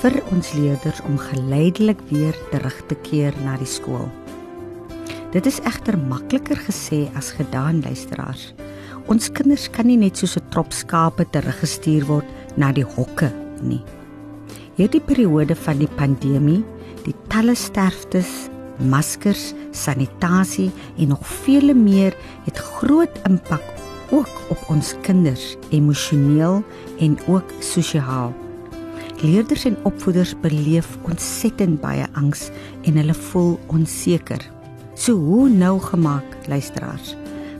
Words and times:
vir 0.02 0.20
ons 0.34 0.52
leerders 0.58 1.02
om 1.08 1.18
geleidelik 1.18 2.00
weer 2.10 2.36
terug 2.52 2.78
te 2.90 2.96
keer 3.08 3.36
na 3.46 3.56
die 3.58 3.70
skool. 3.70 4.08
Dit 5.34 5.48
is 5.50 5.60
egter 5.68 5.98
makliker 6.00 6.60
gesê 6.68 7.06
as 7.20 7.34
gedaan, 7.36 7.82
luisteraars. 7.84 8.54
Ons 9.12 9.30
kinders 9.30 9.68
kan 9.70 9.88
nie 9.88 9.98
net 9.98 10.18
soos 10.18 10.38
'n 10.38 10.50
trop 10.50 10.72
skape 10.72 11.26
teruggestuur 11.32 12.06
word 12.08 12.28
na 12.58 12.72
die 12.72 12.86
hokke 12.86 13.32
nie. 13.62 13.84
Hierdie 14.78 15.02
periode 15.02 15.56
van 15.56 15.78
die 15.78 15.92
pandemie, 15.98 16.64
die 17.04 17.16
talle 17.28 17.56
sterftes, 17.56 18.50
maskers, 18.80 19.54
sanitasie 19.72 20.72
en 20.98 21.08
nog 21.08 21.26
vele 21.28 21.74
meer 21.74 22.16
het 22.46 22.58
groot 22.58 23.12
impak 23.26 23.64
ook 24.12 24.34
op 24.50 24.70
ons 24.70 24.96
kinders 25.02 25.56
emosioneel 25.72 26.64
en 27.00 27.18
ook 27.28 27.52
sosiaal. 27.60 28.45
Leerders 29.26 29.66
en 29.66 29.78
opvoeders 29.84 30.36
beleef 30.40 30.98
ontsettend 31.02 31.80
baie 31.82 32.06
angs 32.14 32.50
en 32.86 32.98
hulle 33.00 33.14
voel 33.32 33.56
onseker. 33.74 34.42
So 34.94 35.18
hoe 35.18 35.50
nou 35.50 35.80
gemaak, 35.82 36.36
luisteraars? 36.48 37.16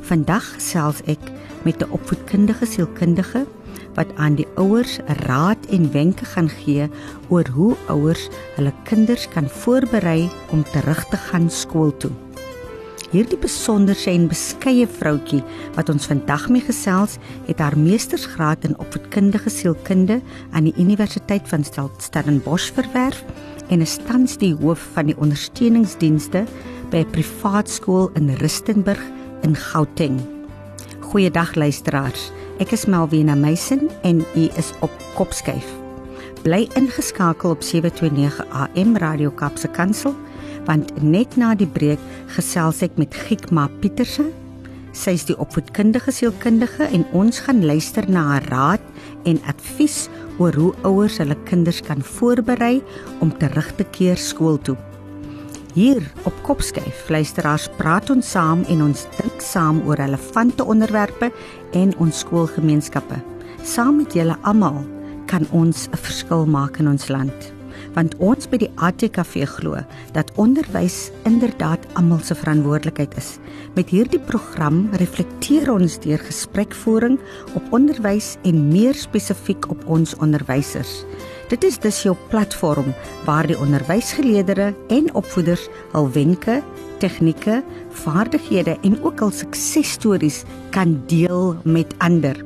Vandag 0.06 0.46
selfs 0.62 1.02
ek 1.10 1.32
met 1.66 1.82
'n 1.82 1.90
opvoedkundige 1.90 2.66
sielkundige 2.66 3.46
wat 3.96 4.08
aan 4.16 4.36
die 4.36 4.48
ouers 4.56 5.00
raad 5.26 5.66
en 5.66 5.92
wenke 5.92 6.26
gaan 6.26 6.50
gee 6.50 6.90
oor 7.30 7.48
hoe 7.48 7.76
ouers 7.88 8.30
hulle 8.56 8.74
kinders 8.84 9.28
kan 9.30 9.50
voorberei 9.50 10.30
om 10.52 10.64
terug 10.64 11.06
te 11.10 11.18
gaan 11.18 11.50
skool 11.50 11.98
toe. 11.98 12.12
Hierdie 13.16 13.38
besonderse 13.40 14.10
en 14.12 14.26
beskeie 14.28 14.84
vroutjie 14.92 15.38
wat 15.78 15.88
ons 15.94 16.04
vandag 16.10 16.50
mee 16.52 16.66
gesels, 16.66 17.14
het 17.48 17.62
haar 17.64 17.78
meestersgraad 17.80 18.66
in 18.68 18.76
opvoedkundige 18.76 19.54
sielkunde 19.54 20.18
aan 20.52 20.68
die 20.68 20.74
Universiteit 20.76 21.48
van 21.48 21.64
Stel- 21.64 21.94
Stellenbosch 22.04 22.74
verwerf 22.76 23.22
en 23.72 23.86
is 23.86 23.96
tans 24.10 24.36
die 24.42 24.52
hoof 24.60 24.84
van 24.98 25.08
die 25.08 25.16
ondersteuningsdienste 25.16 26.44
by 26.92 27.06
'n 27.06 27.12
privaat 27.16 27.72
skool 27.72 28.12
in 28.20 28.36
Rustenburg 28.36 29.02
in 29.48 29.56
Gauteng. 29.56 30.20
Goeiedag 31.00 31.56
luisteraars. 31.56 32.32
Ek 32.60 32.72
is 32.72 32.86
Melvina 32.86 33.36
Meisen 33.36 33.90
en 34.04 34.26
u 34.36 34.50
is 34.60 34.74
op 34.82 34.92
Kopskyf. 35.16 35.72
Bly 36.44 36.68
ingeskakel 36.76 37.50
op 37.50 37.64
729 37.64 38.46
AM 38.52 38.98
Radio 38.98 39.32
Kapse 39.32 39.68
Kansel 39.68 40.14
want 40.66 40.92
net 41.04 41.38
na 41.38 41.54
die 41.58 41.70
breek 41.70 42.02
gesels 42.36 42.82
ek 42.86 42.98
met 43.02 43.16
Giekma 43.26 43.68
Pieterse. 43.82 44.28
Sy 44.96 45.16
is 45.18 45.26
die 45.28 45.36
opvoedkundige 45.36 46.14
sielkundige 46.16 46.88
en 46.88 47.04
ons 47.18 47.42
gaan 47.44 47.66
luister 47.68 48.08
na 48.10 48.24
haar 48.30 48.48
raad 48.52 48.84
en 49.28 49.42
advies 49.52 50.06
oor 50.40 50.56
hoe 50.56 50.72
ouers 50.88 51.18
hulle 51.20 51.36
kinders 51.50 51.82
kan 51.84 52.04
voorberei 52.04 52.80
om 53.24 53.34
terug 53.40 53.74
te 53.76 53.88
keer 53.96 54.20
skool 54.20 54.60
toe. 54.64 54.78
Hier 55.76 56.00
op 56.24 56.36
Kopskyf 56.48 57.10
luisteraars 57.12 57.68
praat 57.76 58.10
ons 58.14 58.30
saam 58.32 58.64
en 58.72 58.86
ons 58.86 59.08
dink 59.18 59.44
saam 59.44 59.82
oor 59.84 60.00
relevante 60.00 60.64
onderwerpe 60.64 61.32
en 61.76 61.92
ons 62.00 62.24
skoolgemeenskappe. 62.24 63.20
Saam 63.64 64.00
met 64.00 64.16
julle 64.16 64.40
almal 64.48 64.86
kan 65.28 65.44
ons 65.52 65.90
'n 65.92 65.98
verskil 65.98 66.46
maak 66.46 66.80
in 66.80 66.88
ons 66.88 67.10
land 67.10 67.55
want 67.96 68.16
ons 68.24 68.48
by 68.52 68.60
die 68.62 68.72
ATKV 68.84 69.46
glo 69.56 69.80
dat 70.16 70.32
onderwys 70.42 71.10
inderdaad 71.28 71.84
almal 72.00 72.22
se 72.24 72.36
verantwoordelikheid 72.36 73.16
is. 73.20 73.36
Met 73.76 73.92
hierdie 73.94 74.20
program 74.20 74.86
reflekteer 75.00 75.72
ons 75.74 75.98
deur 76.04 76.22
gesprekvoering 76.22 77.18
op 77.56 77.76
onderwys 77.76 78.36
en 78.44 78.68
meer 78.70 78.96
spesifiek 79.00 79.70
op 79.72 79.86
ons 79.88 80.16
onderwysers. 80.24 81.04
Dit 81.50 81.64
is 81.64 81.78
dus 81.80 82.02
jou 82.04 82.16
platform 82.32 82.94
waar 83.26 83.48
die 83.48 83.60
onderwysgeleerders 83.60 84.74
en 84.90 85.12
opvoeders 85.14 85.68
hul 85.94 86.10
wenke, 86.12 86.62
tegnieke, 87.00 87.62
vaardighede 88.06 88.78
en 88.82 88.98
ook 89.04 89.22
al 89.22 89.32
suksesstories 89.32 90.44
kan 90.74 90.98
deel 91.08 91.56
met 91.64 91.94
ander 91.98 92.44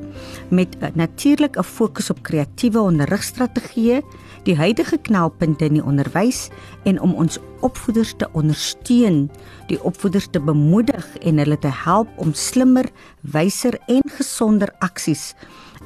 met 0.49 0.95
natuurlik 0.95 1.57
'n 1.57 1.63
fokus 1.63 2.09
op 2.09 2.21
kreatiewe 2.21 2.79
onderrigstrategieë 2.79 4.01
die 4.47 4.55
huidige 4.55 4.97
knelpunte 4.97 5.65
in 5.65 5.79
die 5.79 5.85
onderwys 5.85 6.47
en 6.89 6.99
om 7.01 7.13
ons 7.13 7.39
opvoeders 7.65 8.13
te 8.17 8.29
ondersteun, 8.33 9.27
die 9.67 9.79
opvoeders 9.83 10.29
te 10.31 10.39
bemoedig 10.39 11.07
en 11.21 11.41
hulle 11.41 11.59
te 11.59 11.71
help 11.83 12.11
om 12.17 12.33
slimmer, 12.33 12.87
wyser 13.21 13.79
en 13.87 14.05
gesonder 14.19 14.71
aksies 14.79 15.33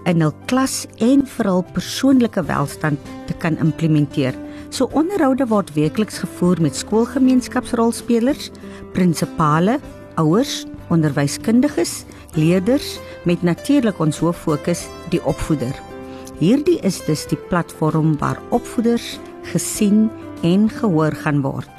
in 0.09 0.23
hul 0.23 0.33
klas 0.49 0.83
en 1.03 1.23
vir 1.35 1.49
hul 1.49 1.63
persoonlike 1.75 2.43
welstand 2.49 3.11
te 3.29 3.35
kan 3.39 3.57
implementeer. 3.63 4.35
So 4.73 4.89
onderhoude 4.97 5.47
word 5.51 5.73
weekliks 5.77 6.19
gevoer 6.23 6.61
met 6.63 6.77
skoolgemeenskapsrolspelers, 6.79 8.49
prinsipale, 8.97 9.79
ouers, 10.19 10.63
onderwyskundiges, 10.93 12.03
leerders 12.35 12.97
met 13.29 13.45
natuurlik 13.45 13.99
ons 14.03 14.19
hoof 14.19 14.45
fokus 14.45 14.87
die 15.13 15.23
opvoeder. 15.23 15.92
Hierdie 16.41 16.79
is 16.81 16.97
dus 17.05 17.27
die 17.29 17.37
platform 17.37 18.15
waar 18.17 18.39
opvoeders 18.49 19.19
gesien 19.51 20.07
en 20.41 20.65
gehoor 20.69 21.13
gaan 21.21 21.43
word. 21.45 21.69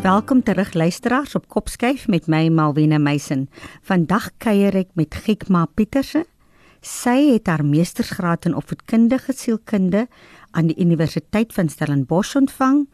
Welkom 0.00 0.40
terug 0.42 0.72
luisteraars 0.72 1.34
op 1.36 1.48
Kopskyf 1.52 2.06
met 2.08 2.26
my 2.26 2.48
Malwena 2.48 2.96
Meisen. 2.98 3.50
Vandag 3.84 4.30
kuier 4.40 4.72
ek 4.80 4.94
met 4.96 5.12
Giekma 5.26 5.66
Pieterse. 5.68 6.24
Sy 6.80 7.34
het 7.34 7.52
haar 7.52 7.64
meestersgraad 7.66 8.48
in 8.48 8.56
opvoedkundige 8.56 9.36
sielkunde 9.36 10.06
aan 10.56 10.72
die 10.72 10.80
Universiteit 10.80 11.52
van 11.52 11.68
Stellenbosch 11.68 12.32
ontvang 12.40 12.86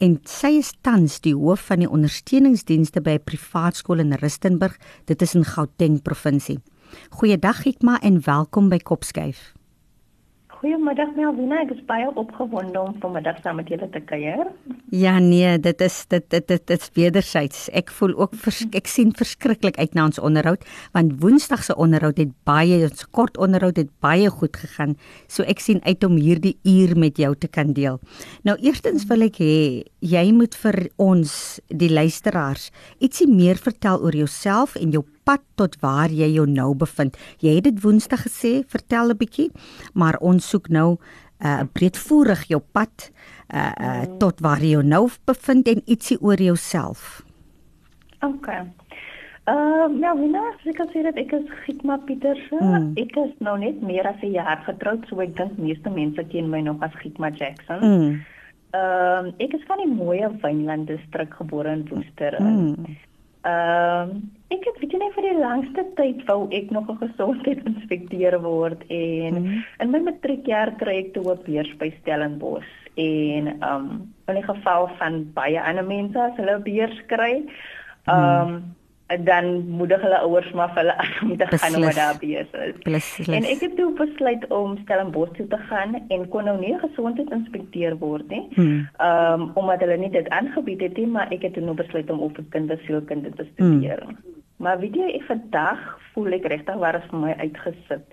en 0.00 0.18
sy 0.24 0.54
is 0.62 0.72
tans 0.80 1.20
die 1.20 1.36
hoof 1.36 1.68
van 1.68 1.84
die 1.84 1.90
ondersteuningsdienste 1.90 3.04
by 3.04 3.20
'n 3.20 3.24
privaat 3.28 3.76
skool 3.76 4.00
in 4.00 4.16
Rustenburg, 4.16 4.78
dit 5.04 5.22
is 5.22 5.34
in 5.34 5.44
Gauteng 5.44 6.02
provinsie. 6.02 6.60
Goeiedag 7.10 7.62
Giekma 7.62 7.98
en 8.00 8.20
welkom 8.24 8.68
by 8.68 8.78
Kopskyf. 8.78 9.52
Goeiemiddag 10.60 11.14
Melvina, 11.16 11.62
ek 11.64 11.70
is 11.72 11.78
baie 11.88 12.04
opgewonde 12.20 12.76
om 12.76 12.96
vanmiddag 13.00 13.38
saam 13.40 13.56
met 13.62 13.70
julle 13.72 13.86
te 13.94 14.00
kuier. 14.04 14.50
Ja 14.92 15.14
nee, 15.16 15.54
dit 15.56 15.80
is 15.80 15.94
dit 16.12 16.26
dit 16.34 16.50
dit 16.52 16.72
is 16.74 16.90
wederzijds. 16.98 17.62
Ek 17.72 17.88
voel 17.96 18.12
ook 18.18 18.34
vers, 18.42 18.58
ek 18.76 18.90
sien 18.92 19.14
verskriklik 19.16 19.78
uit 19.80 19.96
na 19.96 20.04
ons 20.10 20.20
onderhoud 20.20 20.66
want 20.92 21.14
Woensdag 21.22 21.62
se 21.64 21.72
onderhoud 21.80 22.20
het 22.20 22.34
baie 22.44 22.76
ons 22.84 23.06
kort 23.08 23.40
onderhoud 23.40 23.80
het 23.80 23.88
baie 24.04 24.28
goed 24.28 24.58
gegaan. 24.60 24.98
So 25.32 25.48
ek 25.48 25.64
sien 25.64 25.80
uit 25.86 26.04
om 26.04 26.18
hierdie 26.20 26.58
uur 26.68 26.92
met 27.06 27.16
jou 27.16 27.32
te 27.40 27.48
kan 27.48 27.72
deel. 27.72 27.96
Nou 28.44 28.58
eerstens 28.60 29.08
wil 29.08 29.24
ek 29.30 29.40
hê 29.40 29.56
jy 30.04 30.26
moet 30.36 30.60
vir 30.60 30.90
ons 31.00 31.32
die 31.72 31.88
luisteraars 31.88 32.68
ietsie 33.00 33.30
meer 33.32 33.56
vertel 33.56 34.04
oor 34.04 34.12
jouself 34.26 34.76
en 34.76 34.92
jou 34.92 35.06
pad 35.30 35.46
tot 35.60 35.78
waar 35.84 36.10
jy 36.10 36.32
jou 36.34 36.46
nou 36.50 36.72
bevind. 36.74 37.14
Jy 37.38 37.54
het 37.60 37.68
dit 37.68 37.82
Woensdag 37.84 38.26
gesê, 38.26 38.52
vertel 38.66 39.14
'n 39.14 39.20
bietjie, 39.22 39.50
maar 39.94 40.18
ons 40.18 40.42
soek 40.42 40.68
nou 40.68 40.96
'n 40.96 41.46
uh, 41.46 41.62
breedvoerig 41.72 42.48
jou 42.48 42.60
pad 42.72 43.10
uh, 43.54 43.72
uh 43.86 44.18
tot 44.18 44.40
waar 44.40 44.60
jy 44.60 44.74
jou 44.76 44.82
nou 44.82 45.08
bevind 45.24 45.68
en 45.68 45.82
ietsie 45.86 46.18
oor 46.20 46.40
jouself. 46.40 47.22
OK. 48.20 48.48
Ehm 48.48 49.94
uh, 49.94 50.00
ja, 50.00 50.16
Wina, 50.16 50.42
ek 50.64 50.76
kan 50.76 50.88
sê 50.92 51.02
dat 51.02 51.16
ek 51.16 51.32
is 51.32 51.46
Giekma 51.64 51.96
Pieterse. 52.06 52.58
Mm. 52.60 52.92
Ek 52.96 53.16
is 53.16 53.32
nou 53.38 53.56
net 53.58 53.80
meer 53.82 54.06
as 54.06 54.20
'n 54.22 54.34
jaar 54.34 54.60
getroud, 54.66 55.06
so 55.08 55.20
ek 55.20 55.36
dink 55.36 55.56
meeste 55.58 55.90
mense 55.90 56.24
ken 56.28 56.50
my 56.50 56.60
nog 56.60 56.82
as 56.82 56.94
Giekma 57.02 57.30
Jackson. 57.30 57.80
Mm. 57.80 58.20
Ehm 58.70 59.24
um, 59.26 59.32
ek 59.38 59.54
is 59.54 59.64
van 59.66 59.78
die 59.78 59.94
mooi 59.94 60.20
Wynland 60.42 60.86
distrik 60.86 61.34
gebore 61.34 61.72
in 61.72 61.88
Woester. 61.88 62.36
Mm. 62.42 62.96
Ehm 63.42 64.10
um, 64.10 64.30
ek 64.50 64.64
het 64.66 64.78
weet 64.82 64.94
net 64.98 65.14
vir 65.14 65.26
die 65.28 65.38
langste 65.38 65.82
tyd 65.96 66.18
wou 66.28 66.48
ek 66.52 66.70
nog 66.74 66.90
'n 66.90 66.98
gesondheidsinspekteur 67.00 68.40
word 68.42 68.82
en 68.88 69.34
mm 69.34 69.46
-hmm. 69.46 69.62
in 69.78 69.90
my 69.90 70.00
matriekjaar 70.08 70.74
kry 70.76 70.96
ek 71.04 71.12
toe 71.14 71.24
'n 71.32 71.44
beurs 71.46 71.72
by 71.78 71.88
Stellenbosch 72.00 72.74
en 72.94 73.46
ehm 73.46 73.74
um, 73.76 74.12
in 74.28 74.34
die 74.34 74.44
geval 74.44 74.90
van 74.98 75.32
baie 75.32 75.62
ander 75.62 75.84
mense 75.84 76.20
as 76.20 76.36
hulle 76.36 76.58
'n 76.58 76.62
beurs 76.62 77.00
kry 77.06 77.44
ehm 78.04 78.48
um, 78.48 78.76
dan 79.18 79.68
moedig 79.68 80.00
hulle 80.00 80.18
ouers 80.18 80.50
maar 80.52 80.70
vir 80.74 80.82
hulle 80.82 80.96
aan 81.02 81.30
om 81.30 81.36
te 81.36 81.58
gaan 81.58 81.74
om 81.74 81.86
daar 81.94 82.18
besig 82.18 82.84
is. 82.86 83.28
En 83.28 83.44
ek 83.44 83.60
het 83.60 83.76
toe 83.76 83.90
besluit 83.98 84.46
om 84.48 84.78
Stellenbosch 84.82 85.32
toe 85.36 85.46
te 85.46 85.58
gaan 85.70 85.96
en 86.08 86.28
kon 86.28 86.44
nou 86.44 86.56
nie 86.60 86.76
gesondheidsinspekteur 86.78 87.98
word 87.98 88.28
nie. 88.28 88.46
Hmm. 88.54 88.88
Ehm 88.96 89.42
um, 89.42 89.50
omdat 89.54 89.80
hulle 89.80 89.96
nie 89.96 90.10
dit 90.10 90.28
aangebied 90.28 90.80
het 90.80 90.96
nie, 90.96 91.06
maar 91.06 91.32
ek 91.34 91.42
het 91.42 91.52
toe 91.58 91.64
nou 91.64 91.74
besluit 91.74 92.10
om 92.10 92.20
op 92.20 92.38
kindersielkunde 92.48 93.30
te 93.34 93.46
studeer. 93.52 94.02
Hmm. 94.06 94.18
Maar 94.56 94.78
weet 94.78 94.94
jy, 94.94 95.12
ek 95.18 95.28
vandag 95.28 95.84
voel 96.12 96.36
ek 96.36 96.46
regtig 96.52 96.76
waar 96.82 96.98
is 96.98 97.06
vir 97.10 97.18
my 97.18 97.34
uitgesit. 97.38 98.04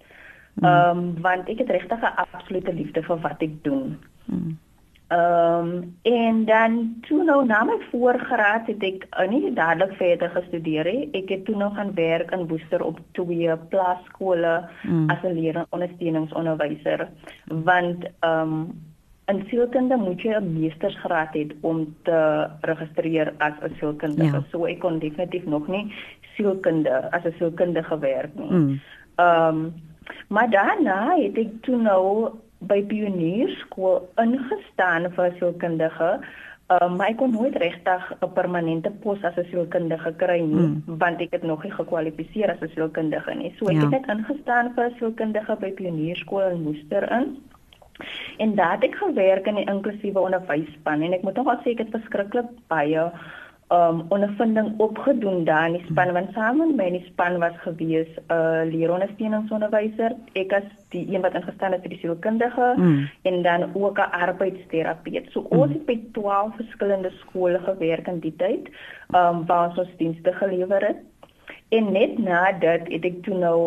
Hmm. 0.54 0.66
Ehm 0.66 0.98
um, 0.98 1.10
want 1.22 1.50
ek 1.50 1.66
het 1.66 1.70
regtig 1.70 2.02
'n 2.02 2.16
absolute 2.26 2.74
liefde 2.74 3.04
vir 3.04 3.22
wat 3.22 3.42
ek 3.42 3.64
doen. 3.64 3.98
Hmm. 4.26 4.58
Ehm 5.08 5.68
um, 5.68 5.96
en 6.02 6.46
dan 6.46 6.96
toe 7.08 7.24
nou 7.24 7.46
na 7.46 7.64
my 7.64 7.78
voorgraad 7.92 8.68
het 8.68 8.82
ek 8.84 9.06
uh, 9.08 9.28
nie 9.32 9.54
dadelik 9.56 9.94
verder 9.96 10.30
gestudeer 10.30 10.90
nie. 10.92 11.06
Ek 11.16 11.30
het 11.32 11.46
toe 11.48 11.56
nog 11.56 11.76
gaan 11.76 11.94
werk 11.96 12.32
in 12.36 12.48
Woester 12.48 12.84
op 12.84 13.00
twee 13.16 13.56
plaaskole 13.72 14.68
mm. 14.84 15.10
as 15.10 15.24
'n 15.24 15.40
leerlingondersteuningsonderwyser 15.40 17.08
want 17.46 18.04
ehm 18.20 18.52
um, 18.52 18.68
in 19.28 19.44
sielkunde 19.48 19.96
moet 19.96 20.22
jy 20.22 20.36
'n 20.36 20.60
meestersgraad 20.60 21.34
hê 21.36 21.48
om 21.62 21.96
te 22.04 22.48
registreer 22.62 23.34
as 23.38 23.54
'n 23.64 23.76
sielkundige. 23.80 24.38
Ja. 24.38 24.44
So 24.52 24.66
ek 24.66 24.80
kon 24.80 25.00
definitief 25.00 25.46
nog 25.46 25.68
nie 25.68 25.94
sielkunde 26.36 27.12
as 27.12 27.24
'n 27.24 27.36
sielkundige 27.38 28.00
werk 28.00 28.36
nie. 28.36 28.52
Mm. 28.52 28.80
Ehm 29.16 29.56
mm. 29.56 29.66
um, 29.66 29.74
maar 30.28 30.50
daarna 30.50 31.16
het 31.16 31.38
ek 31.38 31.52
toe 31.62 31.78
nou 31.78 32.30
by 32.60 32.82
pionierskool 32.90 34.08
ingestaan 34.22 35.12
vir 35.16 35.34
sielkundige. 35.40 36.12
Um, 36.68 36.98
maar 37.00 37.14
ek 37.14 37.22
kon 37.22 37.32
nooit 37.32 37.56
regtig 37.56 38.08
'n 38.20 38.34
permanente 38.36 38.92
pos 39.04 39.24
as 39.24 39.38
'n 39.38 39.48
sielkundige 39.52 40.12
kry 40.18 40.40
nie, 40.42 40.68
mm. 40.68 40.98
want 41.00 41.22
ek 41.22 41.32
het 41.32 41.44
nog 41.44 41.64
nie 41.64 41.72
gekwalifiseer 41.72 42.52
as 42.52 42.62
'n 42.62 42.74
sielkundige 42.76 43.34
nie. 43.36 43.54
So 43.58 43.68
ek 43.68 43.80
ja. 43.80 43.80
het 43.80 43.90
net 43.90 44.10
ingestaan 44.18 44.74
vir 44.76 44.92
sielkundige 44.98 45.56
by 45.60 45.72
pionierskool 45.72 46.50
in 46.52 46.64
Woester 46.64 47.12
in. 47.12 47.38
En 48.38 48.56
daar 48.56 48.72
het 48.72 48.84
ek 48.84 48.96
gewerk 48.96 49.48
in 49.48 49.56
die 49.56 49.70
inklusiewe 49.70 50.20
onderwysspan 50.20 51.02
en 51.02 51.14
ek 51.14 51.24
moet 51.24 51.36
nog 51.36 51.48
al 51.48 51.62
sê 51.64 51.72
ek 51.72 51.78
het 51.78 51.96
verskriklik 51.96 52.50
baie 52.68 53.12
um 53.70 54.06
ondervinding 54.16 54.80
opgedoen 54.80 55.44
daar 55.44 55.68
in 55.68 55.74
die 55.74 55.86
span 55.90 56.14
want 56.16 56.30
saam 56.34 56.58
met 56.58 56.76
my 56.76 56.86
in 56.88 56.94
die 57.00 57.08
span 57.08 57.40
was 57.40 57.56
gewees 57.64 58.08
'n 58.16 58.34
uh, 58.34 58.64
leerondersteuningsonderwyser 58.72 60.16
ek 60.34 60.54
as 60.54 60.68
die 60.96 61.04
een 61.14 61.22
wat 61.22 61.36
ingestel 61.36 61.72
het 61.72 61.82
vir 61.82 61.90
die 61.90 62.00
sielkundige 62.00 62.74
mm. 62.78 63.10
en 63.22 63.42
dan 63.42 63.68
ook 63.74 64.00
'n 64.00 64.12
arbeidsterapeut 64.24 65.28
so 65.32 65.42
mm. 65.42 65.60
ons 65.60 65.74
het 65.74 65.86
by 65.86 66.00
12 66.12 66.56
verskillende 66.56 67.12
skole 67.20 67.60
gewerk 67.60 68.08
in 68.08 68.20
die 68.20 68.36
tyd 68.38 68.70
um 69.16 69.46
waar 69.46 69.68
ons 69.70 69.78
ons 69.78 69.98
dienste 69.98 70.34
gelewer 70.34 70.88
het 70.88 71.04
en 71.70 71.92
net 71.92 72.18
na 72.18 72.52
dit 72.52 72.88
het 72.88 73.06
ek 73.06 73.22
toe 73.24 73.38
nou 73.38 73.60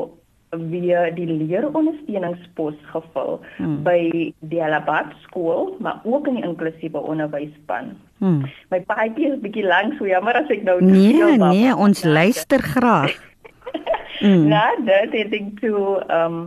via 0.51 1.11
die 1.15 1.27
leerondersteuningspos 1.27 2.79
gevul 2.91 3.39
hmm. 3.59 3.83
by 3.87 4.33
die 4.51 4.63
Alabat 4.63 5.13
skool, 5.27 5.77
maar 5.79 6.01
ook 6.05 6.27
in 6.27 6.41
die 6.41 6.47
inklusiewe 6.47 6.99
onderwysspan. 6.99 7.95
Hmm. 8.21 8.45
My 8.69 8.83
paadjie 8.85 9.33
is 9.33 9.41
bietjie 9.41 9.65
lank, 9.65 9.97
so 9.99 10.09
jammer 10.09 10.37
as 10.43 10.51
ek 10.53 10.65
nou 10.67 10.79
Nee, 10.85 11.37
nee, 11.41 11.75
ons 11.75 12.05
luister 12.05 12.61
graag. 12.61 13.17
hmm. 14.23 14.49
Nou, 14.53 14.73
dit 14.85 15.15
het 15.17 15.37
ek 15.41 15.53
toe 15.61 16.01
um 16.13 16.43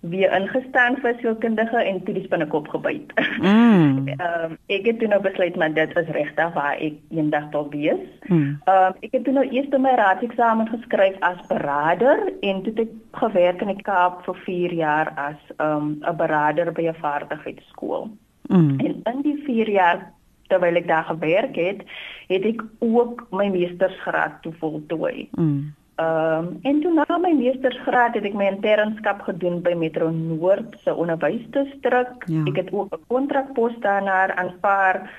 weer 0.00 0.32
ingestaan 0.32 0.96
vir 1.02 1.16
sielkundige 1.20 1.76
en 1.76 1.98
toe 2.04 2.14
die 2.16 2.24
spinnekop 2.24 2.68
gebyt. 2.72 3.12
Mm. 3.40 4.08
um, 4.16 4.54
ek 4.76 4.86
het 4.88 4.98
toe 4.98 5.08
nou 5.12 5.20
besluit 5.20 5.56
maar 5.60 5.74
dit 5.76 5.92
is 5.96 6.08
regtig 6.16 6.54
waar 6.54 6.80
ek 6.80 6.96
eendag 7.12 7.50
wil 7.52 7.68
wees. 7.72 8.00
Mm. 8.28 8.56
Um, 8.64 8.96
ek 9.04 9.12
het 9.18 9.26
toe 9.28 9.34
nou 9.36 9.44
eers 9.44 9.68
my 9.76 9.92
raadseksamen 10.00 10.72
geskryf 10.72 11.18
as 11.26 11.42
beraader 11.52 12.30
en 12.40 12.62
toe 12.64 12.72
het 12.72 12.86
ek 12.86 12.96
gewerk 13.20 13.60
in 13.60 13.74
die 13.74 13.84
Kaap 13.84 14.24
vir 14.24 14.40
4 14.46 14.74
jaar 14.80 15.12
as 15.20 15.40
ehm, 15.58 16.00
'n 16.00 16.08
um, 16.08 16.16
beraader 16.16 16.72
by 16.72 16.88
'n 16.88 17.00
vaardigheidsskool. 17.04 18.08
Mm. 18.48 18.80
En 18.80 19.02
in 19.12 19.22
die 19.22 19.36
4 19.44 19.70
jaar 19.70 20.12
terwyl 20.50 20.78
ek 20.80 20.88
daar 20.90 21.06
gewerk 21.08 21.56
het, 21.56 21.84
het 22.30 22.46
ek 22.46 22.64
ook 22.84 23.26
my 23.34 23.48
meestersgraad 23.54 24.42
toe 24.44 24.52
voltooi. 24.62 25.28
Mm. 25.38 25.70
Ehm 26.00 26.46
um, 26.46 26.58
en 26.62 26.80
toe 26.80 26.92
na 26.94 27.18
my 27.18 27.32
meestersgraad 27.36 28.14
het 28.16 28.24
ek 28.24 28.36
my 28.38 28.46
internskap 28.48 29.20
gedoen 29.26 29.58
by 29.64 29.74
Metro 29.76 30.08
Noord 30.10 30.78
se 30.84 30.94
onderwysdistrik. 30.94 32.24
Ja. 32.24 32.44
Ek 32.48 32.56
het 32.56 32.70
ook 32.72 32.94
'n 32.94 33.04
kontrakpos 33.06 33.74
daarna 33.84 34.34
aanvaar 34.34 35.10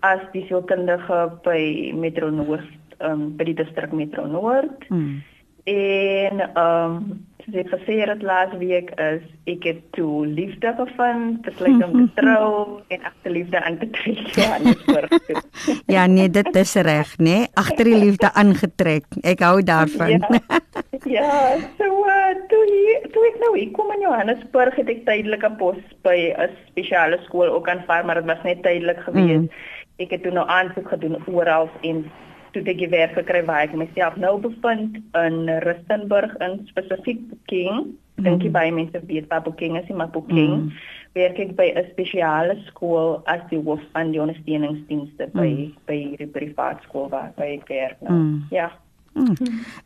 as 0.00 0.22
die 0.32 0.44
sielkundige 0.48 1.18
by 1.44 1.92
Metro 1.94 2.30
Noord, 2.30 2.72
ehm 2.98 3.10
um, 3.10 3.36
by 3.36 3.44
die 3.44 3.54
distrik 3.54 3.92
Metro 3.92 4.26
Noord. 4.26 4.88
Hmm. 4.88 5.20
En 5.64 6.40
ehm 6.40 6.96
um, 6.96 7.28
soos 7.44 7.56
ek 7.62 7.70
gesê 7.72 7.96
het 8.04 8.22
laas 8.22 8.52
week 8.60 8.90
is 9.00 9.22
ek 9.50 9.64
het 9.68 9.80
toe 9.96 10.26
liefde 10.26 10.72
gevind, 10.76 11.40
besluit 11.42 11.84
om 11.84 11.94
te 11.96 12.06
trou 12.20 12.80
en 12.88 13.04
agter 13.10 13.32
liefde 13.32 13.62
aan 13.62 13.78
te 13.78 13.90
trek. 13.90 14.20
Ja, 14.36 14.58
ja 15.96 16.06
nee, 16.06 16.30
dit 16.30 16.56
is 16.56 16.74
reg, 16.74 17.16
nê? 17.18 17.24
Nee? 17.24 17.48
Agter 17.54 17.84
die 17.90 17.98
liefde 17.98 18.32
aangetrek. 18.32 19.06
Ek 19.22 19.42
hou 19.44 19.62
daarvan. 19.62 20.20
Ja, 20.20 20.40
ja 21.04 21.34
so 21.78 21.90
uh, 22.06 22.32
toe 22.52 22.62
hier, 22.70 23.10
toe 23.12 23.26
ek 23.32 23.42
nou 23.44 23.52
ek 23.60 23.74
kom 23.76 23.92
in 23.96 24.06
Johannesburg 24.06 24.78
het 24.80 24.90
ek 24.92 25.04
tydelike 25.08 25.52
pos 25.60 25.80
by 26.06 26.16
'n 26.36 26.56
spesiale 26.70 27.20
skool 27.26 27.50
ook 27.50 27.68
aanvaar, 27.68 28.04
maar 28.04 28.20
dit 28.22 28.30
was 28.30 28.42
net 28.44 28.62
tydelik 28.62 29.00
geweest. 29.08 29.48
Mm. 29.48 29.50
Ek 30.00 30.16
het 30.16 30.22
toe 30.22 30.32
nou 30.32 30.48
aansoek 30.48 30.88
gedoen 30.88 31.20
oral 31.28 31.68
en 31.82 32.04
toe 32.54 32.62
ek 32.66 32.82
weer 32.92 33.10
gekry 33.14 33.42
waar 33.46 33.66
ek 33.66 33.74
myself 33.78 34.16
nou 34.20 34.36
bevind 34.42 34.98
in 35.18 35.50
Rustenburg 35.64 36.32
in 36.44 36.60
spesifiek 36.70 37.20
King. 37.50 37.92
Mm. 38.16 38.24
Dink 38.26 38.44
jy 38.44 38.50
baie 38.54 38.72
mense 38.74 39.00
weet 39.08 39.28
wat 39.32 39.48
King 39.56 39.78
is, 39.80 39.88
maar 39.88 40.10
King 40.12 40.52
mm. 40.56 40.72
werk 41.18 41.38
ek 41.38 41.54
by 41.56 41.70
'n 41.74 41.86
spesiale 41.92 42.56
skool 42.66 43.22
as 43.26 43.40
die 43.50 43.60
hoof 43.60 43.82
van 43.92 44.12
die 44.12 44.20
ondersteuningsdienste 44.20 45.30
by 45.32 45.48
mm. 45.48 45.72
by 45.86 45.98
die 46.18 46.30
private 46.30 46.82
skool 46.88 47.08
waar 47.08 47.32
by 47.36 47.56
ek 47.58 47.68
werk 47.68 48.00
nou. 48.00 48.12
Mm. 48.12 48.36
Ja. 48.50 48.70
Mm. 49.14 49.34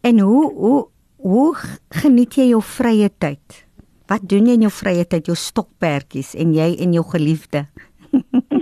En 0.03 0.19
hoe 0.19 0.53
hoe 0.53 0.81
hoe 1.17 1.55
geniet 1.91 2.37
jy 2.37 2.51
jou 2.53 2.63
vrye 2.63 3.09
tyd? 3.19 3.65
Wat 4.07 4.21
doen 4.29 4.47
jy 4.47 4.59
in 4.59 4.67
jou 4.67 4.73
vrye 4.73 5.05
tyd, 5.09 5.27
jou 5.27 5.37
stokperdjies 5.37 6.35
en 6.37 6.53
jy 6.53 6.75
en 6.85 6.93
jou 6.93 7.05
geliefde? 7.09 7.67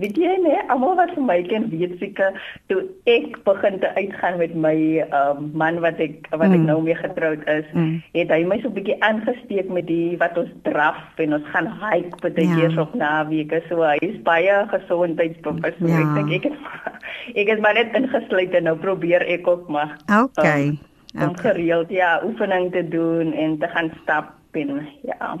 weet 0.00 0.16
jy 0.18 0.34
nee, 0.42 0.60
almal 0.72 0.96
wat 0.98 1.12
vir 1.14 1.24
my 1.26 1.38
ken 1.48 1.68
weet 1.72 1.94
seker 2.00 2.38
toe 2.72 2.82
ek 3.10 3.36
begin 3.46 3.78
te 3.82 3.90
uitgaan 3.98 4.38
met 4.40 4.54
my 4.66 4.76
um, 5.18 5.50
man 5.54 5.80
wat 5.84 6.00
ek 6.02 6.26
wat 6.32 6.48
ek 6.48 6.58
mm. 6.58 6.68
nou 6.70 6.78
mee 6.86 6.96
getroud 6.98 7.44
is, 7.50 7.66
mm. 7.72 8.00
het 8.16 8.32
hy 8.34 8.40
my 8.48 8.58
so 8.62 8.70
'n 8.70 8.76
bietjie 8.78 8.98
aangesteek 9.08 9.70
met 9.70 9.86
die 9.90 10.16
wat 10.22 10.38
ons 10.40 10.50
draf 10.66 11.00
en 11.22 11.38
ons 11.38 11.50
gaan 11.54 11.70
hike 11.82 12.18
by 12.22 12.32
die 12.38 12.48
ja. 12.48 12.70
op 12.80 12.94
naweke 12.98 13.62
so 13.68 13.84
hy 13.86 13.98
is 14.02 14.18
baie 14.26 14.56
gesondheidsbewus. 14.72 15.78
Ja. 15.78 16.00
Ek 16.00 16.10
dink 16.18 16.32
ek 16.38 16.50
het, 16.50 16.58
ek 17.40 17.54
het 17.54 17.60
maar 17.60 17.78
net 17.78 17.94
ingesluit 17.94 18.54
en 18.54 18.68
nou 18.70 18.76
probeer 18.80 19.22
ek 19.28 19.46
ook 19.48 19.68
maar. 19.68 19.96
Okay. 20.08 20.74
Um, 20.74 20.78
om 21.14 21.28
okay. 21.28 21.50
gereeld 21.50 21.90
ja, 21.94 22.20
oefening 22.24 22.72
te 22.72 22.82
doen 22.88 23.32
en 23.32 23.58
te 23.58 23.68
gaan 23.68 23.92
stap 24.02 24.34
en 24.52 24.88
ja. 25.02 25.36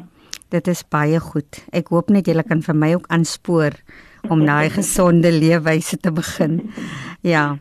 Dit 0.48 0.68
is 0.70 0.84
baie 0.86 1.18
goed. 1.20 1.64
Ek 1.74 1.90
hoop 1.90 2.12
net 2.14 2.28
julle 2.30 2.44
kan 2.46 2.62
vir 2.62 2.76
my 2.78 2.92
ook 2.94 3.08
aanspoor 3.14 3.74
om 4.28 4.44
daai 4.46 4.70
gesonde 4.70 5.32
leefwyse 5.32 5.98
te 6.00 6.12
begin. 6.12 6.60
Ja. 7.22 7.56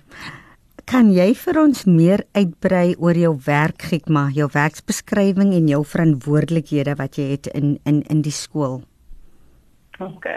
Kan 0.90 1.14
jy 1.16 1.30
vir 1.40 1.60
ons 1.62 1.86
meer 1.88 2.26
uitbrei 2.36 2.96
oor 3.00 3.16
jou 3.16 3.34
werk, 3.46 3.86
Gikma, 3.88 4.28
jou 4.36 4.50
werksbeskrywing 4.52 5.54
en 5.56 5.70
jou 5.72 5.84
verantwoordelikhede 5.88 6.98
wat 7.00 7.18
jy 7.18 7.30
het 7.36 7.48
in 7.56 7.78
in 7.88 8.04
in 8.12 8.22
die 8.26 8.36
skool? 8.36 8.82
OK. 10.04 10.28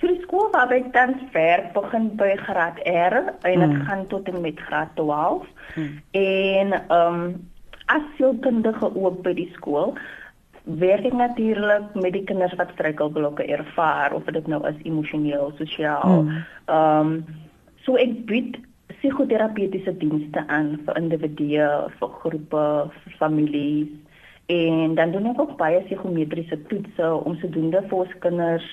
So 0.00 0.10
die 0.10 0.20
skool 0.26 0.50
waar 0.52 0.72
ek 0.74 0.92
dan 0.92 1.14
werk 1.32 1.72
begin 1.72 2.10
by 2.20 2.34
graad 2.44 2.80
R 2.84 3.16
en 3.24 3.60
dit 3.64 3.72
hmm. 3.72 3.84
gaan 3.88 4.06
tot 4.12 4.28
en 4.28 4.40
met 4.44 4.60
graad 4.68 4.92
12. 5.00 5.46
Hmm. 5.74 6.00
En 6.12 6.72
ehm 6.72 7.20
um, 7.20 7.28
as 7.86 8.06
jy 8.18 8.32
kundige 8.42 8.88
ook 8.98 9.20
by 9.22 9.32
die 9.38 9.50
skool 9.54 9.94
werk 10.66 11.04
ek 11.06 11.14
natuurlik 11.14 11.94
met 11.94 12.12
die 12.12 12.24
kinders 12.26 12.54
wat 12.58 12.72
struikelblokke 12.74 13.44
ervaar 13.46 14.12
of 14.12 14.24
dit 14.34 14.46
nou 14.50 14.58
is 14.66 14.78
emosioneel, 14.82 15.52
sosiaal. 15.58 16.26
Hmm. 16.26 16.40
Ehm 16.66 17.12
um, 17.12 17.44
so 17.86 17.94
ek 18.02 18.24
bied 18.26 18.56
psigoterapeutiese 18.98 19.92
dienste 20.00 20.42
aan 20.50 20.72
vir 20.86 20.98
individue, 20.98 21.68
vir 22.00 22.10
groepe, 22.18 22.64
vir 22.90 23.14
families 23.20 23.92
en 24.50 24.94
dan 24.94 25.14
doen 25.14 25.30
ek 25.30 25.40
ook 25.42 25.54
baie 25.58 25.84
psigometriese 25.86 26.58
toetse 26.70 27.12
om 27.22 27.38
sodoende 27.38 27.82
vir 27.86 27.98
ons 27.98 28.18
kinders 28.22 28.66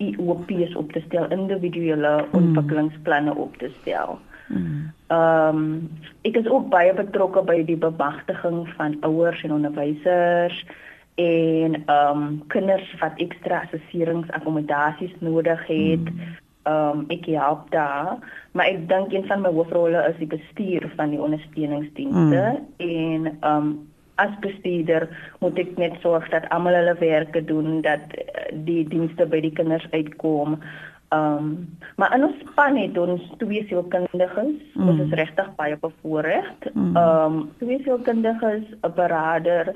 IOP's 0.00 0.74
op 0.76 0.92
te 0.92 1.00
stel, 1.06 1.28
individuele 1.32 2.14
hmm. 2.16 2.32
ontwikkelingsplanne 2.40 3.34
op 3.34 3.56
te 3.60 3.70
stel. 3.80 4.18
Hmm. 4.48 4.88
Ehm 5.12 5.60
um, 5.60 5.88
ek 6.24 6.40
is 6.40 6.48
ook 6.48 6.72
baie 6.72 6.96
betrokke 6.96 7.44
by 7.44 7.60
die 7.68 7.76
bemagtiging 7.76 8.64
van 8.80 8.96
ouers 9.04 9.44
en 9.44 9.52
onderwysers 9.60 10.64
en 11.16 11.82
ehm 11.86 12.22
um, 12.22 12.42
kinders 12.46 12.94
wat 13.00 13.16
ekstra 13.16 13.62
assesserings 13.64 14.30
akkommodasies 14.30 15.14
nodig 15.18 15.66
het. 15.66 16.04
Mm. 16.04 16.34
ehm 16.62 16.98
um, 16.98 17.04
ek 17.08 17.26
help 17.26 17.70
daar, 17.70 18.18
maar 18.52 18.66
ek 18.66 18.88
dink 18.88 19.12
een 19.12 19.26
van 19.26 19.40
my 19.40 19.52
hoofrolle 19.54 20.00
is 20.08 20.16
die 20.18 20.26
bestuur 20.26 20.92
van 20.96 21.10
die 21.10 21.20
ondersteuningsdienste 21.20 22.42
mm. 22.58 22.66
en 22.76 23.36
ehm 23.40 23.56
um, 23.56 23.88
as 24.16 24.32
bestuurder 24.40 25.08
moet 25.40 25.58
ek 25.60 25.76
net 25.80 25.96
sorg 26.00 26.28
dat 26.32 26.48
almal 26.54 26.76
hulle 26.76 26.94
werke 27.00 27.44
doen 27.44 27.80
dat 27.84 28.12
eh, 28.16 28.46
die 28.68 28.84
dienste 28.88 29.26
by 29.28 29.40
die 29.44 29.52
kinders 29.52 29.86
uitkom. 29.92 30.58
Ehm 31.14 31.36
um, 31.36 31.50
maar 31.96 32.14
in 32.16 32.24
ons 32.24 32.40
span 32.50 32.76
het 32.76 32.98
ons 32.98 33.22
twee 33.38 33.64
sielkundiges, 33.68 34.56
mm. 34.74 34.88
ons 34.88 35.04
is 35.04 35.12
regtig 35.20 35.52
baie 35.60 35.76
bevoorreg. 35.80 36.48
Mm. 36.72 36.96
Ehm 36.96 37.36
um, 37.36 37.52
twee 37.60 37.78
sielkundiges, 37.84 38.66
'n 38.82 38.92
beraader, 38.96 39.74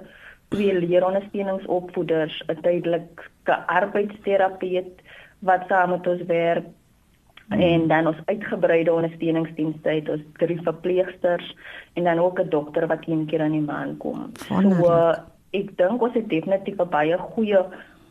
twee 0.51 0.75
leerondersteuningsopvoeders, 0.75 2.43
'n 2.47 2.61
tydelike 2.63 3.57
arbeidsterapeut 3.67 4.95
wat 5.41 5.65
saam 5.69 5.91
met 5.91 6.07
ons 6.07 6.23
werk 6.27 6.67
mm. 7.49 7.61
en 7.61 7.89
dan 7.89 8.07
ons 8.07 8.23
uitgebreide 8.25 8.93
ondersteuningsdienste 8.93 9.89
het 9.89 10.09
ons 10.09 10.25
drie 10.43 10.61
verpleegsters 10.63 11.57
en 11.95 12.05
dan 12.05 12.19
ook 12.19 12.41
'n 12.41 12.49
dokter 12.49 12.87
wat 12.87 13.07
een 13.07 13.27
keer 13.27 13.41
aan 13.41 13.57
die 13.59 13.69
maand 13.73 13.99
kom. 13.99 14.33
Wonderlijk. 14.49 14.85
So 14.85 15.15
ek 15.51 15.77
dink 15.77 16.03
ons 16.03 16.15
het 16.15 16.29
definitief 16.29 16.77
baie 16.91 17.17
goeie 17.19 17.65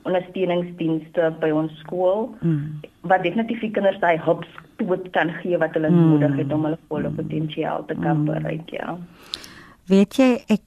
ondersteuningsdienste 0.08 1.34
by 1.40 1.50
ons 1.56 1.76
skool 1.84 2.30
mm. 2.40 2.80
wat 3.02 3.24
definitief 3.24 3.60
vir 3.64 3.72
kinders 3.76 4.00
daai 4.00 4.18
hulp 4.24 4.46
tot 4.80 5.10
kan 5.16 5.32
gee 5.42 5.58
wat 5.58 5.76
hulle 5.78 5.90
mm. 5.90 6.10
nodig 6.10 6.38
het 6.44 6.54
om 6.56 6.64
hulle 6.68 6.80
volle 6.88 7.12
potensiaal 7.20 7.86
te 7.86 7.96
kan 8.00 8.24
mm. 8.24 8.26
bereik, 8.26 8.70
ja. 8.70 8.98
Weet 9.90 10.20
jy 10.22 10.30
ek 10.48 10.64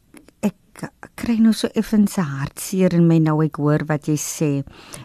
kry 1.18 1.36
nou 1.42 1.52
so 1.54 1.68
effens 1.78 2.16
se 2.16 2.22
hartseer 2.26 2.94
in 2.96 3.06
my 3.06 3.18
nou 3.22 3.36
ek 3.44 3.58
hoor 3.62 3.84
wat 3.88 4.08
jy 4.10 4.16
sê. 4.18 4.50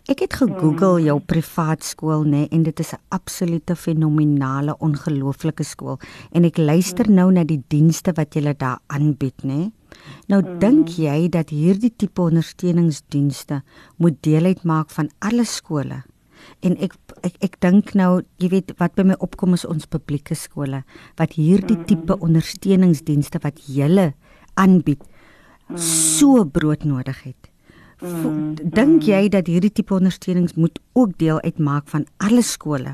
Ek 0.09 0.23
het 0.25 0.37
gegoogel 0.39 0.97
mm. 0.97 1.05
jou 1.07 1.17
privaat 1.33 1.85
skool 1.85 2.25
nê 2.25 2.47
en 2.51 2.63
dit 2.63 2.79
is 2.79 2.93
'n 2.93 3.01
absolute 3.09 3.75
fenominale 3.75 4.77
ongelooflike 4.79 5.63
skool 5.63 5.99
en 6.31 6.45
ek 6.45 6.57
luister 6.57 7.09
nou 7.09 7.31
na 7.31 7.43
die 7.43 7.63
dienste 7.69 8.13
wat 8.17 8.35
jy 8.35 8.53
daar 8.53 8.79
aanbied 8.87 9.43
nê. 9.43 9.71
Nou 10.27 10.41
mm. 10.41 10.59
dink 10.59 10.89
jy 10.97 11.29
dat 11.29 11.49
hierdie 11.49 11.93
tipe 11.95 12.21
ondersteuningsdienste 12.21 13.61
moet 13.97 14.21
deel 14.21 14.45
uitmaak 14.45 14.89
van 14.89 15.09
alle 15.19 15.45
skole? 15.45 16.03
En 16.61 16.77
ek 16.77 16.93
ek 17.23 17.35
ek 17.41 17.59
dink 17.59 17.93
nou, 17.93 18.21
jy 18.39 18.49
weet 18.49 18.73
wat 18.79 18.95
by 18.95 19.03
my 19.03 19.15
opkom 19.19 19.53
is 19.53 19.65
ons 19.65 19.85
publieke 19.85 20.35
skole 20.35 20.83
wat 21.17 21.33
hierdie 21.33 21.77
tipe 21.85 22.17
ondersteuningsdienste 22.17 23.39
wat 23.43 23.61
jy 23.67 24.13
aanbied 24.57 25.03
so 25.75 26.45
broodnodig 26.45 27.23
het. 27.23 27.51
Mm, 28.01 28.53
dink 28.61 29.01
mm. 29.01 29.05
jy 29.09 29.29
dat 29.33 29.47
hierdie 29.49 29.71
tipe 29.73 29.93
ondersteunings 29.93 30.53
moet 30.53 30.79
ook 30.93 31.17
deel 31.17 31.41
uitmaak 31.41 31.87
van 31.89 32.05
alle 32.17 32.41
skole? 32.41 32.93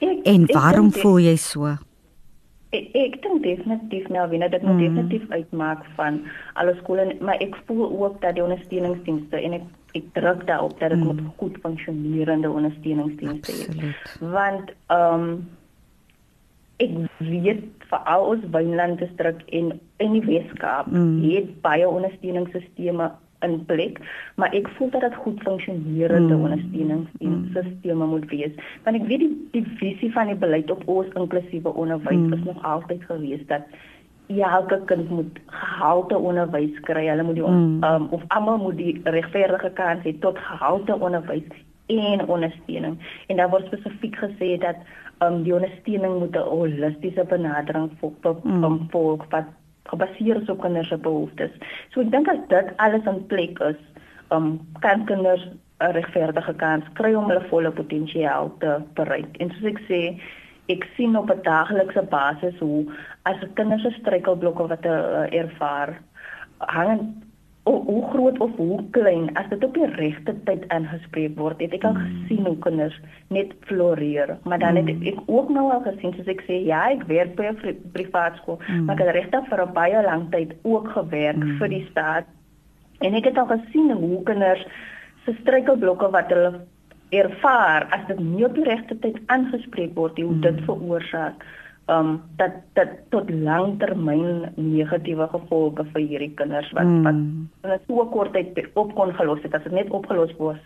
Ek, 0.00 0.24
en 0.26 0.46
waarom 0.50 0.90
ek 0.90 0.98
voel 1.02 1.18
jy 1.30 1.36
so? 1.36 1.76
Ek, 2.74 2.90
ek 2.94 3.20
dink 3.22 3.42
definitief 3.42 4.08
nou 4.10 4.28
wie 4.30 4.40
dit 4.42 4.62
moet 4.62 4.76
mm. 4.76 4.82
definitief 4.82 5.30
uitmaak 5.30 5.84
van 5.98 6.22
alle 6.54 6.74
skole, 6.82 7.14
maar 7.20 7.38
ek 7.42 7.54
voel 7.66 7.86
ook 7.90 8.18
dat 8.22 8.34
die 8.34 8.44
ondersteuningsdienste 8.44 9.38
en 9.40 9.60
ek 9.60 9.68
ek 9.90 10.04
druk 10.14 10.44
daarop 10.46 10.76
dat 10.78 10.92
dit 10.92 10.98
mm. 10.98 11.06
moet 11.06 11.20
goed 11.36 11.56
funksionerende 11.62 12.50
ondersteuningsdienste 12.50 13.52
wees. 13.74 14.18
Want 14.20 14.70
ehm 14.86 15.22
um, 15.22 15.48
ek 16.80 16.92
weet 17.18 17.79
veral 17.90 18.28
ons 18.34 18.46
Wynland 18.54 18.98
distrik 19.02 19.42
en 19.50 19.72
in 19.98 20.14
die 20.16 20.24
Weskaap 20.26 20.86
mm. 20.90 21.18
het 21.26 21.50
baie 21.64 21.88
ondersteuningsstelsels 21.88 23.18
in 23.40 23.64
plek, 23.66 24.00
maar 24.36 24.52
ek 24.56 24.68
voel 24.76 24.90
dat 24.92 25.06
dit 25.06 25.14
goed 25.24 25.38
funksionerende 25.42 26.34
mm. 26.34 26.42
ondersteuningsstelsels 26.44 27.96
mm. 27.96 28.10
moet 28.12 28.26
wees. 28.32 28.52
Want 28.84 29.00
ek 29.00 29.06
weet 29.08 29.24
die, 29.24 29.30
die 29.54 29.64
visie 29.80 30.10
van 30.12 30.28
die 30.32 30.36
beleid 30.36 30.70
op 30.72 30.82
ons 30.92 31.08
inklusiewe 31.16 31.72
onderwys 31.72 32.20
mm. 32.20 32.36
is 32.36 32.44
nog 32.44 32.60
altyd 32.68 33.06
gewees 33.08 33.46
dat 33.48 33.64
elke 34.30 34.78
kind 34.86 35.10
moet 35.10 35.40
gehalte 35.46 36.18
onderwys 36.18 36.76
kry. 36.86 37.06
Hulle 37.08 37.24
moet 37.26 37.40
die 37.40 37.46
mm. 37.46 37.82
um, 37.84 38.06
of 38.14 38.22
almal 38.28 38.60
moet 38.62 38.78
die 38.78 39.00
regverdige 39.04 39.72
kans 39.74 40.04
hê 40.06 40.14
tot 40.22 40.38
gehalte 40.38 40.98
onderwys 41.00 41.48
en 41.90 42.26
ondersteuning. 42.28 42.98
En 43.26 43.40
daar 43.40 43.50
word 43.50 43.66
spesifiek 43.66 44.20
gesê 44.20 44.54
dat 44.62 44.76
um, 45.20 45.42
die 45.42 45.54
ondersteuning 45.54 46.18
moet 46.18 46.36
'n 46.36 46.48
holistiese 46.48 47.24
benadering 47.24 47.90
volg 48.00 48.42
mm. 48.42 48.86
volg 48.90 49.24
wat 49.30 49.48
gebaseer 49.90 50.42
is 50.42 50.48
op 50.48 50.60
kinders 50.60 50.88
se 50.88 50.96
behoeftes. 50.96 51.50
So 51.90 52.00
ek 52.00 52.10
dink 52.10 52.28
as 52.28 52.42
dit 52.48 52.76
alles 52.76 53.06
in 53.06 53.26
plek 53.26 53.58
is, 53.58 53.80
um, 54.30 54.60
kan 54.80 55.04
kinders 55.04 55.46
'n 55.80 55.92
regverdige 55.92 56.54
kans 56.54 56.84
kry 56.92 57.14
om 57.14 57.28
hulle 57.28 57.48
volle 57.48 57.70
potensiaal 57.70 58.52
te 58.58 58.80
bereik. 58.94 59.36
En 59.36 59.50
soos 59.50 59.70
ek 59.72 59.80
sê, 59.88 60.20
ek 60.68 60.86
sien 60.96 61.16
op 61.16 61.30
'n 61.30 61.42
daaglikse 61.42 62.02
basis 62.02 62.58
hoe 62.58 62.84
as 63.22 63.36
kinders 63.54 63.82
se 63.82 63.90
struikelblokke 63.90 64.68
wat 64.68 64.84
hulle 64.84 65.26
uh, 65.26 65.38
ervaar 65.40 65.98
hang 66.58 67.14
hoe, 67.62 67.84
hoe 67.84 68.10
groot 68.10 68.38
of 68.38 68.50
hoe 68.56 68.84
klein 68.90 69.34
as 69.36 69.48
dit 69.48 69.64
op 69.64 69.74
die 69.74 69.86
regte 69.86 70.34
tyd 70.44 70.64
ingespreek 70.72 71.36
word 71.38 71.60
het 71.60 71.74
ek 71.76 71.84
al 71.84 71.96
mm. 71.96 72.06
gesien 72.08 72.46
hoe 72.48 72.56
kinders 72.64 72.96
net 73.28 73.52
floreer 73.68 74.36
maar 74.48 74.62
dan 74.62 74.80
het 74.80 74.88
mm. 74.88 75.06
ek 75.12 75.20
ook 75.26 75.52
nou 75.52 75.66
al 75.74 75.84
gesien 75.84 76.14
soos 76.16 76.30
ek 76.32 76.42
sê 76.48 76.60
ja 76.66 76.86
ek 76.94 77.04
werk 77.12 77.36
by 77.36 77.50
'n 77.52 77.76
privaat 77.96 78.40
skool 78.40 78.60
mm. 78.62 78.84
maar 78.84 78.96
ek 78.96 79.04
het 79.06 79.14
regtig 79.18 79.48
vir 79.52 79.64
'n 79.66 79.76
baie 79.76 80.02
lang 80.08 80.26
tyd 80.32 80.56
ook 80.62 80.88
gewerk 80.96 81.42
mm. 81.44 81.56
vir 81.60 81.68
die 81.76 81.86
staat 81.90 82.26
en 83.00 83.14
ek 83.14 83.28
het 83.28 83.38
al 83.38 83.50
gesien 83.52 83.92
hoe 83.92 84.22
kinders 84.24 84.66
se 85.24 85.36
struikelblokke 85.42 86.10
wat 86.16 86.32
hulle 86.32 86.64
ervaar 87.10 87.88
as 87.90 88.06
dit 88.08 88.20
nie 88.20 88.44
op 88.44 88.54
die 88.54 88.64
regte 88.64 88.96
tyd 88.98 89.18
aangespreek 89.26 89.94
word 89.94 90.16
hoe 90.18 90.32
mm. 90.32 90.40
dit 90.40 90.64
veroorsaak 90.64 91.44
um 91.90 92.20
dat 92.36 92.52
dat 92.78 92.88
tot 93.08 93.30
langtermyn 93.30 94.52
negatiewe 94.54 95.26
gevolge 95.32 95.84
vir 95.92 96.02
hierdie 96.02 96.34
kinders 96.38 96.70
wat 96.76 96.86
mm. 96.86 97.02
wat 97.08 97.18
in 97.64 97.74
'n 97.74 97.80
so 97.86 98.06
kort 98.14 98.32
tyd 98.32 98.70
op 98.74 98.94
kon 98.94 99.14
gelos 99.14 99.42
het 99.42 99.54
as 99.54 99.62
dit 99.62 99.72
net 99.72 99.90
opgelos 99.90 100.34
was 100.38 100.62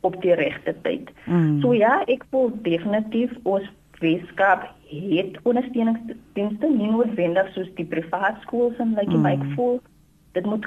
op 0.00 0.22
die 0.22 0.34
regte 0.34 0.74
tyd. 0.82 1.10
Mm. 1.26 1.60
So 1.60 1.72
ja, 1.74 2.02
ek 2.06 2.24
voel 2.30 2.52
definitief 2.62 3.34
ons 3.42 3.66
Weskaap 3.98 4.68
het 4.88 5.38
ondersteuningsdienste 5.42 6.68
nie 6.70 6.90
noodwendig 6.90 7.48
soos 7.52 7.70
die 7.74 7.86
privaat 7.86 8.38
skole 8.46 8.74
en 8.78 8.94
like 8.94 9.10
mm. 9.10 9.22
my 9.22 9.32
ek 9.34 9.46
voel 9.56 9.80
dit 10.38 10.46
moet 10.46 10.66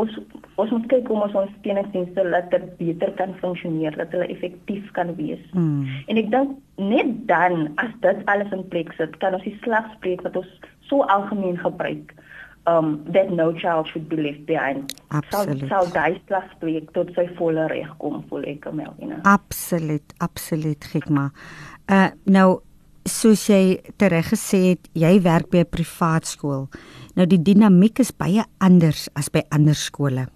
ons 0.00 0.16
ons 0.60 0.72
moet 0.74 0.86
kyk 0.92 1.08
hoe 1.08 1.20
ons 1.24 1.36
ons 1.42 1.52
steuningsdienste 1.58 2.24
laat 2.28 2.54
beter 2.78 3.12
kan 3.20 3.32
funksioneer, 3.40 3.96
dat 3.96 4.12
hulle 4.16 4.28
effektief 4.32 4.90
kan 4.96 5.14
wees. 5.16 5.42
Mm. 5.56 5.86
En 6.12 6.20
ek 6.20 6.32
dink 6.34 6.56
net 6.80 7.14
dan 7.30 7.70
as 7.82 7.92
dit 8.04 8.24
alles 8.32 8.52
in 8.56 8.66
plek 8.72 8.92
sit, 8.98 9.16
kan 9.22 9.36
ons 9.38 9.46
die 9.46 9.56
slag 9.64 9.88
spreek 9.96 10.24
wat 10.26 10.36
ons 10.40 10.50
so 10.90 11.06
algemeen 11.12 11.58
gebruik 11.60 12.14
um 12.68 13.04
that 13.12 13.30
no 13.30 13.52
child 13.52 13.88
should 13.88 14.08
be 14.08 14.16
left 14.16 14.44
behind. 14.46 14.92
Absoluut. 15.08 15.68
Sal 15.68 15.88
daai 15.94 16.20
slag 16.26 16.48
spreek 16.56 16.90
tot 16.96 17.12
sy 17.16 17.24
volle 17.38 17.66
reg 17.72 17.88
kom, 18.02 18.20
voel 18.28 18.44
ek 18.52 18.68
Melvina. 18.72 19.20
Absoluut, 19.28 20.16
absoluut, 20.18 20.90
Gikma. 20.92 21.30
Uh 21.88 22.10
nou 22.28 22.60
soos 23.04 23.46
jy 23.48 23.80
tereg 23.96 24.32
gesê 24.32 24.60
het, 24.70 24.88
jy 24.94 25.20
werk 25.22 25.50
by 25.50 25.58
'n 25.58 25.70
privaat 25.70 26.26
skool. 26.26 26.68
Nou 27.16 27.26
die 27.26 27.42
dinamiek 27.42 27.98
is 28.00 28.12
baie 28.12 28.44
anders 28.60 29.08
as 29.14 29.28
by 29.28 29.42
ander 29.50 29.74
skole. 29.74 30.26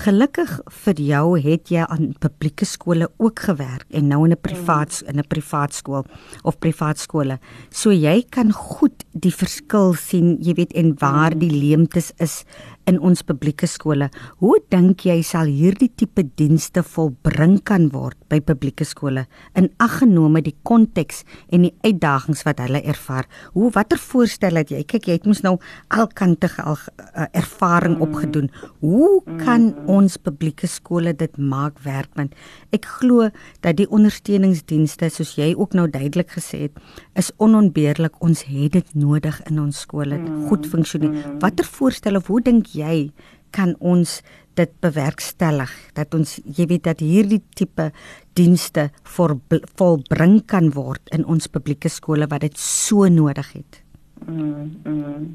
Gelukkig 0.00 0.60
vir 0.84 1.00
jou 1.02 1.38
het 1.42 1.68
jy 1.68 1.82
aan 1.82 2.14
publieke 2.22 2.64
skole 2.64 3.08
ook 3.18 3.42
gewerk 3.48 3.84
en 3.90 4.08
nou 4.08 4.24
in 4.24 4.32
'n 4.32 4.40
privaat 4.40 5.02
in 5.06 5.18
'n 5.18 5.28
privaat 5.28 5.74
skool 5.74 6.04
of 6.42 6.58
privaat 6.58 6.98
skole. 6.98 7.38
So 7.70 7.90
jy 7.90 8.24
kan 8.30 8.52
goed 8.52 9.04
die 9.12 9.34
verskil 9.34 9.94
sien, 9.94 10.38
jy 10.40 10.54
weet 10.54 10.72
en 10.72 10.94
waar 10.98 11.38
die 11.38 11.50
leemtes 11.50 12.12
is 12.18 12.44
in 12.90 12.98
ons 13.06 13.22
publieke 13.26 13.68
skole. 13.70 14.08
Hoe 14.42 14.58
dink 14.72 15.04
jy 15.06 15.20
sal 15.26 15.50
hierdie 15.50 15.90
tipe 15.94 16.24
dienste 16.38 16.82
volbring 16.86 17.58
kan 17.66 17.88
word 17.94 18.18
by 18.30 18.40
publieke 18.44 18.86
skole 18.88 19.26
in 19.58 19.68
aggenome 19.82 20.42
die 20.44 20.56
konteks 20.66 21.22
en 21.54 21.66
die 21.66 21.72
uitdagings 21.86 22.44
wat 22.48 22.62
hulle 22.64 22.82
ervaar? 22.82 23.28
Hoe 23.54 23.70
watter 23.76 24.00
voorstel 24.00 24.58
het 24.60 24.72
jy? 24.74 24.82
Kyk, 24.88 25.08
jy 25.08 25.18
het 25.20 25.28
mos 25.28 25.42
nou 25.46 25.56
alkante 25.94 26.50
al 26.62 26.78
uh, 26.78 27.26
ervaring 27.36 27.98
mm. 27.98 28.04
opgedoen. 28.06 28.50
Hoe 28.82 29.22
kan 29.42 29.70
mm. 29.70 29.90
ons 29.92 30.18
publieke 30.18 30.70
skole 30.70 31.14
dit 31.16 31.38
maak 31.38 31.78
werk 31.86 32.10
want 32.18 32.34
ek 32.74 32.88
glo 32.98 33.28
dat 33.64 33.78
die 33.78 33.88
ondersteuningsdienste 33.90 35.10
soos 35.12 35.36
jy 35.38 35.52
ook 35.54 35.76
nou 35.78 35.86
duidelik 35.90 36.32
gesê 36.34 36.64
het, 36.66 36.78
is 37.18 37.30
onontbeerlik. 37.38 38.18
Ons 38.24 38.44
het 38.48 38.74
dit 38.74 38.94
nodig 38.98 39.36
in 39.50 39.60
ons 39.62 39.84
skole 39.84 40.18
mm. 40.18 40.46
goed 40.50 40.66
funksioneer. 40.70 41.36
Watter 41.42 41.68
voorstelle 41.68 42.20
of 42.20 42.30
hoe 42.30 42.40
dink 42.44 42.72
jy 42.74 42.79
jy 42.80 43.10
kan 43.54 43.74
ons 43.80 44.20
dit 44.58 44.72
bewerkstellig 44.84 45.70
dat 45.96 46.14
ons 46.16 46.38
jy 46.44 46.66
weet 46.70 46.86
dat 46.88 47.02
hierdie 47.04 47.40
tipe 47.56 47.90
dienste 48.38 48.88
vir 49.16 49.36
volbring 49.78 50.40
kan 50.50 50.72
word 50.76 51.12
in 51.16 51.24
ons 51.24 51.50
publieke 51.52 51.90
skole 51.92 52.28
wat 52.30 52.44
dit 52.46 52.58
so 52.58 53.08
nodig 53.08 53.52
het. 53.54 53.82
Mm. 54.26 54.74
mm. 54.84 55.30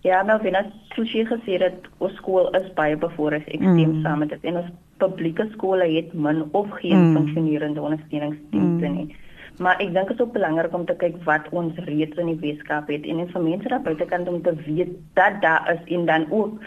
Ja, 0.00 0.22
nou 0.24 0.38
binne 0.40 0.62
sushi 0.94 1.26
gesê 1.28 1.58
dat 1.60 1.88
ons 2.00 2.14
skool 2.16 2.46
is 2.56 2.68
baie 2.76 2.96
bevoorreg 2.96 3.44
ek 3.52 3.60
stem 3.60 3.98
mm. 3.98 3.98
saam 4.04 4.22
met 4.24 4.30
dit 4.32 4.46
en 4.48 4.62
ons 4.62 4.70
publieke 5.02 5.44
skole 5.56 5.88
het 5.92 6.14
min 6.14 6.46
of 6.56 6.70
geen 6.80 7.10
mm. 7.10 7.18
funksionerende 7.18 7.82
ondersteuningsdienste 7.84 8.88
mm. 8.88 8.96
nie. 8.96 9.18
Maar 9.60 9.80
ek 9.84 9.92
dink 9.92 10.08
dit 10.08 10.16
is 10.16 10.24
ook 10.24 10.32
belangrik 10.32 10.74
om 10.74 10.84
te 10.88 10.96
kyk 10.96 11.18
wat 11.28 11.48
ons 11.52 11.76
reeds 11.84 12.16
in 12.20 12.30
die 12.32 12.38
Weskaap 12.40 12.88
het 12.88 13.04
en 13.04 13.26
vir 13.28 13.42
mense 13.44 13.68
daar 13.68 13.82
buitekant 13.84 14.28
om 14.28 14.40
te 14.42 14.54
weet 14.64 14.94
dat 15.18 15.40
daar 15.44 15.68
is 15.74 15.82
en 15.96 16.06
dan 16.08 16.24
ook 16.30 16.62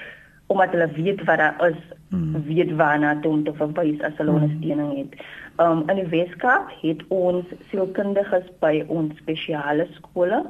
omdat 0.54 0.76
hulle 0.76 0.90
weet 0.94 1.24
wat 1.26 1.38
daar 1.42 1.70
is, 1.70 1.80
hmm. 2.10 2.44
weet 2.46 2.76
waarna 2.78 3.16
om 3.26 3.44
te 3.44 3.54
verwys 3.58 4.02
as 4.02 4.18
hulle 4.22 4.36
hmm. 4.36 4.44
ondersteuning 4.44 4.98
het. 4.98 5.24
Um 5.64 5.82
in 5.90 6.04
die 6.04 6.10
Weskaap 6.12 6.70
het 6.82 7.02
ons 7.08 7.56
sielkundiges 7.72 8.46
by 8.62 8.84
ons 8.88 9.18
spesiale 9.24 9.88
skole. 9.98 10.44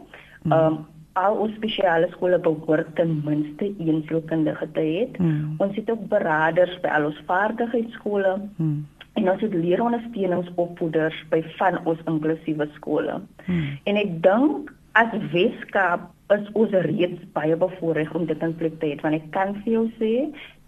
Hmm. 0.44 0.52
Um 0.52 0.82
al 1.14 1.36
ons 1.38 1.54
spesiale 1.56 2.08
skole 2.12 2.40
behoort 2.42 2.96
ten 2.98 3.20
minste 3.26 3.70
een 3.78 4.02
sielkundige 4.08 4.68
te 4.74 4.82
hê. 4.82 5.04
Mm. 5.22 5.56
Ons 5.62 5.76
het 5.78 5.92
ook 5.94 6.08
beraders 6.10 6.74
by 6.82 6.90
al 6.98 7.06
ons 7.12 7.20
vaardigheidskole. 7.28 8.32
Mm. 8.56 8.80
En 9.14 9.30
ons 9.30 9.42
het 9.46 9.54
leerondersteuningsopvoeders 9.54 11.20
by 11.30 11.44
van 11.60 11.78
ons 11.90 12.00
inklusiewe 12.10 12.68
skole. 12.78 13.20
Mm. 13.46 13.68
En 13.90 14.00
ek 14.02 14.16
dink 14.26 14.74
as 14.98 15.14
Weskaap 15.34 16.10
is 16.34 16.50
ons 16.58 16.74
reeds 16.86 17.22
baie 17.36 17.56
bevoorreg 17.60 18.14
om 18.18 18.26
dit 18.30 18.46
in 18.46 18.56
plek 18.58 18.76
te 18.82 18.92
hê 18.92 18.98
want 19.02 19.18
ek 19.18 19.26
kan 19.36 19.56
vir 19.64 19.74
jou 19.76 19.84
sê 20.00 20.12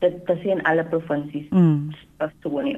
dit 0.04 0.32
is 0.34 0.48
in 0.54 0.64
alle 0.70 0.86
provinsies 0.92 1.48
mm. 1.54 1.94
so 2.44 2.66
nie 2.66 2.78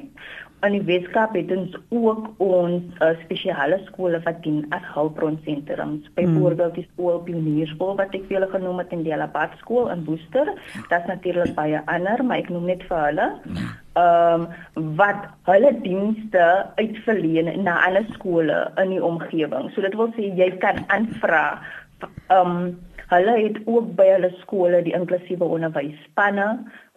in 0.66 0.74
die 0.74 0.82
Weskaap 0.88 1.36
het 1.38 1.50
ons 1.54 1.74
ook 1.94 2.28
ons 2.42 3.02
uh, 3.04 3.12
spesiale 3.22 3.78
skole 3.86 4.18
wat 4.24 4.40
dien 4.42 4.64
as 4.74 4.84
hulpbronsentrums. 4.94 6.06
Mm. 6.08 6.14
Byvoorbeeld 6.16 6.74
die 6.80 6.86
skool 6.92 7.20
Pionierskool 7.26 7.94
wat 8.00 8.14
ek 8.16 8.26
vir 8.26 8.38
julle 8.38 8.50
genoem 8.50 8.82
het 8.82 8.94
in 8.96 9.04
die 9.06 9.14
Alabad 9.14 9.54
skool 9.62 9.90
in 9.94 10.02
Woester. 10.08 10.50
Dit 10.74 10.96
is 10.98 11.06
natuurlik 11.10 11.54
baie 11.58 11.82
ander, 11.86 12.24
maar 12.24 12.42
ek 12.42 12.50
noem 12.54 12.66
net 12.72 12.82
vir 12.90 13.04
hulle. 13.06 13.28
Ehm 13.98 14.48
um, 14.78 14.94
wat 14.98 15.26
hulle 15.48 15.72
dienste 15.82 16.44
uitverleen 16.78 17.50
na 17.62 17.78
ander 17.86 18.06
skole 18.14 18.58
in 18.82 18.94
die 18.94 19.02
omgewing. 19.04 19.70
So 19.74 19.82
dit 19.82 19.94
wil 19.98 20.12
sê 20.18 20.30
jy 20.38 20.52
kan 20.62 20.82
aanvra 20.94 21.46
ehm 22.02 22.54
um, 22.58 22.68
Hulle 23.08 23.34
het 23.40 23.56
ook 23.64 23.94
by 23.96 24.04
hulle 24.10 24.28
skole 24.42 24.82
die 24.84 24.92
inklusiewe 24.92 25.44
onderwysspanne 25.44 26.48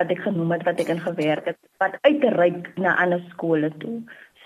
wat 0.02 0.10
ek 0.12 0.26
genoem 0.26 0.52
het 0.52 0.66
wat 0.68 0.82
ek 0.84 0.90
in 0.92 1.00
gewerk 1.00 1.46
het 1.54 1.60
wat 1.80 1.96
uitreik 2.02 2.68
na 2.76 2.98
ander 3.00 3.24
skole 3.30 3.72
toe. 3.84 4.02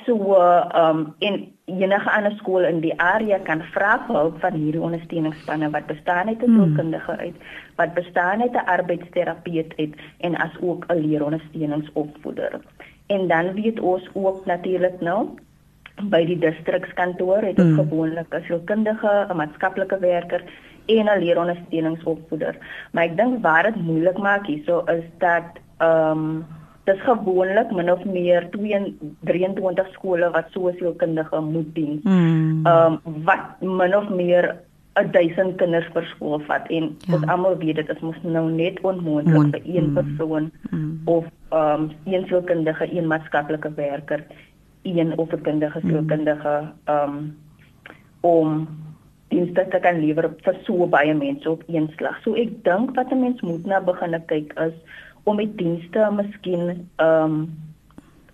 So 0.05 0.35
ehm 0.37 0.99
um, 0.99 1.15
en 1.19 1.39
enige 1.65 2.11
ander 2.11 2.35
skool 2.37 2.67
in 2.69 2.81
die 2.83 2.93
area 3.01 3.39
kan 3.47 3.63
vra 3.73 3.95
vir 4.07 4.15
hulp 4.15 4.37
van 4.43 4.53
hierdie 4.59 4.81
ondersteuningsspanne 4.81 5.69
wat 5.73 5.87
bestaan 5.89 6.27
uit 6.27 6.43
'n 6.43 6.45
hmm. 6.45 6.59
sielkundige 6.59 7.17
uit, 7.17 7.37
wat 7.75 7.93
bestaan 7.93 8.41
uit 8.41 8.53
'n 8.53 8.69
arbeidsterapeut 8.75 9.73
uit 9.77 9.95
en 10.19 10.35
as 10.35 10.53
ook 10.61 10.85
'n 10.87 11.01
leerondersteuningsopvoeder. 11.07 12.59
En 13.07 13.27
dan 13.27 13.53
weet 13.53 13.79
ons 13.79 14.09
ook 14.13 14.45
natuurlik 14.45 15.01
nou 15.01 15.29
by 16.03 16.25
die 16.25 16.39
distrikskantoor 16.39 17.41
het 17.41 17.59
ons 17.59 17.73
hmm. 17.73 17.89
gewoonlik 17.89 18.33
'n 18.33 18.43
sielkundige, 18.45 19.25
'n 19.29 19.35
maatskaplike 19.35 19.99
werker 19.99 20.43
en 20.85 21.05
'n 21.05 21.19
leerondersteuningsopvoeder. 21.19 22.55
Maar 22.91 23.03
ek 23.03 23.17
dink 23.17 23.41
waar 23.41 23.63
dit 23.63 23.75
moeilik 23.75 24.17
maak 24.17 24.45
hierso 24.45 24.83
is 24.85 25.03
dat 25.17 25.59
ehm 25.77 26.11
um, 26.11 26.45
dis 26.85 27.01
gewoonlik 27.01 27.71
min 27.71 27.91
of 27.91 28.03
meer 28.05 28.49
23 29.23 29.87
skole 29.91 30.29
wat 30.31 30.45
sosiaalkundige 30.49 31.39
moet 31.41 31.75
dien. 31.75 31.99
Hmm. 32.03 32.65
Ehm 32.65 32.97
um, 33.05 33.23
wat 33.23 33.59
min 33.59 33.95
of 33.95 34.09
meer 34.09 34.55
1000 35.03 35.57
kinders 35.59 35.87
per 35.91 36.05
skool 36.07 36.39
vat 36.47 36.67
en 36.71 36.93
ja. 37.03 37.15
ons 37.17 37.27
almal 37.27 37.57
weet 37.59 37.75
dit 37.81 37.89
is 37.91 37.99
mos 37.99 38.19
nou 38.23 38.45
net 38.51 38.79
onmoontlik 38.79 39.51
vir 39.51 39.75
een 39.75 39.89
mm. 39.89 39.93
persoon 39.97 40.51
mm. 40.69 41.01
of 41.05 41.25
ehm 41.49 41.81
um, 41.81 41.89
een 42.05 42.23
sielkundige, 42.27 42.87
een 42.97 43.07
maatskaplike 43.07 43.73
werker, 43.75 44.23
een 44.83 45.17
of 45.17 45.31
'n 45.31 45.41
kundige 45.41 45.79
sielkundige 45.79 46.71
ehm 46.85 47.09
um, 47.09 47.37
om 48.21 48.67
dienste 49.35 49.67
te 49.71 49.81
kan 49.83 49.99
lewer 49.99 50.31
vir 50.47 50.59
so 50.65 50.87
baie 50.87 51.13
mense 51.13 51.49
op 51.51 51.63
een 51.67 51.89
slag. 51.97 52.17
So 52.23 52.39
ek 52.39 52.55
dink 52.67 52.95
wat 52.95 53.11
'n 53.11 53.21
mens 53.21 53.41
moet 53.41 53.65
nou 53.65 53.81
begin 53.91 54.15
kyk 54.31 54.55
is 54.67 54.75
om 55.25 55.37
die 55.37 55.51
dienste 55.61 56.09
miskien 56.11 56.89
ehm 56.97 57.23
um, 57.23 57.39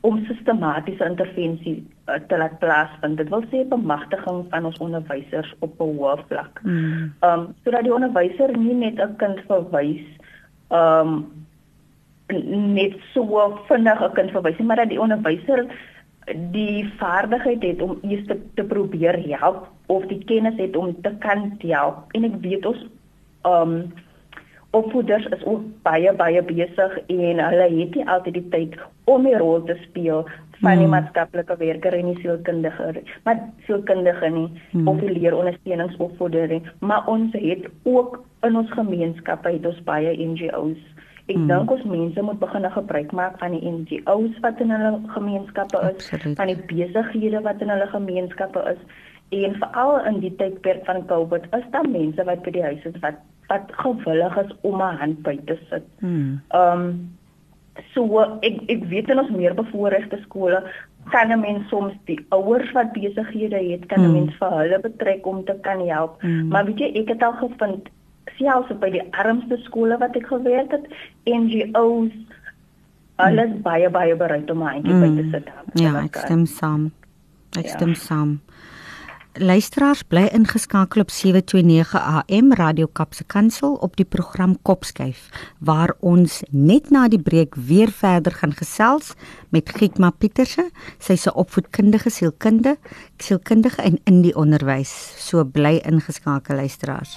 om 0.01 0.17
sistematiese 0.25 1.05
intervensie 1.05 1.75
uh, 2.09 2.15
te 2.27 2.37
laat 2.37 2.57
plaasvind. 2.59 3.17
Dit 3.17 3.29
wil 3.29 3.43
sê 3.51 3.61
bemagtiging 3.69 4.39
van 4.49 4.65
ons 4.65 4.79
onderwysers 4.81 5.53
op 5.59 5.77
'n 5.77 5.93
hoë 5.97 6.15
vlak. 6.27 6.59
Hmm. 6.63 7.13
Ehm 7.19 7.39
um, 7.39 7.53
sodat 7.63 7.83
die 7.83 7.93
onderwyser 7.93 8.57
nie 8.57 8.73
net 8.73 8.97
'n 8.99 9.15
kind 9.17 9.39
verwys 9.47 10.07
ehm 10.69 11.07
um, 11.07 12.73
net 12.73 12.95
so 13.13 13.23
vinnig 13.67 14.01
'n 14.01 14.13
kind 14.13 14.31
verwys 14.31 14.57
nie, 14.57 14.67
maar 14.67 14.81
dat 14.83 14.89
die 14.89 15.01
onderwyser 15.01 15.65
die 16.51 16.93
vaardigheid 16.97 17.63
het 17.63 17.81
om 17.81 17.97
eers 18.01 18.25
te, 18.27 18.37
te 18.55 18.63
probeer 18.63 19.17
help 19.37 19.67
of 19.91 20.07
die 20.11 20.21
kennis 20.29 20.57
het 20.61 20.75
om 20.79 20.93
te 21.01 21.11
kan 21.25 21.49
help 21.65 22.15
en 22.17 22.29
ek 22.29 22.39
weet 22.45 22.65
ons 22.69 22.87
um 23.49 23.75
opvoeders 24.71 25.25
is 25.35 25.43
ook 25.43 25.63
baie 25.83 26.13
baie 26.15 26.41
besig 26.47 26.93
en 27.11 27.41
hulle 27.43 27.67
het 27.73 27.97
nie 27.97 28.05
altyd 28.13 28.37
die 28.39 28.47
tyd 28.53 28.77
om 29.11 29.27
'n 29.27 29.41
rol 29.43 29.65
te 29.67 29.75
speel 29.81 30.23
van 30.61 30.77
die 30.77 30.85
hmm. 30.85 30.93
maatskaplike 30.95 31.57
werker 31.57 31.97
en 31.97 32.13
die 32.13 32.21
sielkundige 32.21 33.03
maar 33.25 33.41
sielkundige 33.67 34.29
nie 34.29 34.47
hmm. 34.71 34.87
of 34.87 34.99
die 35.03 35.11
leerondersteuningsopvoedering 35.17 36.69
maar 36.79 37.07
ons 37.07 37.33
het 37.33 37.67
ook 37.83 38.23
in 38.47 38.55
ons 38.55 38.71
gemeenskappe 38.71 39.55
het 39.57 39.65
ons 39.65 39.83
baie 39.83 40.15
NGO's 40.17 40.79
Ek 41.29 41.37
hmm. 41.37 41.47
dink 41.47 41.71
ons 41.71 41.83
mense 41.85 42.21
moet 42.21 42.39
begin 42.39 42.65
gebruik 42.71 43.11
maak 43.15 43.37
van 43.39 43.53
die 43.55 43.71
NGO's 43.71 44.39
wat 44.41 44.59
in 44.59 44.71
hulle 44.73 44.99
gemeenskappe 45.13 45.79
is, 45.91 46.09
Absoluut. 46.09 46.37
van 46.37 46.49
die 46.49 46.57
besighede 46.71 47.41
wat 47.45 47.61
in 47.61 47.69
hulle 47.69 47.87
gemeenskappe 47.87 48.63
is 48.73 48.81
en 49.31 49.55
veral 49.55 50.05
in 50.05 50.19
die 50.19 50.33
tydperk 50.35 50.85
van 50.85 51.05
COVID 51.07 51.47
is 51.57 51.67
daar 51.71 51.87
mense 51.89 52.23
wat 52.27 52.43
by 52.43 52.51
die 52.57 52.63
huis 52.63 52.85
is 52.89 52.99
wat 53.05 53.19
wat 53.51 53.71
gewillig 53.83 54.37
is 54.37 54.51
om 54.61 54.81
'n 54.81 54.97
hand 54.99 55.23
by 55.23 55.37
te 55.45 55.57
sit. 55.69 55.87
Hmm. 55.99 56.41
Ehm 56.49 56.81
um, 56.81 57.17
so 57.93 58.19
ek 58.41 58.61
ek 58.67 58.83
weet 58.91 59.09
in 59.09 59.19
ons 59.19 59.31
meer 59.31 59.53
bevoorregte 59.53 60.19
skole 60.23 60.63
kan 61.09 61.31
'n 61.31 61.39
mens 61.39 61.69
soms 61.69 61.93
die 62.05 62.19
ouers 62.29 62.71
wat 62.71 62.93
besighede 62.93 63.61
het, 63.71 63.85
kan 63.85 63.99
'n 63.99 64.03
hmm. 64.03 64.13
mens 64.13 64.35
vir 64.39 64.51
hulle 64.51 64.79
betrek 64.79 65.25
om 65.25 65.43
te 65.45 65.55
kan 65.61 65.87
help. 65.87 66.21
Hmm. 66.21 66.47
Maar 66.47 66.65
weet 66.65 66.79
jy, 66.79 66.91
ek 67.01 67.07
het 67.07 67.23
al 67.23 67.33
gevind 67.33 67.89
selfs 68.37 68.73
by 68.79 68.89
die 68.89 69.03
armste 69.11 69.57
skole 69.57 69.97
wat 69.97 70.15
ek 70.15 70.27
gewerk 70.27 70.71
het, 70.71 70.85
NGO's 71.25 72.13
alles 73.21 73.49
mm. 73.49 73.61
baie 73.61 73.89
baie 73.89 74.15
bereid 74.15 74.49
om 74.51 74.63
'n 74.63 74.67
handjie 74.67 74.93
mm. 74.93 75.01
by 75.01 75.21
te 75.21 75.29
sit. 75.29 75.47
Ja, 75.83 76.03
ek 76.03 76.15
stem 76.15 76.45
saam. 76.45 76.91
Ek 77.57 77.65
ja. 77.65 77.75
stem 77.75 77.93
saam. 77.95 78.39
Luisteraars 79.39 80.01
bly 80.03 80.25
ingeskakel 80.35 81.01
op 81.01 81.09
729 81.09 81.93
AM 81.95 82.53
Radio 82.53 82.87
Kapse 82.91 83.23
Kansel 83.23 83.73
op 83.73 83.95
die 83.95 84.05
program 84.05 84.57
Kopskyf 84.61 85.29
waar 85.59 85.93
ons 85.99 86.41
net 86.49 86.89
na 86.91 87.05
die 87.07 87.19
breek 87.21 87.55
weer 87.55 87.91
verder 87.95 88.35
gaan 88.35 88.51
gesels 88.51 89.13
met 89.49 89.71
Gietma 89.71 90.09
Pieterse, 90.11 90.69
sy's 90.99 91.25
'n 91.27 91.35
opvoedkundige 91.35 92.09
sielkundige, 92.09 92.77
sielkundige 93.17 93.81
en 93.81 93.99
in 94.03 94.21
die 94.21 94.35
onderwys. 94.35 95.13
So 95.17 95.45
bly 95.45 95.79
ingeskakel 95.85 96.55
luisteraars. 96.55 97.15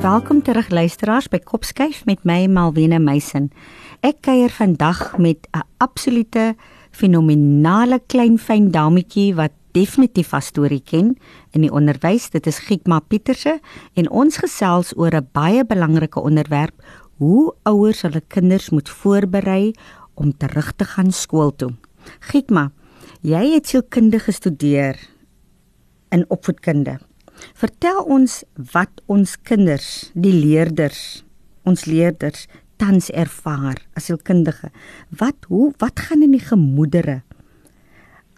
Welkom 0.00 0.42
terug 0.42 0.68
luisteraars 0.68 1.28
by 1.28 1.38
Kopskyf 1.38 2.04
met 2.04 2.24
my 2.24 2.46
Malwena 2.46 2.98
Meisen. 2.98 3.50
Ek 4.00 4.16
kuier 4.20 4.50
vandag 4.50 5.18
met 5.18 5.46
'n 5.52 5.62
absolute 5.76 6.56
fenominale 6.90 8.00
klein 8.06 8.38
fyn 8.38 8.70
dametjie 8.70 9.34
wat 9.34 9.50
definitief 9.74 10.32
'n 10.32 10.40
storie 10.40 10.82
ken 10.82 11.16
in 11.50 11.60
die 11.60 11.72
onderwys. 11.72 12.30
Dit 12.30 12.46
is 12.46 12.58
Giekma 12.58 13.00
Pieterse 13.00 13.60
en 13.94 14.10
ons 14.10 14.36
gesels 14.36 14.96
oor 14.96 15.14
'n 15.14 15.28
baie 15.32 15.64
belangrike 15.64 16.20
onderwerp: 16.20 16.74
hoe 17.18 17.54
ouers 17.62 18.02
hulle 18.02 18.22
kinders 18.28 18.70
moet 18.70 18.88
voorberei 18.88 19.72
om 20.14 20.36
terug 20.36 20.72
te 20.76 20.84
gaan 20.84 21.12
skool 21.12 21.50
toe. 21.56 21.74
Giekma, 22.20 22.70
jy 23.20 23.54
het 23.54 23.66
sielkundige 23.66 24.24
gestudeer 24.30 24.98
in 26.10 26.24
opvoedkunde. 26.28 26.98
Vertel 27.54 28.02
ons 28.02 28.42
wat 28.72 29.02
ons 29.06 29.36
kinders, 29.42 30.10
die 30.14 30.32
leerders, 30.32 31.24
ons 31.64 31.84
leerders 31.84 32.46
tans 32.76 33.10
ervaar 33.10 33.78
as 33.94 34.08
hulkundige. 34.08 34.70
Wat 35.08 35.46
hoe 35.48 35.72
wat 35.78 36.00
gaan 36.00 36.22
in 36.22 36.34
die 36.34 36.42
gemoedere 36.42 37.22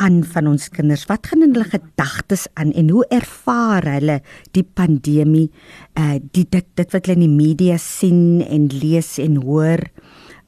aan 0.03 0.23
van 0.25 0.51
ons 0.51 0.69
kinders? 0.69 1.07
Wat 1.11 1.27
gaan 1.27 1.43
in 1.47 1.55
hulle 1.57 1.69
gedagtes 1.71 2.47
aan 2.55 2.73
en 2.73 2.91
hoe 2.91 3.07
ervaar 3.15 3.87
hulle 3.97 4.21
die 4.57 4.65
pandemie? 4.65 5.51
Uh 5.99 6.19
die 6.21 6.47
dit 6.49 6.67
dit 6.75 6.93
wat 6.93 7.07
hulle 7.07 7.19
in 7.21 7.27
die 7.27 7.39
media 7.47 7.79
sien 7.81 8.43
en 8.45 8.69
lees 8.73 9.17
en 9.23 9.41
hoor. 9.45 9.83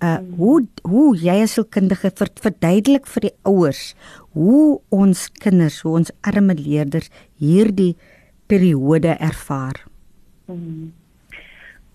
Uh 0.04 0.18
hoe 0.38 0.66
hoe 0.82 1.16
jy 1.16 1.40
as 1.42 1.56
hulkundige 1.58 2.12
ver, 2.14 2.30
verduidelik 2.38 3.06
vir 3.06 3.28
die 3.28 3.36
ouers 3.42 3.94
hoe 4.38 4.78
ons 4.94 5.26
kinders, 5.42 5.80
hoe 5.82 5.96
ons 6.00 6.12
arme 6.26 6.54
leerders 6.58 7.10
hierdie 7.42 7.96
periode 8.48 9.16
ervaar? 9.18 9.82
Hmm. 10.46 10.92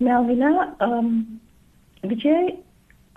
Melvina, 0.04 0.74
ehm 0.84 1.00
um, 1.00 1.12
weet 2.04 2.26
jy 2.28 2.39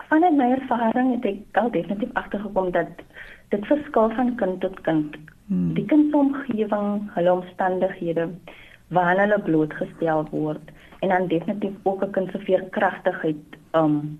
vanuit 0.06 0.36
my 0.38 0.46
ervaring 0.54 1.08
het 1.16 1.24
ek 1.32 1.58
al 1.62 1.72
definitief 1.74 2.12
agtergekom 2.20 2.70
dat 2.76 3.00
dit 3.48 3.66
verskil 3.66 4.10
van 4.10 4.34
kind 4.36 4.60
tot 4.60 4.80
kind. 4.80 5.16
hmm. 5.46 5.74
die 5.74 5.84
kindsomgewing, 5.84 7.10
hulle 7.14 7.32
omstandighede 7.32 8.28
waaraan 8.94 9.26
hulle 9.26 9.42
blootgestel 9.42 10.26
word 10.30 10.72
en 11.04 11.08
dan 11.08 11.28
definitief 11.28 11.74
ook 11.82 12.02
'n 12.04 12.10
kind 12.10 12.30
se 12.30 12.38
veerkragtigheid 12.38 13.58
um 13.72 14.18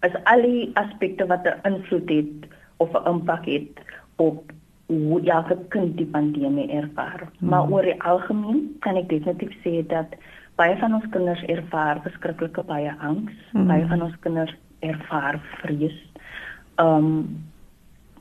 is 0.00 0.14
al 0.24 0.42
die 0.42 0.70
aspekte 0.74 1.26
wat 1.26 1.46
'n 1.46 1.68
invloed 1.68 2.08
het 2.08 2.50
of 2.76 2.90
'n 2.92 3.08
impak 3.08 3.44
het 3.44 3.82
op 4.16 4.52
hoe 4.86 5.20
elke 5.20 5.58
kind 5.68 5.96
die 5.96 6.06
pandemie 6.06 6.70
ervaar. 6.70 7.28
Hmm. 7.38 7.48
Maar 7.48 7.70
oor 7.70 7.82
die 7.82 8.02
algemeen 8.02 8.76
kan 8.80 8.96
ek 8.96 9.08
definitief 9.08 9.54
sê 9.64 9.86
dat 9.86 10.06
baie 10.54 10.76
van 10.76 10.94
ons 10.94 11.08
kinders 11.10 11.42
ervaar 11.42 12.00
verskriklike 12.02 12.62
baie 12.62 12.94
angs, 12.98 13.32
hmm. 13.52 13.66
baie 13.66 13.86
van 13.86 14.02
ons 14.02 14.18
kinders 14.20 14.54
ervaar 14.78 15.40
vrees. 15.62 15.98
Um 16.76 17.44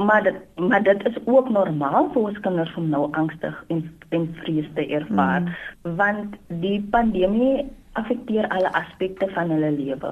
maar 0.05 0.23
dit 0.23 0.39
maar 0.55 0.83
dit 0.83 1.05
is 1.07 1.17
ook 1.25 1.49
normaal 1.49 2.09
vir 2.13 2.21
ons 2.21 2.39
kinders 2.39 2.73
om 2.79 2.89
nou 2.89 3.07
angstig 3.11 3.63
en 3.67 3.83
en 4.09 4.27
vrees 4.41 4.67
te 4.75 4.87
ervaar 4.87 5.41
hmm. 5.41 5.95
want 5.95 6.35
die 6.63 6.79
pandemie 6.91 7.69
affekteer 7.99 8.47
alle 8.47 8.73
aspekte 8.73 9.27
van 9.35 9.49
hulle 9.49 9.71
lewe. 9.71 10.11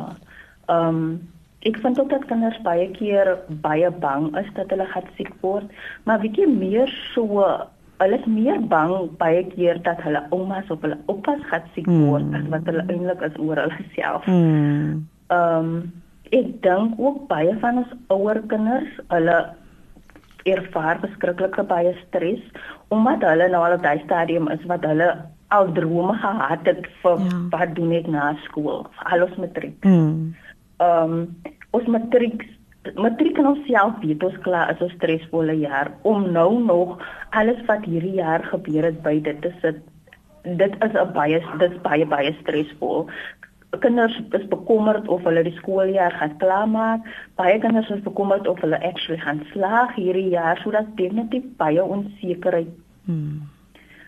Um 0.67 1.03
ek 1.67 1.77
vind 1.83 1.99
ook 1.99 2.09
dat 2.09 2.25
kinders 2.25 2.61
baie 2.63 2.87
keer 2.95 3.33
baie 3.63 3.91
bang 3.91 4.29
is 4.39 4.47
dat 4.55 4.69
hulle 4.71 4.85
gaan 4.87 5.07
siek 5.17 5.31
word, 5.43 5.67
maar 6.07 6.23
jy 6.23 6.47
meer 6.47 6.91
so 7.13 7.43
hulle 7.99 8.19
is 8.19 8.27
meer 8.31 8.59
bang 8.71 8.93
baie 9.19 9.43
keer 9.53 9.81
dat 9.83 9.99
hulle 10.05 10.21
oumas 10.35 10.69
of 10.71 10.81
hulle 10.81 10.97
oupas 11.11 11.41
gaan 11.51 11.65
siek 11.75 11.87
word 11.87 12.29
mm. 12.29 12.35
as 12.39 12.51
wat 12.53 12.69
hulle 12.71 12.85
eintlik 12.87 13.25
is 13.27 13.39
oor 13.43 13.59
hulle 13.59 13.81
self. 13.95 14.27
Mm. 14.27 15.03
Um 15.35 15.73
ek 16.31 16.51
dink 16.63 16.99
ook 17.01 17.25
baie 17.27 17.55
van 17.59 17.81
ons 17.83 17.95
ouer 18.13 18.39
kinders, 18.47 18.91
hulle 19.11 19.37
ervaar 20.43 20.99
beskruklike 20.99 21.63
baie 21.63 21.95
stres 22.07 22.41
omdat 22.87 23.21
hulle 23.21 23.49
nou 23.49 23.65
al 23.65 23.77
op 23.77 23.83
daai 23.83 23.99
stadium 24.05 24.47
is 24.47 24.63
wat 24.65 24.85
hulle 24.85 25.09
al 25.49 25.71
drome 25.73 26.13
gehad 26.13 26.65
het 26.65 26.85
vir 27.01 27.17
ja. 27.25 27.41
wat 27.49 27.75
doen 27.75 27.91
ek 27.91 28.07
na 28.07 28.35
skool, 28.45 28.87
alles 29.03 29.35
matriek. 29.37 29.83
Mm 29.83 30.35
ehm 30.79 31.13
um, 31.13 31.23
ons 31.75 31.87
matriek 31.91 32.45
matriek 32.95 33.37
en 33.41 33.47
ons 33.51 33.65
self 33.67 33.97
weet 34.03 34.23
ons 34.23 34.37
klaar 34.45 34.69
is 34.73 34.81
'n 34.85 34.95
stresvolle 34.95 35.55
jaar 35.59 35.91
om 36.01 36.31
nou 36.31 36.63
nog 36.63 36.97
alles 37.29 37.59
wat 37.67 37.85
hierdie 37.85 38.15
jaar 38.23 38.43
gebeur 38.51 38.83
het 38.83 39.01
by 39.03 39.19
dit 39.21 39.41
te 39.41 39.51
sit 39.61 39.81
dit 40.43 40.73
is 40.85 40.93
'n 40.93 41.13
baie 41.13 41.39
dit 41.57 41.71
is 41.71 41.81
baie 41.81 42.05
baie 42.05 42.31
stresvol 42.41 43.09
kinders 43.79 44.15
is 44.37 44.47
bekommerd 44.49 45.07
of 45.07 45.23
hulle 45.23 45.43
die 45.43 45.55
skooljaar 45.59 46.15
gaan 46.19 46.37
klaarmaak 46.41 47.09
baie 47.41 47.59
kinders 47.59 47.89
is 47.89 48.05
bekommerd 48.05 48.47
of 48.47 48.61
hulle 48.65 48.79
actually 48.91 49.21
gaan 49.21 49.43
slaag 49.53 49.95
hierdie 49.95 50.29
jaar 50.29 50.61
sodat 50.63 50.95
definitief 50.95 51.45
baie 51.57 51.83
onsekerheid 51.83 52.71
hmm. 53.05 53.41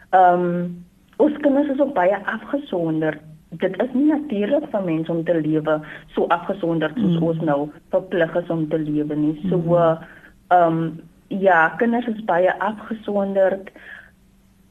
ehm 0.10 0.48
um, 0.48 0.86
ons 1.22 1.36
kinders 1.46 1.70
is 1.70 1.80
ook 1.80 1.94
baie 1.94 2.18
afgesonder 2.26 3.20
dit 3.52 3.82
is 3.84 3.94
nie 3.94 4.08
natuurlik 4.08 4.68
vir 4.72 4.84
mense 4.86 5.12
om 5.12 5.24
te 5.28 5.36
lewe 5.36 5.78
so 6.16 6.26
afgesonderd 6.32 6.96
soos 6.96 7.18
mm. 7.18 7.24
ons 7.28 7.42
nou 7.48 7.60
verplig 7.92 8.36
is 8.40 8.52
om 8.54 8.68
te 8.72 8.80
lewe 8.80 9.16
nie. 9.16 9.34
So 9.50 9.60
mm. 9.60 10.06
ehm 10.56 10.78
um, 10.82 11.00
ja, 11.32 11.70
kinders 11.80 12.08
is 12.12 12.24
baie 12.28 12.52
afgesonderd. 12.60 13.70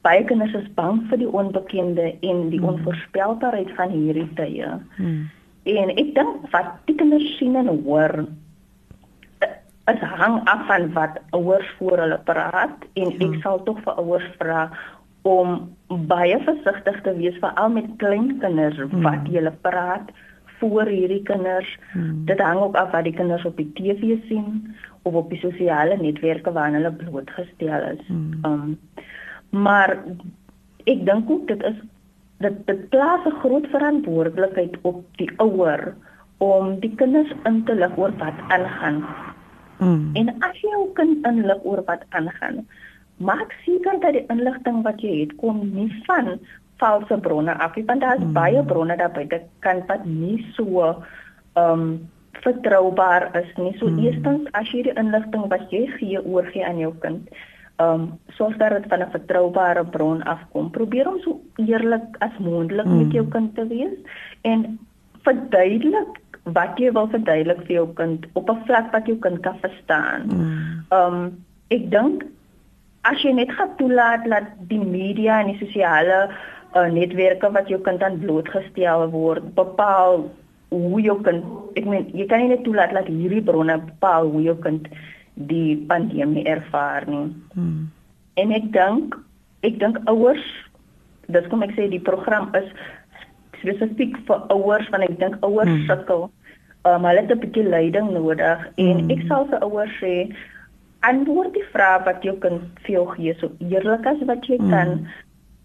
Baie 0.01 0.23
kinders 0.25 0.53
is 0.57 0.69
bang 0.77 1.03
vir 1.09 1.21
die 1.21 1.29
onbekende 1.29 2.07
en 2.13 2.47
die 2.49 2.59
mm. 2.59 2.69
onvoorspelbaarheid 2.73 3.73
van 3.77 3.93
hierdie 3.93 4.29
tye. 4.39 4.69
Mm. 4.97 5.27
En 5.71 5.91
ek 5.93 6.15
dink 6.17 6.47
wat 6.53 6.71
die 6.89 6.97
kinders 6.97 7.27
sien 7.37 7.55
en 7.59 7.69
hoor 7.83 8.23
is 9.91 9.99
hang 9.99 10.41
af 10.49 10.65
van 10.67 10.93
wat 10.93 11.19
ouers 11.29 11.69
voor 11.77 11.97
hulle 11.97 12.19
praat 12.25 12.87
en 12.93 13.09
ja. 13.09 13.27
ek 13.27 13.37
sal 13.43 13.61
tog 13.67 13.79
vir 13.85 14.01
ouers 14.01 14.27
vra 14.39 14.65
om 15.27 15.69
baie 16.09 16.37
versigtig 16.45 17.01
te 17.05 17.13
wees 17.17 17.37
veral 17.43 17.73
met 17.73 17.89
klein 18.01 18.35
kinders 18.41 18.77
hmm. 18.81 19.01
wat 19.05 19.25
jy 19.29 19.39
hulle 19.39 19.53
praat 19.65 20.09
voor 20.61 20.89
hierdie 20.89 21.23
kinders. 21.25 21.69
Hmm. 21.93 22.21
Dit 22.29 22.41
hang 22.41 22.59
ook 22.61 22.77
af 22.77 22.91
wat 22.93 23.07
die 23.09 23.15
kinders 23.17 23.45
op 23.49 23.57
die 23.57 23.69
TV 23.77 24.17
sien 24.29 24.75
of 25.09 25.17
op 25.17 25.29
die 25.33 25.41
sosiale 25.41 25.97
netwerke 25.97 26.53
waarna 26.53 26.81
hulle 26.81 26.93
blootgestel 27.01 27.89
is. 27.95 28.05
Hmm. 28.07 28.37
Um 28.45 28.77
maar 29.51 29.97
ek 30.89 31.05
dink 31.05 31.29
ook 31.29 31.47
dit 31.47 31.63
is 31.63 31.79
dit 32.41 32.55
dit 32.67 32.89
plaas 32.89 33.25
'n 33.25 33.39
groot 33.43 33.67
verantwoordelikheid 33.67 34.77
op 34.81 35.05
die 35.17 35.31
ouer 35.37 35.93
om 36.37 36.79
die 36.79 36.95
kinders 36.95 37.31
in 37.45 37.63
te 37.63 37.75
lig 37.75 37.97
oor 37.97 38.13
wat 38.17 38.37
aangaan. 38.47 39.05
Hmm. 39.77 40.09
En 40.13 40.29
as 40.39 40.57
jy 40.61 40.69
jou 40.69 40.87
kind 40.93 41.27
inlig 41.27 41.63
oor 41.63 41.83
wat 41.85 42.03
aangaan, 42.09 42.65
maak 43.17 43.53
seker 43.65 43.99
dat 43.99 44.13
die 44.13 44.25
inligting 44.29 44.81
wat 44.83 45.01
jy 45.01 45.19
het 45.19 45.35
kom 45.35 45.61
nie 45.73 45.89
van 46.05 46.39
valse 46.77 47.17
bronne 47.17 47.53
af 47.53 47.75
nie 47.75 47.85
want 47.85 48.01
daar 48.01 48.17
is 48.17 48.23
hmm. 48.23 48.33
baie 48.33 48.63
bronne 48.63 48.97
daar 48.97 49.11
buite 49.11 49.41
kan 49.59 49.83
wat 49.87 50.05
nie 50.05 50.45
so 50.53 50.81
ehm 51.53 51.79
um, 51.79 52.09
vertroubaar 52.41 53.29
is 53.37 53.49
nie. 53.57 53.77
So 53.77 53.85
hmm. 53.85 53.99
eerstens 53.99 54.47
as 54.51 54.71
jy 54.71 54.81
die 54.83 54.97
inligting 54.97 55.45
wat 55.49 55.69
jy 55.69 55.85
gee 55.99 56.25
oorgie 56.25 56.65
aan 56.65 56.79
jou 56.79 56.93
kind 56.99 57.29
ehm 57.81 58.01
um, 58.01 58.07
sorg 58.37 58.57
dat 58.61 58.75
dit 58.77 58.89
van 58.89 59.01
'n 59.03 59.13
vertroubare 59.17 59.85
bron 59.85 60.23
afkom. 60.23 60.69
Probeer 60.69 61.07
om 61.07 61.19
so 61.19 61.41
eerlik 61.55 62.17
as 62.19 62.35
moontlik 62.39 62.85
hmm. 62.85 62.97
met 62.97 63.11
jou 63.11 63.25
kind 63.27 63.55
te 63.55 63.67
wees 63.67 63.95
en 64.41 64.79
verduidelik 65.23 66.19
wat 66.43 66.77
jy 66.81 66.91
wil 66.91 67.07
verduidelik 67.07 67.61
vir 67.65 67.75
jou 67.75 67.87
kind 67.93 68.25
op 68.33 68.49
'n 68.49 68.63
vlak 68.65 68.91
wat 68.91 69.05
jou 69.05 69.17
kind 69.17 69.39
kan 69.39 69.57
verstaan. 69.61 70.21
Hmm. 70.29 70.85
Ehm 70.89 71.13
um, 71.13 71.43
ek 71.67 71.91
dink 71.91 72.23
as 73.01 73.21
jy 73.23 73.33
net 73.33 73.51
gaan 73.51 73.75
toelaat 73.77 74.25
dat 74.29 74.49
die 74.69 74.81
media 74.83 75.39
en 75.41 75.51
die 75.53 75.61
sosiale 75.65 76.29
uh, 76.75 76.87
netwerke 76.91 77.51
wat 77.51 77.69
jou 77.71 77.79
kind 77.81 78.03
aan 78.03 78.19
blootgestel 78.21 79.07
word 79.13 79.55
bepaal 79.55 80.27
hoe 80.69 81.01
jou 81.01 81.17
kind 81.25 81.43
ek 81.79 81.87
meen 81.89 82.11
jy 82.13 82.27
kan 82.29 82.43
nie 82.43 82.53
net 82.53 82.63
toelaat 82.67 82.93
dat 82.95 83.09
hierdie 83.09 83.43
bronne 83.47 83.79
bepaal 83.87 84.29
hoe 84.33 84.43
jou 84.45 84.55
kind 84.65 84.87
die 85.47 85.77
pandemie 85.87 86.45
ervaar 86.45 87.07
nie. 87.09 87.27
Hmm. 87.53 87.89
En 88.39 88.51
ek 88.51 88.71
dink 88.75 89.17
ek 89.67 89.79
dink 89.79 89.97
ouers 90.09 90.45
dis 91.31 91.47
kom 91.51 91.63
ek 91.63 91.75
sê 91.77 91.87
die 91.91 92.01
program 92.01 92.49
is 92.57 92.67
spesifiek 93.61 94.17
vir 94.27 94.45
ouers 94.53 94.87
want 94.93 95.07
ek 95.07 95.19
dink 95.21 95.37
ouers 95.45 95.69
hmm. 95.69 95.85
sukkel 95.89 96.27
um, 96.89 97.03
hulle 97.05 97.21
het 97.21 97.31
'n 97.31 97.43
bietjie 97.43 97.67
leiding 97.67 98.11
nodig 98.11 98.65
en 98.75 98.97
hmm. 98.99 99.11
ek 99.15 99.27
sal 99.29 99.47
vir 99.51 99.63
ouers 99.67 99.93
sê 100.01 100.15
antwoord 101.07 101.53
die 101.53 101.67
vrae 101.73 102.01
wat 102.05 102.23
jou 102.25 102.35
kind 102.41 102.61
vir 102.85 102.95
jou 102.97 103.05
gee 103.15 103.33
so 103.39 103.49
eerlik 103.59 104.05
as 104.05 104.21
wat 104.29 104.45
jy 104.45 104.57
kan. 104.69 105.07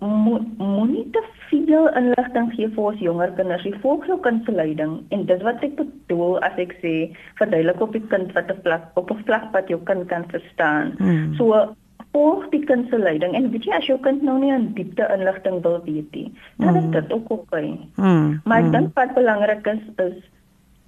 Mm. 0.00 0.52
Moenie 0.60 1.06
te 1.10 1.22
veel 1.48 1.86
inligting 1.96 2.50
gee 2.52 2.68
vir 2.68 2.88
ons 2.90 3.00
jonger 3.00 3.32
kinders. 3.38 3.64
Jy 3.64 3.72
volg 3.80 4.04
jou 4.10 4.18
kind 4.20 4.44
se 4.44 4.52
leiding 4.52 4.98
en 5.14 5.24
dit 5.30 5.42
wat 5.46 5.64
ek 5.64 5.78
bedoel 5.78 6.36
as 6.44 6.58
ek 6.60 6.74
sê 6.82 6.92
verduidelik 7.40 7.80
op 7.80 7.96
die 7.96 8.04
kind 8.12 8.34
wat 8.36 8.52
'n 8.52 8.60
vlak 8.66 8.84
op 9.00 9.10
'n 9.10 9.24
vlak 9.24 9.48
wat 9.56 9.68
jou 9.72 9.80
kind 9.88 10.08
kan 10.08 10.28
verstaan. 10.28 10.92
Mm. 10.98 11.34
So 11.40 11.76
volg 12.12 12.48
die 12.50 12.64
kind 12.64 12.88
se 12.90 12.98
leiding 12.98 13.34
en 13.34 13.50
weet 13.50 13.64
jy 13.64 13.72
as 13.72 13.88
jou 13.88 13.98
kind 13.98 14.22
nou 14.22 14.38
nie 14.38 14.52
in 14.52 14.72
diepte 14.74 15.08
inligting 15.16 15.62
wil 15.62 15.80
weet 15.84 16.12
nie, 16.12 16.32
dan 16.58 16.74
mm. 16.74 16.76
is 16.76 16.88
dit 16.90 17.12
ook 17.12 17.30
oké. 17.30 17.42
Okay. 17.42 17.78
Mm. 17.96 18.40
Maar 18.44 18.58
ek 18.58 18.64
mm. 18.64 18.72
dink 18.72 18.94
wat 18.94 19.14
belangrik 19.14 19.66
is 19.66 19.84
is 20.06 20.16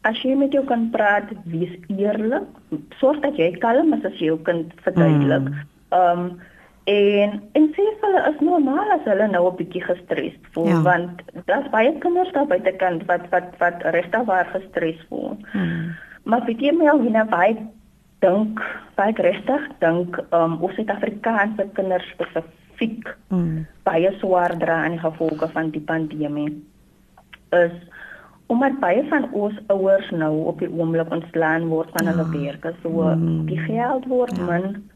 as 0.02 0.20
jy 0.22 0.36
met 0.38 0.52
jou 0.52 0.64
kind 0.64 0.92
praat, 0.94 1.32
wees 1.44 1.74
eerlik. 1.88 2.46
Sorg 3.00 3.20
dat 3.24 3.36
jy 3.36 3.50
kalm 3.58 3.92
is 3.96 4.04
as 4.04 4.20
jy 4.20 4.30
jou 4.32 4.38
kind 4.46 4.72
verduidelik. 4.84 5.50
Ehm 5.90 6.20
um, 6.20 6.30
en 6.88 7.32
en 7.52 7.64
sê 7.76 7.84
vir 8.00 8.04
hulle 8.06 8.20
is 8.30 8.44
normaal 8.44 8.92
as 8.94 9.08
hulle 9.10 9.26
nou 9.32 9.42
'n 9.48 9.56
bietjie 9.60 9.82
gestres 9.84 10.36
voel 10.52 10.68
ja. 10.68 10.82
want 10.82 11.22
daar's 11.50 11.70
baie 11.74 11.92
kinders 12.04 12.32
daar 12.36 12.46
buitekant 12.52 13.04
wat 13.10 13.26
wat 13.34 13.48
wat 13.62 13.82
regtig 13.96 14.24
waar 14.30 14.48
gestres 14.52 15.00
voel. 15.08 15.36
Hmm. 15.52 15.96
Maar 16.24 16.46
die 16.46 16.72
meel 16.72 17.02
wie 17.02 17.10
nou 17.10 17.26
baie 17.28 17.56
dink, 18.24 18.62
baie 18.94 19.12
regtig 19.12 19.68
dink 19.78 20.16
um, 20.32 20.56
of 20.62 20.72
Suid-Afrikaanse 20.72 21.68
kinders 21.72 22.08
spesifiek 22.14 23.14
hmm. 23.28 23.66
baie 23.82 24.12
swaar 24.18 24.56
dra 24.58 24.82
aan 24.84 24.96
die 24.96 25.04
gevolge 25.04 25.48
van 25.48 25.70
die 25.70 25.84
pandemie 25.92 26.50
is 27.50 27.76
omdat 28.48 28.80
baie 28.80 29.04
van 29.08 29.32
ons 29.32 29.56
ouers 29.66 30.10
nou 30.10 30.34
op 30.50 30.58
die 30.58 30.72
oomblik 30.72 31.10
ontslaan 31.12 31.68
word 31.68 31.90
van 31.92 32.06
ja. 32.06 32.12
hulle 32.12 32.28
werk, 32.32 32.64
so 32.82 32.88
mm. 32.88 33.44
die 33.46 33.58
geld 33.58 34.06
word 34.08 34.36
ja. 34.36 34.44
min 34.44 34.88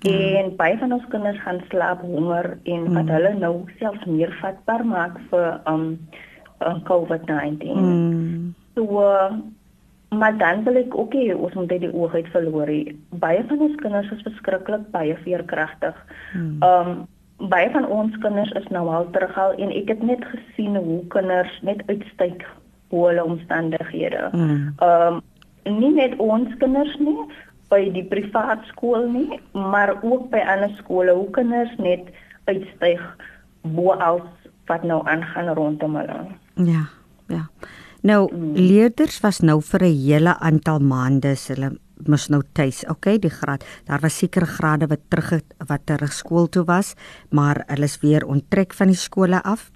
ja. 0.00 0.40
en 0.40 0.56
baie 0.56 0.78
van 0.78 0.92
ons 0.92 1.06
kinders 1.12 1.40
gaan 1.44 1.60
slaap 1.68 2.00
honger 2.00 2.58
en 2.62 2.88
mm. 2.88 2.94
wat 2.98 3.12
hulle 3.14 3.34
nou 3.38 3.54
selfs 3.78 4.04
meer 4.08 4.32
vatbaar 4.40 4.84
maak 4.86 5.16
vir 5.30 5.48
um, 5.68 5.86
um 6.66 6.82
COVID-19. 6.88 7.80
Mm. 7.80 8.54
So 8.74 9.02
uh, 9.04 9.32
maar 10.10 10.38
dan 10.38 10.64
wil 10.64 10.74
ek 10.74 10.94
ook 10.98 11.12
hê 11.14 11.30
ons 11.34 11.54
moet 11.54 11.70
die 11.70 11.92
oog 11.94 12.14
uit 12.14 12.28
verloor. 12.34 12.70
Baie 13.22 13.44
van 13.46 13.60
ons 13.62 13.76
kinders 13.82 14.10
is 14.10 14.24
verskriklik 14.26 14.88
baie 14.90 15.16
veerkragtig. 15.24 15.96
Mm. 16.34 16.58
Um 16.66 17.08
baie 17.48 17.70
van 17.72 17.86
ons 17.88 18.16
kinders 18.20 18.50
is 18.58 18.66
nou 18.68 18.84
al 18.92 19.06
terughal 19.14 19.54
en 19.56 19.70
ek 19.72 19.94
het 19.94 20.02
net 20.04 20.24
gesien 20.32 20.76
hoe 20.76 21.00
kinders 21.14 21.54
net 21.64 21.80
uitstyg 21.88 22.42
hoe 22.90 23.06
hulle 23.06 23.24
omstandighede. 23.24 24.28
Mm. 24.32 24.74
Ehm 24.78 25.12
mm. 25.14 25.20
um, 25.68 25.78
nie 25.80 25.92
net 25.94 26.16
ons 26.18 26.54
kinders 26.58 26.96
nie, 26.98 27.16
by 27.70 27.84
die 27.94 28.04
privaat 28.04 28.64
skool 28.72 29.06
nie, 29.10 29.40
maar 29.54 29.94
ook 30.02 30.30
by 30.32 30.42
ander 30.42 30.72
skole 30.78 31.14
hoe 31.14 31.30
kinders 31.36 31.72
net 31.78 32.10
uitstyg 32.50 33.02
bo 33.62 33.94
als 33.94 34.26
wat 34.70 34.82
nou 34.86 35.00
aangaan 35.08 35.54
rondom 35.54 35.96
hulle. 35.98 36.18
Ja, 36.54 36.88
ja. 37.30 37.46
Nou 38.02 38.30
mm. 38.32 38.56
leerders 38.56 39.20
was 39.20 39.40
nou 39.40 39.60
vir 39.60 39.84
'n 39.84 39.96
hele 40.06 40.34
aantal 40.38 40.78
maande 40.78 41.34
hulle 41.48 41.76
mos 42.06 42.28
nou 42.28 42.42
tuis. 42.52 42.84
Okay, 42.88 43.18
die 43.18 43.30
graad. 43.30 43.64
Daar 43.84 44.00
was 44.00 44.18
sekere 44.18 44.46
grade 44.46 44.86
wat 44.86 45.00
terug 45.08 45.42
wat 45.66 45.80
terug 45.84 46.12
skool 46.12 46.48
toe 46.48 46.64
was, 46.64 46.94
maar 47.30 47.64
hulle 47.66 47.84
is 47.84 48.00
weer 48.00 48.26
onttrek 48.26 48.72
van 48.74 48.86
die 48.86 48.96
skole 48.96 49.42
af. 49.42 49.70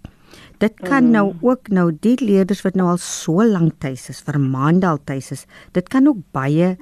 Dit 0.58 0.80
kan 0.80 1.10
nou 1.10 1.32
mm. 1.32 1.38
ook 1.42 1.68
nou 1.68 1.92
die 2.00 2.16
leerders 2.24 2.62
wat 2.62 2.74
nou 2.74 2.88
al 2.88 2.98
so 2.98 3.44
lank 3.44 3.72
tuis 3.78 4.08
is, 4.08 4.22
vir 4.22 4.38
maande 4.40 4.86
al 4.86 4.98
tuis 5.04 5.30
is. 5.30 5.46
Dit 5.72 5.88
kan 5.88 6.06
ook 6.06 6.22
baie 6.32 6.76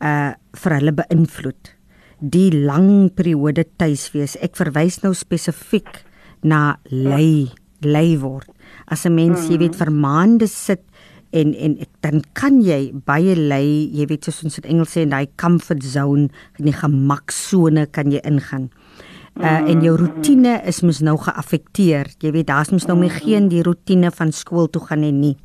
uh 0.00 0.34
vir 0.58 0.74
hulle 0.74 0.92
beïnvloed. 0.92 1.74
Die 2.18 2.50
lang 2.50 3.10
periode 3.14 3.64
tuis 3.78 4.08
wees. 4.14 4.36
Ek 4.42 4.56
verwys 4.58 5.02
nou 5.04 5.14
spesifiek 5.14 6.02
na 6.42 6.78
lei 6.90 7.52
lei 7.80 8.18
word. 8.18 8.48
As 8.86 9.06
'n 9.06 9.14
mens, 9.14 9.48
jy 9.48 9.58
weet, 9.58 9.76
vir 9.76 9.90
maande 9.90 10.48
sit 10.48 10.82
en 11.30 11.54
en 11.54 11.78
dan 12.00 12.22
kan 12.32 12.60
jy 12.62 12.92
baie 12.92 13.36
lei, 13.36 13.90
jy 13.92 14.06
weet 14.06 14.24
soos 14.24 14.44
ons 14.44 14.58
in 14.58 14.64
Engels 14.64 14.96
sê, 14.96 15.02
in 15.02 15.10
daai 15.10 15.28
comfort 15.36 15.82
zone, 15.82 16.28
in 16.58 16.64
die 16.64 16.72
gemaksone 16.72 17.86
kan 17.92 18.10
jy 18.10 18.20
ingaan. 18.24 18.70
Uh, 19.38 19.70
en 19.70 19.82
jou 19.82 19.96
rotine 19.96 20.60
is 20.66 20.82
mos 20.82 21.00
nou 21.00 21.16
geaffekteer. 21.16 22.08
Jy 22.18 22.32
weet 22.32 22.48
daar's 22.48 22.72
mos 22.72 22.88
nou 22.88 22.98
meer 22.98 23.10
geen 23.10 23.48
die 23.48 23.62
rotine 23.62 24.10
van 24.10 24.32
skool 24.32 24.66
toe 24.66 24.82
gaan 24.82 25.04
en 25.04 25.20
nie. 25.20 25.36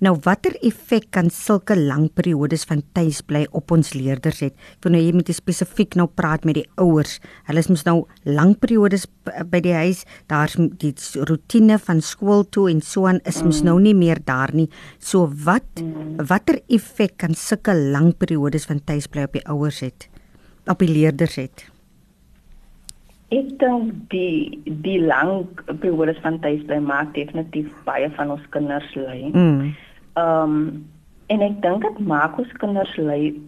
Nou 0.00 0.14
watter 0.24 0.54
effek 0.64 1.10
kan 1.12 1.26
sulke 1.28 1.74
lang 1.76 2.06
periodes 2.16 2.62
van 2.64 2.80
tuisbly 2.96 3.42
op 3.52 3.68
ons 3.74 3.90
leerders 3.92 4.38
het? 4.40 4.54
Ek 4.56 4.86
wil 4.86 4.94
nou 4.94 5.00
jy 5.02 5.10
moet 5.12 5.28
spesifiek 5.36 5.92
nou 6.00 6.06
praat 6.08 6.46
met 6.48 6.56
die 6.56 6.64
ouers. 6.80 7.18
Hulle 7.44 7.60
is 7.60 7.68
mos 7.68 7.84
nou 7.84 8.06
lang 8.24 8.54
periodes 8.62 9.04
by 9.52 9.60
die 9.60 9.74
huis. 9.76 10.06
Daar's 10.32 10.56
die 10.80 10.94
rotine 11.28 11.76
van 11.84 12.00
skool 12.00 12.46
toe 12.48 12.70
en 12.72 12.80
so 12.80 13.04
aan 13.10 13.20
is 13.28 13.42
mos 13.44 13.60
nou 13.66 13.76
nie 13.76 13.92
meer 13.92 14.22
daar 14.24 14.54
nie. 14.56 14.70
So 14.96 15.28
wat 15.44 15.84
watter 16.16 16.62
effek 16.72 17.18
kan 17.20 17.36
sulke 17.36 17.76
lang 17.76 18.14
periodes 18.16 18.64
van 18.72 18.80
tuisbly 18.80 19.28
op 19.28 19.36
die 19.36 19.44
ouers 19.52 19.82
het? 19.84 20.08
Op 20.64 20.80
die 20.80 20.88
leerders 20.88 21.36
het? 21.42 21.66
Ek 23.36 23.52
dink 23.60 23.92
die 24.16 24.56
die 24.80 24.96
lang 25.04 25.44
periodes 25.68 26.16
van 26.24 26.40
tuisbly 26.40 26.80
maak 26.88 27.12
definitief 27.12 27.68
baie 27.84 28.08
van 28.16 28.32
ons 28.32 28.50
kinders 28.56 28.88
lui. 28.96 29.28
Mm. 29.28 29.76
Ehm 30.14 30.42
um, 30.42 30.88
en 31.30 31.42
ek 31.46 31.60
dink 31.62 31.84
dit 31.86 31.98
maak 32.10 32.38
ons 32.42 32.52
kinders 32.58 32.96
lui 32.98 33.38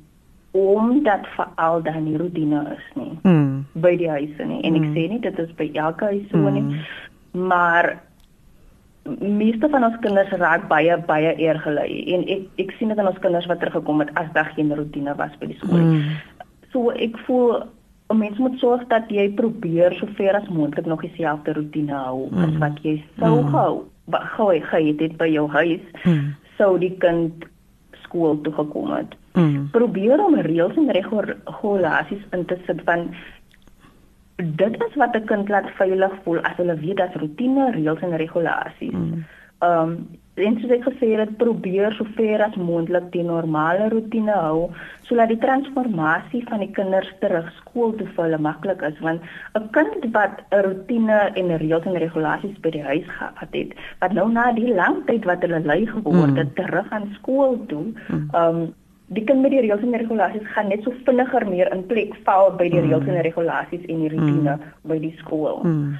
omdat 0.52 1.26
veral 1.34 1.82
dan 1.82 2.04
nie 2.04 2.16
rotine 2.20 2.60
is 2.76 2.86
nie. 2.94 3.12
Mm. 3.24 3.64
By 3.72 3.94
die 3.96 4.10
huise 4.10 4.44
nie. 4.44 4.60
En 4.68 4.76
ek 4.76 4.84
mm. 4.84 4.94
sê 4.94 5.04
nie 5.08 5.20
dit 5.24 5.38
is 5.40 5.52
by 5.56 5.70
elke 5.80 6.10
huis 6.12 6.26
so 6.30 6.38
mm. 6.38 6.58
nie. 6.58 6.82
Maar 7.48 7.88
meeste 9.18 9.70
van 9.72 9.88
ons 9.88 9.96
kinders 10.04 10.34
raak 10.42 10.68
baie 10.70 10.98
baie 11.08 11.32
erg 11.48 11.64
gelei 11.64 11.88
en 12.14 12.26
ek 12.30 12.60
ek 12.62 12.74
sien 12.76 12.92
dit 12.92 13.00
aan 13.00 13.10
ons 13.10 13.22
kinders 13.24 13.48
wat 13.50 13.58
teruggekom 13.64 14.04
het 14.04 14.12
as 14.20 14.28
daar 14.36 14.52
geen 14.54 14.70
rotine 14.76 15.16
was 15.18 15.32
by 15.40 15.48
die 15.50 15.58
skool. 15.62 15.80
Mm. 15.80 16.12
So 16.74 16.92
ek 16.94 17.16
voel 17.26 17.64
'n 18.12 18.20
mens 18.20 18.38
moet 18.38 18.60
sorg 18.60 18.84
dat 18.92 19.08
jy 19.08 19.30
probeer 19.40 19.96
so 19.98 20.06
ver 20.20 20.36
as 20.36 20.48
moontlik 20.52 20.86
nog 20.86 21.00
dieselfde 21.00 21.56
rotine 21.56 21.96
hou 21.96 22.28
mm. 22.30 22.44
as 22.44 22.54
wat 22.60 22.78
jy 22.84 23.00
sou 23.18 23.40
mm. 23.40 23.50
hou. 23.56 23.88
Wat 24.04 24.22
gou 24.36 24.52
jy 24.52 24.92
dit 24.96 25.16
by 25.16 25.32
jou 25.32 25.48
huis? 25.48 25.82
Mm 26.04 26.36
sou 26.62 26.78
die 26.78 26.94
kind 27.02 27.46
skool 28.06 28.40
toe 28.46 28.54
gekom 28.54 28.94
het. 28.94 29.14
Mm. 29.34 29.68
Probeer 29.74 30.20
om 30.22 30.38
reëls 30.46 30.78
en 30.78 30.90
regulasies 30.94 32.26
in 32.36 32.44
te 32.46 32.58
sit 32.66 32.82
van 32.88 33.08
dit 34.36 34.74
is 34.86 34.94
wat 35.00 35.16
'n 35.16 35.26
kind 35.26 35.48
laat 35.48 35.70
veilig 35.78 36.12
voel 36.24 36.40
as 36.40 36.56
hulle 36.56 36.74
weet 36.74 36.96
dat 36.96 37.14
rotine, 37.14 37.70
reëls 37.70 38.00
en 38.00 38.16
regulasies. 38.16 38.92
Mm. 38.92 39.24
Ehm 39.62 39.94
um, 39.94 40.20
en 40.40 40.54
soos 40.60 40.70
ek 40.72 40.86
gesê 40.86 41.10
het, 41.20 41.34
probeer 41.36 41.92
so 41.92 42.06
ver 42.16 42.40
as 42.40 42.54
moontlik 42.56 43.10
die 43.12 43.24
normale 43.26 43.90
rotine 43.92 44.32
hou 44.32 44.70
sodat 45.04 45.28
die 45.28 45.40
transformasie 45.42 46.40
van 46.48 46.62
die 46.64 46.70
kinders 46.72 47.10
terug 47.20 47.50
skool 47.58 47.92
toe 47.98 48.06
vir 48.14 48.24
hulle 48.24 48.40
maklik 48.46 48.80
is 48.88 48.96
want 49.04 49.20
'n 49.60 49.68
kind 49.76 50.08
wat 50.16 50.40
'n 50.50 50.64
rotine 50.68 51.18
en 51.40 51.56
reëls 51.64 51.84
en 51.84 52.00
regulasies 52.04 52.56
by 52.64 52.70
die 52.70 52.86
huis 52.90 53.08
gehad 53.18 53.52
het 53.60 53.76
wat 54.00 54.12
nou 54.12 54.28
na 54.32 54.52
die 54.52 54.72
lang 54.72 55.04
tyd 55.06 55.28
wat 55.28 55.44
hulle 55.44 55.60
lui 55.60 55.84
geword 55.86 56.36
het 56.36 56.48
mm. 56.48 56.56
terug 56.60 56.88
aan 56.90 57.12
skool 57.18 57.58
toe 57.68 57.92
mm. 57.92 58.30
ehm 58.32 58.56
um, 58.56 58.74
die 59.12 59.24
kind 59.28 59.42
met 59.44 59.52
die 59.52 59.60
reëls 59.60 59.82
en 59.84 59.96
regulasies 60.00 60.46
gaan 60.54 60.68
net 60.72 60.84
so 60.84 60.92
vinniger 61.04 61.44
meer 61.48 61.68
in 61.74 61.84
plek 61.86 62.14
val 62.24 62.50
by 62.56 62.68
die 62.72 62.80
mm. 62.80 62.88
reëls 62.88 63.08
en 63.08 63.22
regulasies 63.26 63.84
en 63.88 64.04
die 64.04 64.12
rotine 64.14 64.54
mm. 64.56 64.68
by 64.88 64.98
die 65.02 65.14
skool. 65.18 65.60
Mm. 65.64 65.98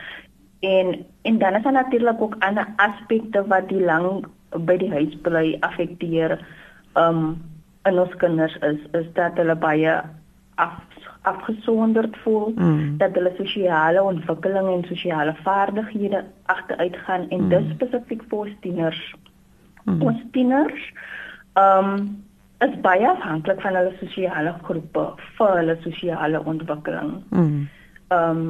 En 0.63 1.07
en 1.23 1.39
dan 1.39 1.55
is 1.55 1.63
daar 1.63 1.73
natuurlik 1.73 2.21
ook 2.21 2.37
ander 2.39 2.67
aspekte 2.77 3.47
wat 3.47 3.69
die 3.69 3.85
lang 3.85 4.27
by 4.67 4.77
die 4.79 4.91
huis 4.91 5.15
bly 5.23 5.57
affekteer. 5.61 6.39
Um 6.95 7.43
in 7.83 7.99
ons 7.99 8.15
kinders 8.17 8.55
is 8.63 8.79
is 8.93 9.07
dat 9.15 9.37
hulle 9.37 9.57
baie 9.59 10.03
af 10.55 10.79
afgesonderd 11.23 12.17
voel, 12.23 12.53
mm. 12.55 12.97
dat 12.99 13.15
hulle 13.15 13.33
sosiale 13.37 14.03
ontwikkeling 14.03 14.69
en 14.69 14.85
sosiale 14.89 15.35
vaardighede 15.43 16.25
agteruit 16.47 16.97
gaan 16.97 17.29
en 17.29 17.41
mm. 17.41 17.49
dis 17.49 17.71
spesifiek 17.75 18.23
vir 18.31 18.51
tieners. 18.61 19.01
Mm. 19.85 20.03
Ons 20.03 20.23
tieners 20.31 20.93
um 21.59 22.23
is 22.63 22.75
baie 22.87 23.09
afhanklik 23.09 23.61
van 23.61 23.75
hulle 23.75 23.95
sosiale 23.99 24.55
groepe 24.63 25.09
vir 25.39 25.57
hulle 25.59 25.77
sosiale 25.83 26.45
ontwikkeling. 26.55 27.19
Mm. 27.31 27.69
Um 28.15 28.45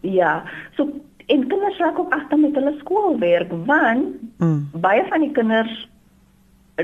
ja, 0.00 0.42
so 0.74 0.90
en 1.30 1.46
kinders 1.46 1.78
raak 1.78 1.98
ook 1.98 2.12
agter 2.14 2.38
met 2.38 2.54
hulle 2.58 2.74
skoolwerk 2.78 3.52
want 3.66 4.18
mm. 4.38 4.68
baie 4.72 5.06
van 5.08 5.26
die 5.26 5.32
kinders 5.38 5.88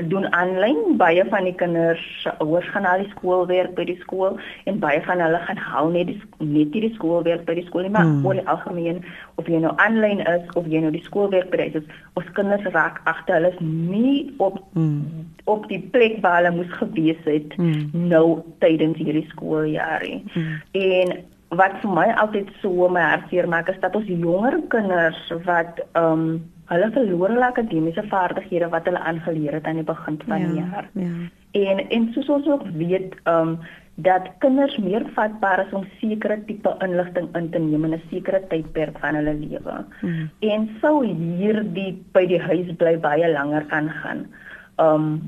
doen 0.05 0.27
aanlyn 0.33 0.97
baie 0.97 1.23
van 1.29 1.47
die 1.47 1.55
kinders 1.55 2.27
ouers 2.37 2.67
gaan 2.73 2.85
al 2.85 3.01
die 3.01 3.09
skoolwerk 3.09 3.73
by 3.77 3.85
die 3.89 3.97
skool 4.01 4.37
en 4.69 4.79
baie 4.83 4.99
van 5.05 5.21
hulle 5.23 5.39
gaan 5.45 5.61
hou 5.69 5.85
net 5.93 6.11
die 6.11 6.17
net 6.43 6.75
die 6.75 6.91
skoolwerk 6.95 7.45
by 7.47 7.55
die 7.57 7.65
skool 7.69 7.87
nie 7.87 7.93
maar 7.93 8.05
mm. 8.05 8.25
oor 8.25 8.37
die 8.37 8.47
algemeen 8.53 9.01
of 9.41 9.49
jy 9.49 9.61
nou 9.63 9.73
aanlyn 9.83 10.21
is 10.35 10.45
of 10.59 10.67
jy 10.69 10.83
nou 10.83 10.91
die 10.93 11.03
skoolwerk 11.07 11.49
by 11.53 11.69
is 11.69 11.87
ons 12.19 12.29
kinders 12.37 12.67
raak 12.75 13.01
agter 13.09 13.39
hulle 13.39 13.53
is 13.55 13.63
nie 13.63 14.19
op 14.43 14.59
mm. 14.77 15.25
op 15.45 15.65
die 15.71 15.81
plek 15.95 16.19
waar 16.25 16.41
hulle 16.41 16.55
moes 16.59 16.77
gewees 16.81 17.23
het 17.25 17.57
mm. 17.57 18.07
nou 18.13 18.25
tydens 18.63 18.99
hierdie 19.01 19.27
skooljaar 19.33 20.05
nie 20.05 20.21
mm. 20.33 20.53
en 20.83 21.17
wat 21.55 21.79
vir 21.81 21.91
my 21.95 22.07
altyd 22.19 22.51
so 22.61 22.89
my 22.91 23.01
hartseer 23.01 23.47
maak 23.47 23.69
is 23.69 23.79
dat 23.79 23.95
ons 23.95 24.07
jonger 24.07 24.59
kinders 24.73 25.19
wat 25.45 25.79
ehm 25.93 26.11
um, 26.11 26.29
hulle 26.67 26.87
verloor 26.91 27.31
hulle 27.31 27.47
akademiese 27.47 28.03
vaardighede 28.11 28.67
wat 28.71 28.87
hulle 28.89 28.99
aangeleer 28.99 29.53
het 29.55 29.67
aan 29.67 29.77
die 29.79 29.87
begin 29.87 30.17
van 30.27 30.41
die 30.43 30.57
ja, 30.57 30.65
jaar. 30.65 30.89
Ja. 30.93 31.11
En 31.51 31.79
en 31.89 32.07
soos 32.13 32.29
ons 32.29 32.47
ook 32.47 32.65
weet 32.75 33.15
ehm 33.23 33.53
um, 33.53 33.59
dat 33.99 34.27
kinders 34.43 34.75
meer 34.77 35.05
vatbaar 35.15 35.63
is 35.65 35.71
om 35.73 35.85
sekere 35.99 36.35
tipe 36.45 36.75
inligting 36.85 37.29
in 37.35 37.49
te 37.49 37.59
neem 37.59 37.85
in 37.85 37.93
'n 37.93 38.01
sekere 38.09 38.41
tydperk 38.47 38.99
van 38.99 39.15
hulle 39.15 39.33
lewe. 39.33 39.85
Mm. 40.01 40.29
En 40.39 40.69
sou 40.81 41.05
hierdie 41.05 42.03
by 42.11 42.25
die 42.27 42.41
huis 42.41 42.75
bly 42.75 42.97
baie 42.99 43.31
langer 43.31 43.65
kan 43.65 43.89
gaan. 43.89 44.27
Ehm 44.75 44.93
um, 44.93 45.21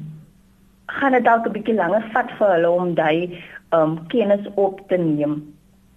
gaan 0.85 1.11
dit 1.11 1.23
dalk 1.23 1.47
'n 1.47 1.51
bietjie 1.51 1.75
langer 1.75 2.03
vat 2.11 2.31
vir 2.31 2.51
hulle 2.55 2.69
om 2.69 2.93
daai 2.93 3.39
ehm 3.69 3.81
um, 3.81 4.07
kennis 4.07 4.45
op 4.55 4.87
te 4.87 4.97
neem 4.97 5.41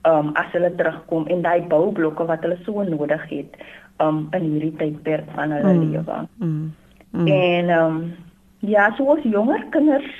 um 0.08 0.32
as 0.34 0.50
hulle 0.52 0.72
terugkom 0.78 1.26
en 1.30 1.42
daai 1.42 1.62
boublokke 1.70 2.26
wat 2.26 2.42
hulle 2.46 2.58
so 2.66 2.82
nodig 2.82 3.22
het 3.30 3.60
um 4.02 4.26
in 4.32 4.48
hierdie 4.48 4.74
tydperk 4.80 5.30
van 5.36 5.54
hulle 5.54 5.74
mm. 5.74 5.92
lewe. 5.92 6.18
Mm. 6.36 6.72
Mm. 7.10 7.26
En 7.26 7.70
um 7.76 8.02
ja, 8.58 8.90
so 8.96 9.04
ons 9.14 9.24
jonger 9.24 9.64
kinders 9.70 10.10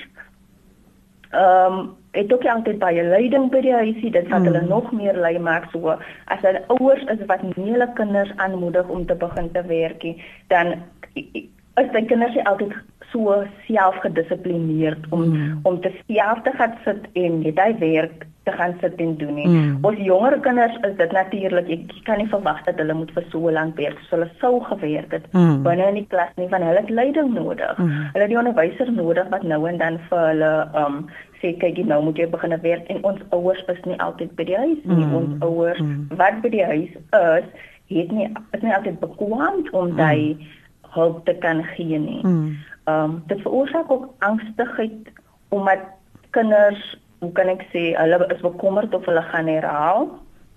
um 1.33 1.95
het 2.13 2.33
ook 2.33 2.45
altyd 2.45 2.77
baie 2.79 3.03
leiding 3.03 3.49
by 3.51 3.59
die 3.65 3.73
huisie, 3.73 4.11
dit 4.13 4.27
wat 4.29 4.43
mm. 4.43 4.51
hulle 4.51 4.65
nog 4.69 4.91
meer 4.93 5.17
lei 5.17 5.39
maak 5.39 5.65
so 5.71 5.95
as 6.25 6.43
hulle 6.45 6.61
ouers 6.77 7.03
is 7.15 7.23
wat 7.31 7.41
nie 7.43 7.71
hulle 7.71 7.89
kinders 7.97 8.31
aanmoedig 8.37 8.87
om 8.87 9.05
te 9.09 9.17
begin 9.17 9.49
te 9.51 9.65
werk 9.67 10.03
nie, 10.05 10.15
dan 10.53 10.75
is 11.81 11.89
die 11.93 12.05
kinders 12.09 12.37
altyd 12.49 12.75
so 13.13 13.43
selfgedissiplineerd 13.67 15.09
om 15.09 15.23
mm. 15.29 15.59
om 15.69 15.81
te 15.81 15.91
self 16.07 16.41
te 16.45 16.53
gaan 16.57 16.77
sit 16.85 17.09
en 17.13 17.41
net 17.45 17.59
hy 17.61 17.73
werk 17.79 18.25
te 18.43 18.51
gaan 18.51 18.73
sit 18.81 18.95
en 18.99 19.13
doen 19.17 19.35
nie. 19.37 19.47
Mm. 19.47 19.75
Ons 19.87 19.99
jonger 20.03 20.39
kinders 20.43 20.75
is 20.87 20.95
dit 20.99 21.11
natuurlik 21.15 21.69
ek 21.77 21.91
kan 22.07 22.19
nie 22.19 22.29
verwag 22.31 22.63
dat 22.67 22.81
hulle 22.81 22.95
moet 22.97 23.11
vir 23.15 23.27
so 23.31 23.51
lank 23.57 23.77
werk 23.79 23.99
soos 24.01 24.15
hulle 24.17 24.29
sou 24.41 24.53
gewerk 24.69 25.13
het 25.15 25.27
mm. 25.31 25.61
binne 25.67 25.91
in 25.93 25.99
die 26.01 26.07
klas 26.11 26.33
nie 26.41 26.49
van 26.51 26.65
hulle 26.65 26.81
het 26.81 26.91
leiding 27.01 27.31
nodig. 27.37 27.77
Mm. 27.77 28.09
Hulle 28.15 28.25
het 28.25 28.33
die 28.33 28.41
onderwyser 28.41 28.91
nodig 28.91 29.29
wat 29.35 29.45
nou 29.47 29.61
en 29.69 29.79
dan 29.81 30.01
vir 30.09 30.25
hulle 30.31 30.51
um 30.85 31.03
sê 31.43 31.53
kyk 31.59 31.79
jy 31.79 31.85
nou 31.87 32.01
moet 32.07 32.19
jy 32.19 32.27
begin 32.31 32.57
werk 32.65 32.89
en 32.91 33.03
ons 33.07 33.21
ouers 33.35 33.63
is 33.75 33.85
nie 33.87 33.99
altyd 34.03 34.33
by 34.39 34.47
die 34.49 34.59
huis 34.59 34.81
nie. 34.89 35.05
Mm. 35.05 35.15
Ons 35.21 35.47
ouers 35.47 35.79
mm. 35.83 36.17
wat 36.19 36.41
by 36.43 36.51
die 36.53 36.65
huis 36.73 36.99
is, 37.21 37.69
het 37.93 38.11
nie 38.15 38.27
is 38.57 38.65
nie 38.65 38.75
altyd 38.75 38.99
bekwam 39.03 39.63
om 39.71 39.95
mm. 39.95 40.43
Hulp 40.93 41.25
te 41.25 41.35
kan 41.43 41.63
gee 41.75 41.99
nie. 41.99 42.21
Mm. 42.23 42.57
Um 42.89 43.21
dit 43.27 43.41
veroorsaak 43.41 43.91
ook 43.91 44.09
angstigheid 44.19 45.11
omdat 45.49 45.85
kinders 46.35 46.83
hoe 47.23 47.31
kan 47.31 47.51
ek 47.53 47.63
sê 47.71 47.93
hulle 47.95 48.19
is 48.33 48.43
bekommerd 48.43 48.93
of 48.93 49.05
hulle 49.07 49.23
gaan 49.31 49.47
herhaal. 49.47 50.09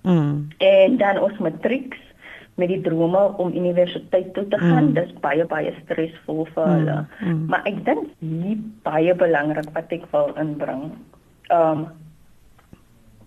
Mm. 0.03 0.47
En 0.57 0.97
dan 0.97 1.21
ons 1.23 1.37
matrieks 1.43 2.01
met 2.57 2.71
die 2.73 2.81
drome 2.81 3.21
om 3.37 3.53
universiteit 3.53 4.33
toe 4.33 4.47
te 4.49 4.57
gaan, 4.57 4.89
mm. 4.89 4.95
dis 4.97 5.13
baie 5.21 5.45
baie 5.45 5.73
stresvol 5.83 6.47
vir 6.55 6.65
mm. 6.65 6.73
hulle. 6.73 6.97
Mm. 7.21 7.45
Maar 7.51 7.69
ek 7.69 7.79
dink 7.85 8.09
hier 8.23 8.57
baie 8.87 9.15
belangrik 9.15 9.69
wat 9.77 9.93
ek 9.93 10.09
wil 10.15 10.33
inbring. 10.41 10.89
Um 11.53 11.87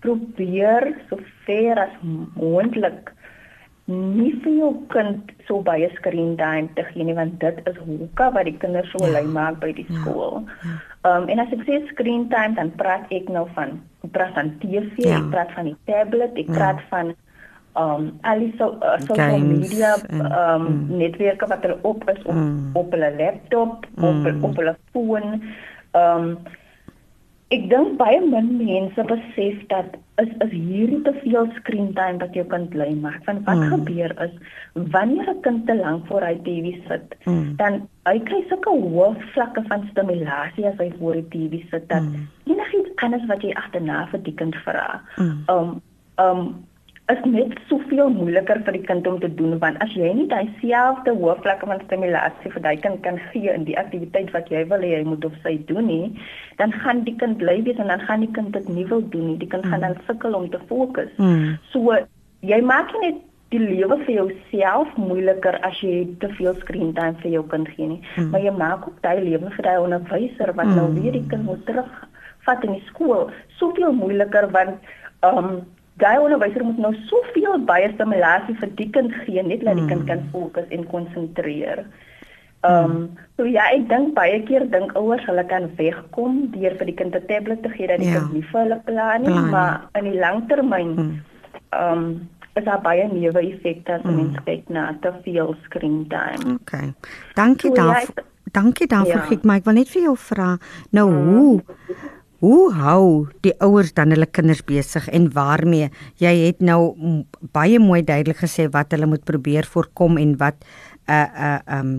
probeer 0.00 0.94
so 1.08 1.20
ver 1.44 1.78
as 1.78 1.96
moontlik 2.02 3.12
nie 3.90 4.32
vir 4.44 4.54
jou 4.56 4.70
kind 4.92 5.32
so 5.48 5.60
baie 5.66 5.88
screen 5.96 6.36
time 6.38 6.68
te 6.76 6.84
gee 6.90 7.04
nie 7.06 7.16
want 7.16 7.38
dit 7.42 7.56
is 7.70 7.78
hoeka 7.86 8.30
wat 8.36 8.46
die 8.48 8.56
kinders 8.62 8.90
so 8.92 9.02
ja. 9.04 9.12
lui 9.16 9.26
maak 9.34 9.58
by 9.62 9.72
die 9.76 9.86
ja. 9.88 10.00
skool. 10.00 10.44
Ja. 10.64 10.76
Um 11.10 11.26
en 11.32 11.42
as 11.42 11.54
ek 11.56 11.64
sê 11.68 11.80
screen 11.90 12.28
time 12.32 12.54
dan 12.58 12.70
praat 12.80 13.10
ek 13.14 13.32
nou 13.32 13.46
van 13.56 13.78
ek 14.04 14.14
praat 14.16 14.36
van 14.38 14.52
TV, 14.62 14.86
ja. 15.04 15.18
ek 15.18 15.32
praat 15.34 15.52
van 15.56 15.72
die 15.72 15.76
tablet, 15.90 16.38
ek 16.38 16.52
ja. 16.52 16.56
praat 16.60 16.86
van 16.92 17.12
um 17.80 18.06
al 18.26 18.42
die 18.42 18.52
so, 18.58 18.72
uh, 18.82 18.96
social 19.06 19.36
Games 19.36 19.66
media 19.66 19.92
um 20.12 20.64
mm. 20.66 20.86
netwerke 21.02 21.50
wat 21.50 21.66
hulle 21.66 21.78
op 21.82 22.06
is 22.10 22.22
op 22.24 22.38
mm. 22.38 22.72
op 22.78 22.96
hulle 22.96 23.12
laptop, 23.18 23.86
mm. 23.96 24.08
op 24.08 24.50
op 24.50 24.62
hulle 24.62 24.76
foon. 24.94 25.38
Um 25.98 26.32
ek 27.50 27.66
dink 27.70 27.96
baie 27.98 28.20
min 28.22 28.50
mense 28.60 29.04
besef 29.10 29.62
dat 29.72 29.96
is 30.22 30.30
is 30.44 30.52
hierdie 30.52 31.00
te 31.06 31.12
veel 31.22 31.48
screen 31.56 31.88
time 31.96 32.20
wat 32.22 32.36
jou 32.38 32.44
kind 32.52 32.70
bly 32.70 32.88
maak. 33.02 33.24
Want 33.26 33.42
wat 33.48 33.58
mm. 33.58 33.72
gebeur 33.72 34.14
is 34.26 34.34
wanneer 34.94 35.30
'n 35.32 35.40
kind 35.46 35.66
te 35.66 35.76
lank 35.76 36.06
voor 36.06 36.22
hy 36.22 36.36
TV 36.46 36.76
sit, 36.88 37.16
mm. 37.24 37.56
dan 37.56 37.88
hy 38.06 38.18
kry 38.30 38.40
sulke 38.48 38.70
hoë 38.70 39.10
vlakke 39.34 39.64
van 39.66 39.88
stimulasie 39.90 40.66
as 40.70 40.78
hy 40.78 40.90
voor 40.98 41.18
die 41.18 41.28
TV 41.34 41.62
sit 41.70 41.88
dat 41.88 42.06
mm. 42.06 42.28
enigiets 42.54 42.94
anders 43.02 43.26
wat 43.26 43.42
jy 43.42 43.52
agterna 43.54 44.06
vir 44.14 44.22
die 44.22 44.34
kind 44.34 44.56
vra. 44.66 45.02
Mm. 45.16 45.38
Um 45.48 45.80
um 46.22 46.42
is 47.12 47.20
net 47.26 47.56
soveel 47.68 48.10
moeiliker 48.12 48.60
vir 48.66 48.76
die 48.76 48.86
kind 48.86 49.06
om 49.08 49.18
te 49.22 49.28
doen 49.38 49.58
want 49.62 49.80
as 49.84 49.92
jy 49.98 50.10
nie 50.16 50.26
daai 50.30 50.50
selfde 50.60 51.14
hoofvlakke 51.22 51.68
van 51.70 51.82
stimulasie 51.86 52.52
vir 52.54 52.64
daai 52.66 52.76
kind 52.84 53.00
kan 53.06 53.18
gee 53.30 53.52
in 53.54 53.64
die 53.68 53.78
aktiwiteit 53.80 54.30
wat 54.36 54.50
jy 54.52 54.62
wil 54.72 54.84
hê 54.86 54.92
hy 54.98 55.06
moet 55.08 55.24
of 55.28 55.34
sy 55.44 55.56
doen 55.70 55.88
nie, 55.90 56.10
dan 56.60 56.74
gaan 56.82 57.02
die 57.08 57.16
kind 57.22 57.40
bly 57.40 57.56
wees 57.66 57.80
en 57.82 57.90
dan 57.92 58.04
gaan 58.06 58.26
die 58.26 58.32
kind 58.36 58.52
dit 58.56 58.68
nie 58.68 58.86
wil 58.92 59.02
doen 59.14 59.32
nie. 59.32 59.38
Die 59.40 59.48
kind 59.48 59.64
mm. 59.64 59.72
gaan 59.72 59.86
dan 59.86 59.98
sukkel 60.06 60.36
om 60.38 60.46
te 60.52 60.60
fokus. 60.68 61.10
Mm. 61.16 61.56
So 61.72 61.96
jy 62.46 62.60
maak 62.66 62.92
net 63.02 63.18
die 63.50 63.62
lewe 63.62 63.98
vir 64.04 64.14
jouself 64.14 64.92
moeiliker 65.00 65.58
as 65.66 65.80
jy 65.82 66.04
te 66.22 66.30
veel 66.38 66.54
screen 66.60 66.94
time 66.94 67.18
vir 67.24 67.34
jou 67.38 67.42
kind 67.50 67.72
gee 67.74 67.88
nie. 67.96 68.00
Mm. 68.14 68.30
Maar 68.30 68.46
jy 68.46 68.54
maak 68.60 68.86
ook 68.86 69.02
daai 69.06 69.18
lewe 69.24 69.50
vir 69.56 69.66
daai 69.66 69.82
onderwyser 69.82 70.54
wat 70.54 70.70
mm. 70.70 70.78
nou 70.78 70.88
weer 71.00 71.18
die 71.18 71.26
kind 71.32 71.48
moet 71.48 71.66
terug 71.66 71.90
vat 72.46 72.64
in 72.64 72.78
die 72.78 72.86
skool 72.92 73.28
soveel 73.58 73.92
moeiliker 73.96 74.48
want 74.54 74.90
ehm 75.26 75.44
um, 75.44 75.60
daai 76.00 76.18
onderwyser 76.18 76.64
moet 76.64 76.78
nou 76.82 76.92
soveel 77.08 77.58
baie 77.68 77.90
stimulasie 77.94 78.56
vir 78.60 78.72
die 78.78 78.88
kind 78.96 79.14
gee 79.24 79.42
net 79.42 79.64
dat 79.64 79.78
die 79.78 79.86
kind 79.86 80.06
kan 80.08 80.24
hmm. 80.24 80.30
fokus 80.32 80.68
en 80.70 80.86
konsentreer. 80.86 81.84
Ehm 82.60 82.90
um, 82.90 82.96
so 83.36 83.46
ja, 83.48 83.70
ek 83.72 83.86
dink 83.88 84.12
baie 84.16 84.42
keer 84.48 84.66
dink 84.72 84.92
ouers 84.98 85.24
hulle 85.28 85.44
kan 85.48 85.70
wegkom 85.78 86.42
deur 86.56 86.76
vir 86.80 86.90
die 86.90 86.96
kind 86.98 87.16
'n 87.16 87.26
tablet 87.28 87.62
te 87.62 87.72
gee 87.76 87.88
dat 87.88 88.02
die 88.02 88.10
ja. 88.10 88.18
kind 88.18 88.32
nie 88.32 88.44
vir 88.50 88.60
hulle 88.60 88.80
plan 88.84 89.22
nie, 89.22 89.32
plan. 89.32 89.48
maar 89.50 89.88
in 90.00 90.10
die 90.12 90.18
langtermyn 90.18 90.92
hmm. 90.96 91.16
ehm 91.70 92.04
um, 92.04 92.28
is 92.54 92.64
daar 92.64 92.80
baie 92.80 93.08
neuwe 93.12 93.40
effekte 93.40 93.92
as 93.92 94.02
mm. 94.02 94.16
mens 94.16 94.38
kyk 94.44 94.68
na 94.68 94.96
te 95.00 95.12
veel 95.22 95.54
screen 95.64 96.06
time. 96.08 96.54
Okay. 96.60 96.92
Dankie 97.34 97.70
so, 97.70 97.74
daarvoor. 97.74 98.14
Ja, 98.16 98.50
dankie 98.52 98.86
daarvoor. 98.86 99.26
Ja. 99.30 99.36
Ek 99.36 99.44
maar 99.44 99.60
ek 99.62 99.68
wil 99.68 99.78
net 99.78 99.92
vir 99.92 100.02
jou 100.08 100.16
vra 100.18 100.48
nou 100.90 101.06
mm. 101.10 101.28
hoe 101.34 101.60
Hoe 102.40 102.72
hou 102.72 103.28
die 103.44 103.52
ouers 103.60 103.92
dan 103.92 104.14
hulle 104.14 104.24
kinders 104.26 104.62
besig 104.64 105.08
en 105.12 105.26
waarmee? 105.34 105.90
Jy 106.16 106.30
het 106.46 106.62
nou 106.64 106.94
baie 107.52 107.78
mooi 107.78 108.00
duidelik 108.00 108.40
gesê 108.40 108.64
wat 108.72 108.94
hulle 108.96 109.08
moet 109.10 109.24
probeer 109.28 109.68
voorkom 109.68 110.16
en 110.16 110.38
wat 110.40 110.64
uh 111.04 111.26
uh 111.48 111.58
um 111.78 111.90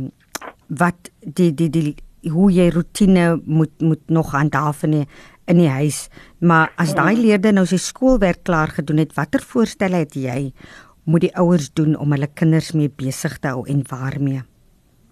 wat 0.68 1.12
die 1.22 1.52
die 1.54 1.70
die 1.70 1.94
hoe 2.32 2.50
jy 2.54 2.70
rotine 2.74 3.42
moet 3.46 3.74
moet 3.82 4.02
nog 4.10 4.32
handhaaf 4.34 4.84
in 4.88 4.92
die, 4.92 5.08
in 5.46 5.58
die 5.62 5.70
huis. 5.70 6.08
Maar 6.40 6.72
as 6.82 6.94
daai 6.98 7.18
leerders 7.18 7.54
nou 7.54 7.66
sy 7.70 7.78
skoolwerk 7.78 8.42
klaar 8.44 8.74
gedoen 8.74 9.02
het, 9.02 9.14
watter 9.18 9.42
voorstelle 9.46 10.04
het 10.06 10.16
jy 10.16 10.54
moet 11.06 11.26
die 11.26 11.36
ouers 11.38 11.70
doen 11.74 11.96
om 11.98 12.14
hulle 12.14 12.30
kinders 12.34 12.72
mee 12.78 12.90
besig 12.90 13.38
te 13.42 13.54
hou 13.54 13.66
en 13.70 13.86
waarmee? 13.90 14.42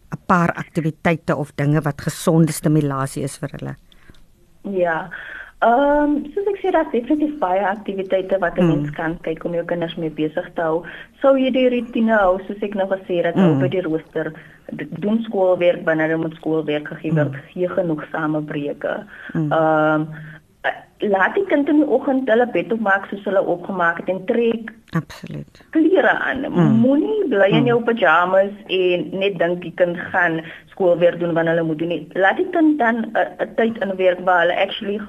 'n 0.10 0.18
Paar 0.26 0.54
aktiwiteite 0.58 1.36
of 1.36 1.52
dinge 1.56 1.82
wat 1.82 2.02
gesonde 2.02 2.52
stimulasie 2.52 3.24
is 3.24 3.38
vir 3.38 3.50
hulle. 3.58 3.76
Ja. 4.62 5.10
Ehm, 5.60 6.04
um, 6.04 6.32
soos 6.32 6.45
ek 6.48 6.60
sê, 6.62 6.72
daar 6.72 6.86
is 6.88 6.93
definitief 6.93 7.34
baie 7.41 7.63
aktiwiteite 7.67 8.38
wat 8.39 8.56
'n 8.58 8.63
mm. 8.63 8.69
mens 8.69 8.91
kan 8.95 9.17
kyk 9.22 9.43
om 9.43 9.54
jou 9.54 9.65
kinders 9.65 9.95
mee 9.95 10.10
besig 10.10 10.48
te 10.56 10.62
hou. 10.62 10.86
Sou 11.22 11.36
jy 11.36 11.52
die 11.52 11.67
rutine 11.69 12.15
hou, 12.15 12.39
soos 12.48 12.63
ek 12.63 12.78
nou 12.80 12.88
gesê 12.88 13.19
het, 13.26 13.36
mm. 13.36 13.63
op 13.63 13.72
die 13.72 13.82
rooster 13.82 14.32
doen 15.04 15.19
skoolwerk 15.28 15.84
wanneer 15.84 16.10
hulle 16.13 16.22
moet 16.22 16.36
skoolwerk 16.39 16.88
gegee 16.88 17.12
word, 17.12 17.36
mm. 17.36 17.43
gee 17.52 17.67
genoeg 17.67 18.06
samebreuke. 18.12 19.04
Mm. 19.34 19.52
Ehm, 19.52 20.00
mm. 20.00 20.08
um, 20.08 20.08
laat 21.00 21.36
die 21.36 21.45
kind 21.48 21.69
in 21.72 21.80
die 21.80 21.88
oggend 21.88 22.28
hulle 22.30 22.48
bed 22.52 22.74
opmaak 22.76 23.06
soos 23.08 23.24
hulle 23.24 23.41
opgemaak 23.54 24.02
het 24.02 24.10
en 24.12 24.26
trek 24.28 24.74
absoluut 24.98 25.62
klere 25.76 26.12
aan. 26.12 26.43
Mm. 26.50 26.82
Moenie 26.84 27.28
bly 27.32 27.48
in 27.54 27.63
mm. 27.63 27.69
jou 27.72 27.80
pyjamas 27.88 28.52
en 28.67 29.08
net 29.22 29.38
dink 29.39 29.62
die 29.63 29.74
kind 29.80 29.98
gaan 30.12 30.41
skoolwerk 30.74 31.19
doen 31.19 31.34
wanneer 31.34 31.56
hulle 31.56 31.67
moet 31.69 31.80
doen 31.80 31.93
nie. 31.93 32.04
Laat 32.13 32.41
die 32.41 32.50
kind 32.56 32.80
dan 32.80 33.06
'n 33.06 33.15
uh, 33.15 33.48
tyd 33.56 33.80
in 33.80 33.95
werk 33.95 34.19
waar 34.28 34.41
hulle 34.43 34.60
actually 34.65 35.00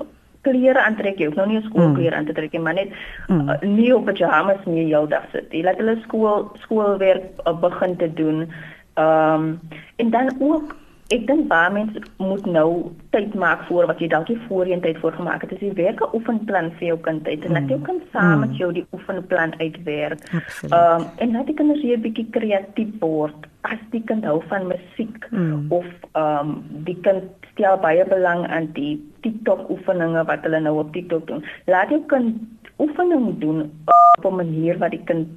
klere 0.46 0.80
aantrek. 0.82 1.18
Jy 1.18 1.26
hoef 1.26 1.40
nou 1.40 1.48
nie 1.48 1.62
skoolklere 1.66 2.14
mm. 2.14 2.18
aan 2.18 2.26
te 2.26 2.32
trek 2.38 2.52
nie, 2.52 2.60
maar 2.60 2.78
net 2.78 2.94
mm. 3.26 3.48
uh, 3.48 3.60
nie 3.60 3.94
op 3.94 4.06
pyjamas 4.06 4.62
nie 4.64 4.86
jou 4.86 5.08
dag 5.08 5.26
sit. 5.32 5.50
Jy 5.50 5.64
laat 5.66 5.82
hulle 5.82 5.98
skool 6.06 6.50
skoolwerk 6.62 7.26
uh, 7.46 7.56
begin 7.60 7.96
te 7.96 8.12
doen. 8.14 8.46
Ehm 8.94 9.34
um, 9.34 9.60
en 9.96 10.10
dan 10.10 10.30
ook 10.38 10.76
ek 11.10 11.26
dink 11.26 11.48
baie 11.50 11.70
mense 11.74 12.00
moet 12.22 12.44
nou 12.46 12.92
tyd 13.14 13.32
maak 13.42 13.64
vir 13.68 13.88
wat 13.90 14.02
jy 14.02 14.08
dalk 14.12 14.28
nie 14.30 14.38
voorheen 14.46 14.82
tyd 14.84 14.98
voor 15.02 15.16
gemaak 15.16 15.42
het. 15.42 15.50
Dis 15.50 15.62
die 15.64 15.72
werke 15.78 16.06
oefenplan 16.14 16.70
vir 16.78 16.92
jou 16.92 16.98
kind 17.06 17.26
uit 17.26 17.46
en 17.48 17.58
dat 17.58 17.72
jy 17.72 17.78
mm. 17.80 17.86
kan 17.88 17.98
saam 18.12 18.44
met 18.44 18.52
mm. 18.52 18.58
jou 18.60 18.70
die 18.78 18.86
oefenplan 18.94 19.56
uitwerk. 19.58 20.22
Ehm 20.30 20.76
um, 20.76 21.08
en 21.24 21.34
laat 21.34 21.50
die 21.50 21.58
kinders 21.58 21.82
hier 21.82 21.98
'n 21.98 22.04
bietjie 22.06 22.28
kreatief 22.36 22.94
word. 23.02 23.50
As 23.66 23.82
die 23.90 24.02
kind 24.06 24.24
hou 24.24 24.38
van 24.52 24.70
musiek 24.70 25.26
mm. 25.30 25.66
of 25.74 25.88
ehm 26.12 26.54
um, 26.54 26.56
die 26.86 26.98
kind 27.02 27.26
stel 27.52 27.76
baie 27.82 28.06
belang 28.06 28.46
aan 28.46 28.70
die 28.78 28.94
TikTok 29.26 29.66
oefeninge 29.70 30.24
wat 30.30 30.46
hulle 30.46 30.60
nou 30.60 30.78
op 30.78 30.92
TikTok 30.94 31.26
doen. 31.26 31.44
Laat 31.66 31.90
jou 31.90 32.02
kind 32.06 32.38
oefening 32.78 33.38
doen 33.42 33.66
op 33.90 34.30
'n 34.30 34.36
manier 34.36 34.78
wat 34.78 34.94
die 34.94 35.04
kind 35.04 35.28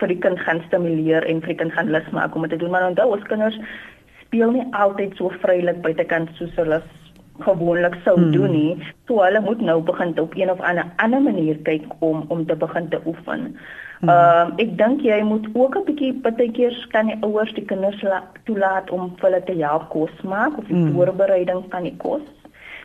vir 0.00 0.08
die 0.08 0.18
kind 0.18 0.40
gaan 0.44 0.60
stimuleer 0.66 1.24
en 1.24 1.40
vir 1.40 1.54
die 1.54 1.60
kind 1.62 1.72
gaan 1.72 1.90
lus 1.94 2.08
maak 2.12 2.34
om 2.34 2.42
dit 2.42 2.50
te 2.50 2.56
doen. 2.56 2.70
Maar 2.70 2.88
onthou, 2.88 3.12
ons 3.16 3.28
kinders 3.30 3.58
speel 4.26 4.50
nie 4.50 4.66
altyd 4.72 5.16
so 5.16 5.32
vrylik 5.42 5.82
buitekant 5.82 6.30
soos 6.38 6.54
hulle 6.60 6.82
gewoonlik 7.44 7.96
sou 8.04 8.16
hmm. 8.16 8.32
doen 8.32 8.52
nie. 8.52 8.92
So 9.08 9.20
hulle 9.24 9.40
moet 9.44 9.60
nou 9.60 9.80
begin 9.84 10.14
op 10.20 10.36
een 10.36 10.50
of 10.50 10.60
ander 10.60 10.86
ander 10.96 11.20
manier 11.22 11.58
kyk 11.68 11.84
om 11.98 12.24
om 12.28 12.46
te 12.46 12.56
begin 12.56 12.88
te 12.88 13.00
oefen. 13.06 13.56
Hmm. 14.00 14.08
Ehm 14.08 14.52
uh, 14.52 14.64
ek 14.64 14.76
dink 14.78 15.04
jy 15.04 15.20
moet 15.22 15.46
ook 15.54 15.76
'n 15.76 15.84
bietjie 15.90 16.14
partykeer 16.24 16.76
kan 16.92 17.12
die 17.12 17.18
ouers 17.20 17.52
die 17.54 17.64
kinders 17.64 18.02
toelaat 18.44 18.90
om 18.90 19.12
vir 19.20 19.30
hulle 19.30 19.44
te 19.44 19.56
help 19.60 19.88
kos 19.88 20.22
maak 20.22 20.58
of 20.58 20.66
die 20.66 20.76
hmm. 20.76 20.92
voorbereiding 20.94 21.64
van 21.70 21.82
die 21.82 21.96
kos. 21.96 22.26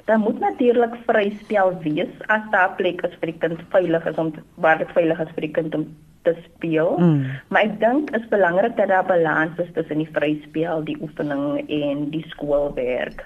Dan 0.05 0.19
moet 0.19 0.39
natuurlik 0.39 0.95
vryspel 1.07 1.73
wees 1.83 2.13
as 2.27 2.41
daar 2.51 2.75
plek 2.75 3.03
is 3.07 3.17
vir 3.19 3.31
die 3.31 3.39
kind 3.39 3.59
veilig 3.69 4.05
is 4.05 4.17
om 4.17 4.33
waar 4.55 4.77
dit 4.77 4.91
veilig 4.91 5.19
is 5.19 5.35
vir 5.35 5.47
die 5.47 5.55
kind 5.57 5.75
om 5.75 5.85
te 6.23 6.35
speel. 6.43 6.97
Mm. 6.99 7.25
Maar 7.47 7.61
ek 7.69 7.79
dink 7.79 8.11
is 8.17 8.27
belangrik 8.29 8.75
dat 8.77 8.87
daar 8.87 9.05
balans 9.05 9.57
is 9.57 9.71
tussen 9.73 10.03
die 10.03 10.09
vryspel, 10.11 10.83
die 10.83 10.97
oefening 11.01 11.63
en 11.67 12.09
die 12.13 12.25
skoolwerk 12.33 13.25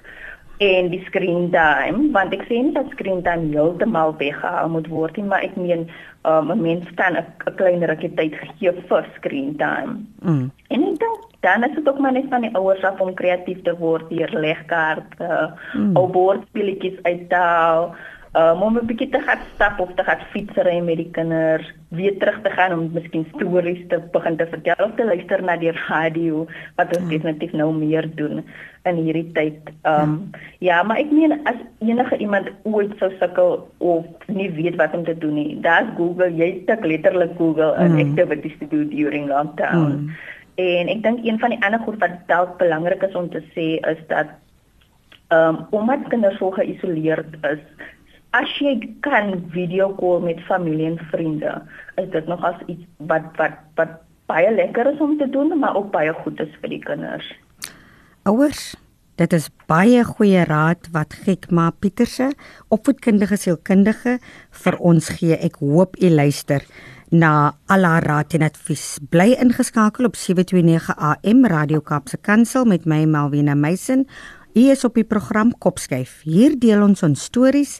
en 0.63 0.89
die 0.89 1.03
screen 1.03 1.49
time 1.51 2.11
want 2.15 2.33
ek 2.33 2.45
sien 2.47 2.71
dat 2.75 2.87
screen 2.95 3.21
time 3.25 3.51
heeltemal 3.51 4.13
weggehaal 4.21 4.69
moet 4.71 4.87
word 4.87 5.17
nie 5.19 5.27
maar 5.27 5.43
ek 5.43 5.57
meen 5.59 5.83
um, 6.23 6.51
'n 6.51 6.61
mens 6.61 6.87
kan 6.95 7.17
'n 7.17 7.55
klein 7.59 7.83
rukkie 7.83 8.13
tyd 8.15 8.35
gee 8.59 8.71
vir 8.71 9.05
screen 9.15 9.55
time. 9.57 10.05
Mm. 10.23 10.51
En 10.67 10.83
ek 10.83 10.99
dink 10.99 11.21
dan 11.45 11.63
is 11.63 11.75
dit 11.75 11.89
ook 11.89 11.99
maar 11.99 12.11
net 12.11 12.25
van 12.29 12.41
die 12.41 12.55
ouers 12.55 12.83
af 12.83 12.99
om 12.99 13.13
kreatief 13.13 13.61
te 13.61 13.75
word 13.77 14.09
deur 14.09 14.31
legkaarte, 14.33 15.53
mm. 15.73 15.95
ou 15.97 16.07
bordspelletjies 16.07 17.03
uit 17.03 17.29
te 17.29 17.35
haal 17.35 17.95
um, 18.35 18.61
om 18.61 18.77
'n 18.77 18.85
bietjie 18.85 19.09
te 19.09 19.19
gaan 19.19 19.41
stap 19.53 19.79
of 19.79 19.91
te 19.95 20.03
gaan 20.03 20.21
fietsry 20.31 20.79
met 20.79 20.97
die 20.97 21.11
kinders, 21.11 21.71
weer 21.89 22.17
terug 22.17 22.41
te 22.41 22.49
gaan 22.49 22.73
om 22.73 22.91
miskien 22.93 23.25
stories 23.33 23.87
te 23.87 23.99
begin 24.11 24.37
te 24.37 24.47
vertel 24.47 24.85
of 24.85 24.95
te 24.95 25.05
luister 25.05 25.43
na 25.43 25.57
die 25.57 25.71
radio 25.71 26.45
wat 26.75 26.97
ons 26.97 27.05
ja. 27.05 27.17
definitief 27.17 27.51
nou 27.51 27.73
meer 27.73 28.09
doen 28.15 28.43
in 28.83 28.95
hierdie 28.95 29.31
tyd. 29.31 29.71
Ehm 29.81 30.01
um, 30.01 30.29
ja. 30.59 30.83
maar 30.83 30.97
ek 30.97 31.11
meen 31.11 31.39
as 31.43 31.59
enige 31.79 32.17
iemand 32.17 32.51
ooit 32.63 32.93
sou 32.99 33.11
sukkel 33.19 33.67
of 33.77 34.05
nie 34.27 34.51
weet 34.51 34.75
wat 34.75 34.93
om 34.93 35.03
te 35.03 35.17
doen 35.17 35.33
nie, 35.33 35.57
daar's 35.61 35.89
Google, 35.97 36.31
jy 36.35 36.63
tik 36.65 36.85
letterlik 36.85 37.35
Google 37.37 37.73
mm. 37.77 37.83
en 37.83 38.07
activities 38.09 38.57
to 38.59 38.67
do 38.67 38.85
during 38.87 39.27
lockdown. 39.27 39.91
Mm. 39.91 40.15
En 40.55 40.87
ek 40.87 41.03
dink 41.03 41.25
een 41.25 41.39
van 41.39 41.51
die 41.51 41.63
ander 41.63 41.79
goed 41.79 41.99
wat 41.99 42.19
dalk 42.27 42.57
belangrik 42.57 43.03
is 43.03 43.15
om 43.15 43.29
te 43.29 43.43
sê 43.55 43.75
is 43.79 44.01
dat 44.07 44.27
ehm 45.33 45.55
um, 45.55 45.65
omdat 45.71 46.07
kinders 46.07 46.37
so 46.37 46.51
geïsoleerd 46.51 47.39
is, 47.41 47.63
as 48.35 48.51
jy 48.59 48.75
kan 49.05 49.37
video 49.53 49.93
call 49.99 50.23
met 50.23 50.41
familie 50.49 50.89
en 50.91 50.99
vriende, 51.11 51.53
is 52.01 52.09
dit 52.11 52.27
nog 52.27 52.43
as 52.43 52.59
iets 52.67 52.83
wat 53.11 53.27
wat 53.39 53.59
wat 53.79 54.01
baie 54.29 54.49
lekker 54.55 54.89
is 54.93 54.99
om 55.03 55.17
te 55.19 55.29
doen, 55.29 55.53
maar 55.59 55.75
ook 55.77 55.91
baie 55.93 56.13
goed 56.23 56.39
is 56.41 56.51
vir 56.61 56.73
die 56.73 56.81
kinders. 56.81 57.27
Ouers, 58.25 58.73
dit 59.21 59.35
is 59.37 59.51
baie 59.69 60.01
goeie 60.03 60.43
raad 60.49 60.89
wat 60.95 61.13
Gekma 61.13 61.69
Pieterse, 61.79 62.31
opvoedkundige 62.73 63.37
sielkundige 63.37 64.17
vir 64.63 64.79
ons 64.81 65.11
gee. 65.19 65.37
Ek 65.37 65.61
hoop 65.61 65.95
u 66.01 66.09
luister 66.09 66.65
na 67.13 67.53
al 67.69 67.85
haar 67.85 68.03
raad 68.03 68.33
en 68.33 68.47
advies. 68.49 68.97
Bly 69.13 69.35
ingeskakel 69.39 70.09
op 70.09 70.17
729 70.17 70.97
AM 70.97 71.45
Radio 71.45 71.79
Kaapse 71.85 72.17
Kansel 72.17 72.65
met 72.65 72.89
my 72.89 73.03
Melvina 73.05 73.55
Meisen. 73.55 74.07
Hier 74.55 74.71
is 74.71 74.85
op 74.87 74.95
die 74.95 75.03
program 75.03 75.49
Kopskyf. 75.59 76.21
Hier 76.23 76.53
deel 76.55 76.79
ons 76.79 77.01
ons 77.03 77.23
stories, 77.27 77.73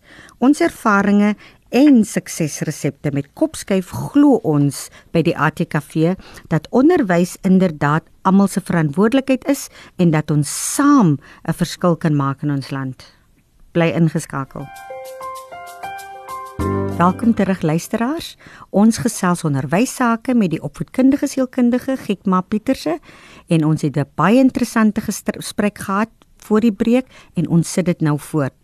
ons 0.44 0.60
ervarings 0.60 1.40
en 1.72 2.02
suksesresepte 2.04 3.14
met 3.16 3.30
Kopskyf 3.32 3.94
glo 4.12 4.42
ons 4.44 4.82
by 5.16 5.22
die 5.24 5.38
ATKV 5.40 6.18
dat 6.52 6.68
onderwys 6.76 7.38
inderdaad 7.48 8.04
almal 8.28 8.52
se 8.52 8.60
verantwoordelikheid 8.60 9.48
is 9.48 9.70
en 10.04 10.12
dat 10.12 10.36
ons 10.36 10.52
saam 10.76 11.16
'n 11.48 11.56
verskil 11.56 11.96
kan 11.96 12.16
maak 12.16 12.44
in 12.44 12.52
ons 12.52 12.72
land. 12.72 13.08
Bly 13.72 13.96
ingeskakel. 13.96 14.68
Welkom 16.98 17.34
terug 17.34 17.62
luisteraars. 17.62 18.36
Ons 18.70 18.98
gesels 18.98 19.44
onderwys 19.44 19.96
sake 19.96 20.36
met 20.36 20.50
die 20.50 20.62
opvoedkundige 20.62 21.28
sielkundige 21.28 21.96
Gekma 21.98 22.42
Pieterse 22.42 23.00
en 23.48 23.66
ons 23.66 23.82
het 23.82 23.96
'n 23.98 24.12
baie 24.16 24.40
interessante 24.40 25.02
gesprek 25.02 25.78
gehad 25.78 26.10
voor 26.48 26.66
die 26.66 26.74
breek 26.74 27.10
en 27.36 27.50
ons 27.50 27.72
sit 27.78 27.86
dit 27.86 28.02
nou 28.06 28.18
voort. 28.32 28.56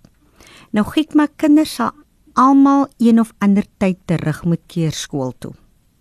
Nou 0.72 0.86
Gekma 0.88 1.28
kinders 1.36 1.76
sal 1.80 1.92
almal 2.40 2.88
een 2.98 3.20
of 3.20 3.34
ander 3.44 3.66
tyd 3.78 4.00
terug 4.08 4.44
moet 4.48 4.64
keer 4.72 4.96
skool 4.96 5.34
toe. 5.40 5.54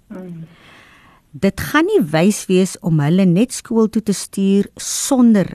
Mm. 0.08 0.44
Dit 1.30 1.60
gaan 1.62 1.86
nie 1.86 2.02
wys 2.10 2.44
wees 2.50 2.76
om 2.82 3.00
hulle 3.02 3.26
net 3.26 3.54
skool 3.54 3.88
toe 3.90 4.02
te 4.02 4.14
stuur 4.14 4.70
sonder 4.76 5.54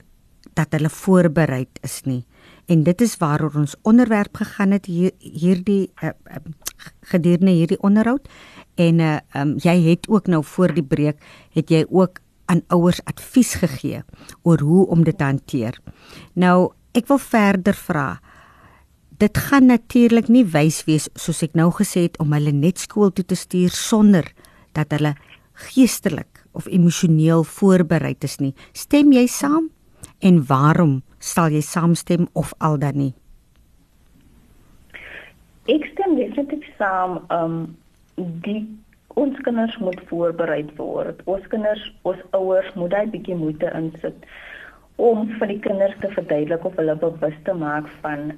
dat 0.56 0.72
hulle 0.72 0.88
voorberei 0.92 1.66
is 1.84 2.00
nie. 2.08 2.24
En 2.66 2.82
dit 2.82 3.00
is 3.04 3.16
waaroor 3.20 3.60
ons 3.60 3.76
onderwerp 3.86 4.36
gegaan 4.40 4.72
het 4.74 4.88
hier 4.88 5.12
hierdie 5.20 5.90
uh, 6.02 6.10
uh, 6.10 6.40
gedurende 7.12 7.52
hierdie 7.52 7.80
onderhoud 7.84 8.28
en 8.74 9.00
uh, 9.00 9.18
um, 9.36 9.54
jy 9.62 9.76
het 9.90 10.08
ook 10.08 10.26
nou 10.32 10.42
voor 10.44 10.74
die 10.74 10.84
breek 10.84 11.22
het 11.54 11.70
jy 11.70 11.84
ook 11.88 12.20
aan 12.46 12.62
ouers 12.74 13.02
advies 13.04 13.54
gegee 13.62 14.02
oor 14.42 14.60
hoe 14.60 14.86
om 14.86 15.04
dit 15.04 15.18
te 15.18 15.24
hanteer. 15.24 15.78
Nou, 16.34 16.72
ek 16.94 17.08
wil 17.10 17.18
verder 17.18 17.74
vra 17.74 18.16
dit 19.18 19.38
gaan 19.38 19.66
natuurlik 19.66 20.28
nie 20.28 20.44
wys 20.44 20.82
wees 20.84 21.08
soos 21.16 21.40
ek 21.46 21.54
nou 21.56 21.70
gesê 21.72 22.06
het 22.06 22.18
om 22.20 22.34
hulle 22.36 22.52
net 22.52 22.82
skool 22.82 23.12
toe 23.14 23.24
te 23.24 23.36
stuur 23.38 23.72
sonder 23.72 24.28
dat 24.76 24.92
hulle 24.92 25.14
geestelik 25.70 26.44
of 26.52 26.68
emosioneel 26.68 27.44
voorberei 27.44 28.14
is 28.20 28.38
nie. 28.40 28.52
Stem 28.72 29.12
jy 29.12 29.26
saam? 29.26 29.70
En 30.20 30.42
waarom 30.48 31.02
sal 31.18 31.52
jy 31.52 31.62
saamstem 31.64 32.28
of 32.32 32.52
al 32.58 32.78
dan 32.80 32.96
nie? 32.96 33.14
Ek 35.72 35.84
stem 35.92 36.16
definitief 36.16 36.68
saam. 36.78 37.20
Um 37.32 37.76
die 38.16 38.62
ons 39.16 39.38
kinders 39.44 39.76
moet 39.80 40.00
voorberei 40.10 40.64
word. 40.76 41.22
Ons 41.24 41.44
kinders, 41.52 41.82
ons 42.08 42.20
ouers 42.36 42.68
moet 42.76 42.92
daai 42.92 43.06
bietjie 43.14 43.36
moeite 43.38 43.70
insit 43.78 44.26
om 45.00 45.28
vir 45.38 45.52
die 45.52 45.60
kinders 45.64 45.96
te 46.02 46.10
verduidelik 46.12 46.64
of 46.68 46.76
hulle 46.80 46.96
bewus 47.00 47.36
te 47.48 47.54
maak 47.56 47.88
van 48.02 48.34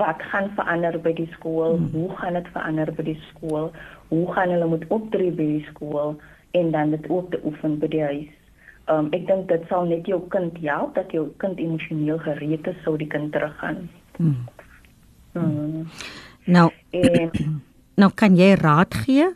wat 0.00 0.22
gaan 0.30 0.48
verander 0.56 0.96
by 1.02 1.12
die 1.18 1.28
skool? 1.34 1.76
Hmm. 1.76 1.90
Hoe 1.92 2.16
gaan 2.20 2.38
dit 2.38 2.48
verander 2.54 2.92
by 2.96 3.06
die 3.10 3.18
skool? 3.28 3.68
Hoe 4.08 4.24
gaan 4.32 4.54
hulle 4.54 4.70
moet 4.70 4.88
optree 4.94 5.32
by 5.34 5.50
die 5.58 5.68
skool 5.72 6.16
en 6.56 6.72
dan 6.72 6.96
dit 6.96 7.08
ook 7.10 7.30
te 7.32 7.40
oefen 7.44 7.78
by 7.82 7.92
die 7.92 8.02
huis? 8.04 8.32
Um 8.92 9.12
ek 9.16 9.28
dink 9.28 9.48
dit 9.52 9.68
sal 9.68 9.88
net 9.88 10.08
jou 10.08 10.22
kind 10.32 10.56
help 10.64 10.96
dat 10.96 11.12
jou 11.12 11.26
kind 11.42 11.60
emosioneel 11.60 12.20
gereed 12.24 12.68
is 12.68 12.82
sou 12.84 12.96
die 13.00 13.08
kind 13.12 13.32
teruggaan. 13.36 13.88
Hmm. 14.16 14.44
Hmm. 15.36 15.88
Nou 16.44 16.68
en 16.96 17.32
nou 18.00 18.12
kan 18.16 18.36
jy 18.40 18.54
raad 18.60 18.94
gee 19.04 19.32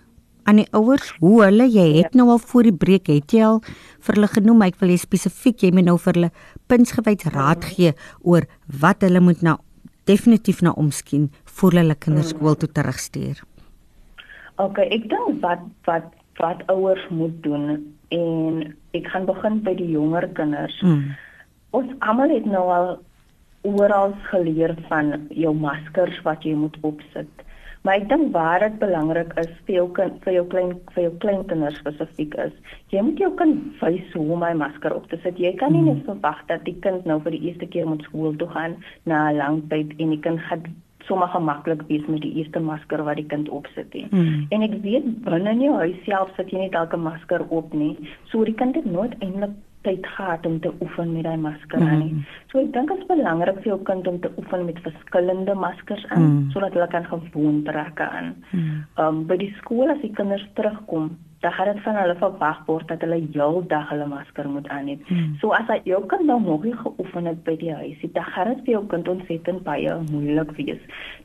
aan 0.48 0.62
die 0.62 0.68
ouers 0.72 1.12
hoe 1.20 1.42
hulle 1.44 1.68
jy 1.68 1.86
het 2.00 2.14
ja. 2.14 2.22
nou 2.22 2.30
al 2.32 2.40
voor 2.40 2.70
die 2.70 2.76
breek 2.84 3.10
het 3.12 3.36
jy 3.36 3.44
al 3.44 3.60
vir 3.66 4.16
hulle 4.16 4.30
genoem 4.32 4.66
ek 4.68 4.80
wil 4.80 4.94
jy 4.94 5.00
spesifiek 5.04 5.66
jy 5.66 5.72
moet 5.76 5.88
nou 5.90 5.98
vir 6.00 6.16
hulle 6.16 6.30
punsgewys 6.72 7.28
raad 7.28 7.64
hmm. 7.64 7.74
gee 7.76 7.92
oor 8.24 8.48
wat 8.80 9.04
hulle 9.06 9.20
moet 9.24 9.44
nou 9.44 9.58
definitief 10.08 10.62
na 10.64 10.72
omskien 10.72 11.28
voor 11.44 11.72
hulle 11.80 11.94
kinders 11.94 12.32
skool 12.32 12.56
toe 12.56 12.70
terugstuur. 12.72 13.42
OK, 14.62 14.80
ek 14.80 15.08
dink 15.12 15.42
wat 15.44 15.64
wat 15.88 16.14
wat 16.38 16.62
ouers 16.70 17.02
moet 17.10 17.34
doen 17.42 17.80
en 18.14 18.60
ek 18.94 19.08
gaan 19.12 19.26
begin 19.26 19.58
by 19.66 19.74
die 19.78 19.90
jonger 19.90 20.28
kinders. 20.38 20.76
Mm. 20.86 21.16
Ons 21.76 21.90
almal 22.06 22.32
het 22.32 22.46
nou 22.46 22.64
al 22.72 22.92
oral 23.66 24.14
geleer 24.30 24.76
van 24.88 25.26
jou 25.34 25.52
maskers 25.54 26.22
wat 26.24 26.46
jy 26.46 26.54
moet 26.56 26.78
opsit. 26.86 27.37
Maar 27.82 28.00
ek 28.00 28.08
dink 28.08 28.32
waar 28.34 28.60
dit 28.64 28.78
belangrik 28.78 29.32
is 29.40 29.52
vir 29.66 29.74
jou 29.74 29.86
kind 29.98 30.18
vir 30.24 30.34
jou 30.38 30.46
klein 30.54 30.74
vir 30.94 31.02
jou 31.02 31.12
klein 31.24 31.44
kinders 31.50 31.78
spesifiek 31.82 32.34
is, 32.46 32.52
jy 32.94 33.04
moet 33.04 33.22
jou 33.22 33.30
kind 33.38 33.82
wys 33.82 34.10
hoe 34.16 34.26
om 34.34 34.42
my 34.44 34.52
masker 34.58 34.94
op 34.96 35.06
te 35.10 35.20
sit. 35.22 35.38
Jy 35.38 35.54
kan 35.60 35.72
nie 35.72 35.84
net 35.86 36.04
verwag 36.08 36.42
dat 36.50 36.66
die 36.66 36.76
kind 36.84 37.06
nou 37.06 37.20
vir 37.24 37.36
die 37.36 37.44
eerste 37.50 37.70
keer 37.70 37.88
moet 37.88 38.04
skool 38.08 38.36
toe 38.36 38.50
gaan 38.56 38.76
na 39.04 39.30
'n 39.30 39.36
lang 39.36 39.62
tyd 39.70 39.94
en 39.98 40.10
die 40.16 40.22
kind 40.26 40.40
gaan 40.50 40.66
sommer 41.08 41.28
gemaklik 41.32 41.82
wees 41.88 42.06
met 42.06 42.20
die 42.22 42.34
eerste 42.40 42.60
masker 42.60 43.02
wat 43.04 43.16
die 43.16 43.26
kind 43.26 43.48
opsit 43.48 43.94
nie. 43.94 44.06
Hmm. 44.10 44.46
En 44.50 44.62
ek 44.66 44.76
weet 44.84 45.06
binne 45.24 45.50
in 45.50 45.62
jou 45.64 45.74
huis 45.80 45.96
self 46.04 46.34
sit 46.36 46.52
jy 46.52 46.66
net 46.66 46.74
elke 46.74 47.00
masker 47.00 47.44
op 47.48 47.72
nie. 47.72 47.96
So 48.32 48.44
die 48.44 48.54
kind 48.54 48.76
het 48.76 48.84
nooit 48.84 49.16
eintlik 49.24 49.56
tyd 49.88 50.06
gehad 50.16 50.46
om 50.46 50.58
te 50.60 50.72
oefen 50.84 51.14
met 51.16 51.24
daai 51.26 51.40
masker 51.40 51.80
aan 51.80 52.02
nie. 52.02 52.12
Mm. 52.12 52.24
So 52.52 52.60
ek 52.60 52.72
dink 52.74 52.92
dit 52.92 53.00
is 53.02 53.08
belangrik 53.08 53.62
vir 53.62 53.72
jou 53.72 53.78
kind 53.88 54.10
om 54.10 54.18
te 54.24 54.32
oefen 54.40 54.66
met 54.68 54.82
verskillende 54.84 55.54
maskers 55.66 56.04
aan 56.08 56.26
mm. 56.26 56.50
sodat 56.54 56.76
hulle 56.76 56.90
kan 56.92 57.08
gewoon 57.12 57.62
trek 57.68 58.02
aan. 58.04 58.34
Mm. 58.50 58.84
Um 59.04 59.24
by 59.30 59.40
die 59.40 59.54
skool 59.62 59.94
as 59.94 60.04
die 60.04 60.12
kinders 60.18 60.44
terugkom, 60.60 61.10
dan 61.40 61.52
gaan 61.52 61.72
dit 61.72 61.82
van 61.86 61.98
hulle 62.02 62.16
verwag 62.18 62.62
word 62.66 62.88
dat 62.92 63.02
hulle 63.06 63.20
heeldag 63.32 63.88
hulle 63.92 64.06
masker 64.10 64.48
moet 64.50 64.68
aan 64.74 64.90
hê. 64.90 64.98
Mm. 65.06 65.34
So 65.40 65.54
as 65.56 65.68
hy 65.70 65.80
jou 65.86 66.02
kind 66.10 66.26
nou 66.26 66.40
nog 66.42 66.66
nie 66.66 66.76
geoefen 66.76 67.30
het 67.30 67.42
by 67.46 67.56
die 67.60 67.74
huis, 67.74 68.04
dan 68.16 68.30
gaan 68.34 68.54
dit 68.54 68.64
vir 68.66 68.74
jou 68.78 68.84
kind 68.92 69.08
ontsettend 69.14 69.64
baie 69.66 69.98
moeilik 70.10 70.54
wees. 70.58 70.80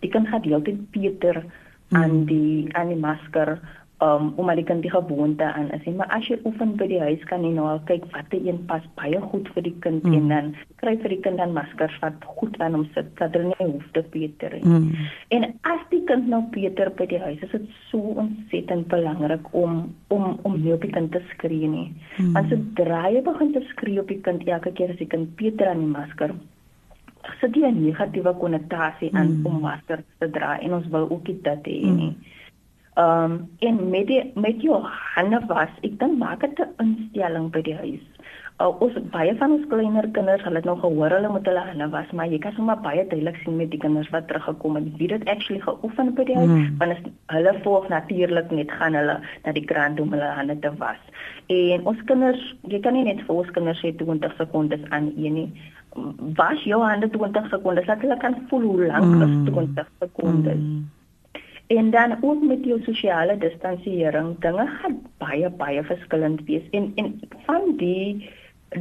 Die 0.05 0.11
kind 0.14 0.30
gaan 0.30 0.45
heeltyd 0.45 0.84
beter 0.95 1.41
mm. 1.43 1.97
aan 2.01 2.26
die 2.30 2.70
aan 2.78 2.93
die 2.93 2.99
masker 3.01 3.57
um, 4.04 4.34
om 4.36 4.45
maar 4.45 4.60
die 4.60 4.66
kind 4.68 4.82
die 4.82 4.91
gewoonte 4.91 5.43
aan 5.43 5.72
is. 5.72 5.86
Maar 5.95 6.12
as 6.18 6.28
jy 6.28 6.38
oefen 6.47 6.76
by 6.80 6.88
die 6.91 6.99
huis 7.01 7.24
kan 7.30 7.45
jy 7.45 7.54
nou 7.56 7.68
kyk 7.89 8.06
watter 8.14 8.41
een 8.43 8.60
pas 8.70 8.86
baie 8.99 9.20
goed 9.32 9.49
vir 9.56 9.66
die 9.68 9.76
kind 9.86 10.04
mm. 10.04 10.18
en 10.18 10.32
dan 10.34 10.49
kry 10.82 10.95
vir 11.01 11.16
die 11.16 11.20
kind 11.26 11.41
dan 11.41 11.56
maskers 11.56 11.95
wat 12.04 12.28
goed 12.38 12.60
aan 12.62 12.78
hom 12.78 12.86
sit 12.95 13.12
dat 13.22 13.36
hulle 13.38 13.54
nie 13.54 13.70
hoef 13.70 13.86
te 13.97 14.04
beter 14.16 14.58
nie. 14.60 14.64
Mm. 14.64 15.10
En 15.38 15.47
as 15.76 15.84
die 15.93 16.01
kind 16.10 16.30
nou 16.32 16.41
beter 16.56 16.91
by 16.97 17.08
die 17.14 17.22
huis 17.24 17.43
is 17.47 17.54
dit 17.56 17.70
so 17.91 18.16
ontsettend 18.24 18.89
belangrik 18.93 19.47
om 19.51 19.86
om 20.14 20.39
om 20.43 20.58
nie 20.62 20.76
op 20.76 20.84
die 20.86 20.93
kind 20.95 21.14
te 21.16 21.24
skree 21.34 21.70
nie. 21.70 21.89
Mm. 22.18 22.34
Want 22.38 22.51
sodra 22.54 23.06
jy 23.14 23.24
begin 23.26 23.54
te 23.56 23.64
skree 23.74 24.01
op 24.01 24.12
die 24.12 24.22
kind 24.26 24.43
elke 24.47 24.74
keer 24.76 24.93
as 24.95 25.01
die 25.01 25.10
kind 25.10 25.36
beter 25.39 25.72
aan 25.72 25.86
die 25.86 25.93
masker 25.93 26.36
sit 27.39 27.56
jy 27.56 27.70
'n 27.72 27.80
negatiewe 27.86 28.34
konnotasie 28.36 29.10
aan 29.16 29.39
mm. 29.39 29.45
om 29.47 29.62
masker 29.64 30.04
te 30.20 30.28
dra 30.30 30.58
en 30.60 30.74
ons 30.74 30.88
wil 30.91 31.08
ook 31.10 31.26
dit 31.26 31.45
hê 31.47 31.80
nie. 31.88 32.12
Mm. 32.12 32.41
Ehm 32.94 33.32
um, 33.32 33.50
en 33.60 33.89
met 33.89 34.08
die 34.08 34.32
met 34.36 34.62
jou 34.62 34.80
hande 35.16 35.39
was, 35.48 35.70
ek 35.82 36.00
dink 36.00 36.18
maak 36.18 36.41
dit 36.41 36.60
'n 36.60 36.74
instelling 36.84 37.50
by 37.52 37.62
die 37.62 37.76
huis. 37.76 38.06
Uh, 38.62 38.70
ons 38.86 38.94
baie 39.10 39.34
van 39.39 39.52
ons 39.52 39.66
kleiner 39.68 40.08
kinders, 40.14 40.44
hulle 40.46 40.56
het 40.62 40.66
nog 40.66 40.80
gehoor 40.80 41.10
hulle 41.10 41.30
moet 41.30 41.48
hulle 41.50 41.64
hande 41.70 41.89
was, 41.89 42.12
maar 42.12 42.30
jy 42.30 42.38
kan 42.39 42.54
sommer 42.54 42.78
baie 42.78 43.08
duidelik 43.08 43.39
sien 43.41 43.58
met 43.58 43.72
die 43.72 43.80
kinders 43.80 44.10
wat 44.14 44.28
teruggekom 44.28 44.76
het, 44.76 44.91
wie 44.98 45.08
dit 45.08 45.26
actually 45.26 45.62
geoefen 45.66 46.14
by 46.14 46.24
die 46.24 46.38
huis, 46.38 46.54
mm. 46.54 46.78
want 46.78 46.91
as 46.91 47.02
hulle 47.34 47.54
volg 47.66 47.89
natuurlik 47.89 48.52
net 48.52 48.72
gaan 48.72 48.94
hulle 48.94 49.20
na 49.44 49.52
die 49.52 49.66
kraan 49.66 50.00
om 50.00 50.14
hulle 50.14 50.30
hande 50.38 50.60
te 50.60 50.72
was. 50.78 51.02
En 51.48 51.86
ons 51.86 52.04
kinders, 52.06 52.56
jy 52.70 52.80
kan 52.80 52.94
nie 52.94 53.08
net 53.10 53.26
vir 53.26 53.36
ons 53.36 53.54
kinders 53.58 53.82
sê 53.82 53.96
20 53.98 54.38
sekondes 54.38 54.89
aan 54.89 55.10
een 55.18 55.34
nie. 55.34 55.50
Was 56.38 56.62
jou 56.64 56.84
hande 56.86 57.10
20 57.10 57.50
sekondes, 57.50 57.89
dat 57.89 58.06
hulle 58.06 58.18
kan 58.22 58.38
voel 58.50 58.70
hoe 58.70 58.86
lank 58.86 59.16
mm. 59.16 59.24
is 59.24 59.50
20 59.50 59.96
sekondes. 60.00 60.62
Mm. 60.62 61.03
En 61.78 61.89
dan 61.91 62.17
ook 62.21 62.41
met 62.41 62.63
jou 62.63 62.82
sosiale 62.84 63.38
distansiering, 63.38 64.39
dinge 64.39 64.67
gaan 64.67 65.01
baie 65.17 65.49
baie 65.49 65.84
verskillend 65.84 66.43
wees 66.45 66.69
en 66.69 66.91
en 66.95 67.19
van 67.45 67.78
die 67.78 68.30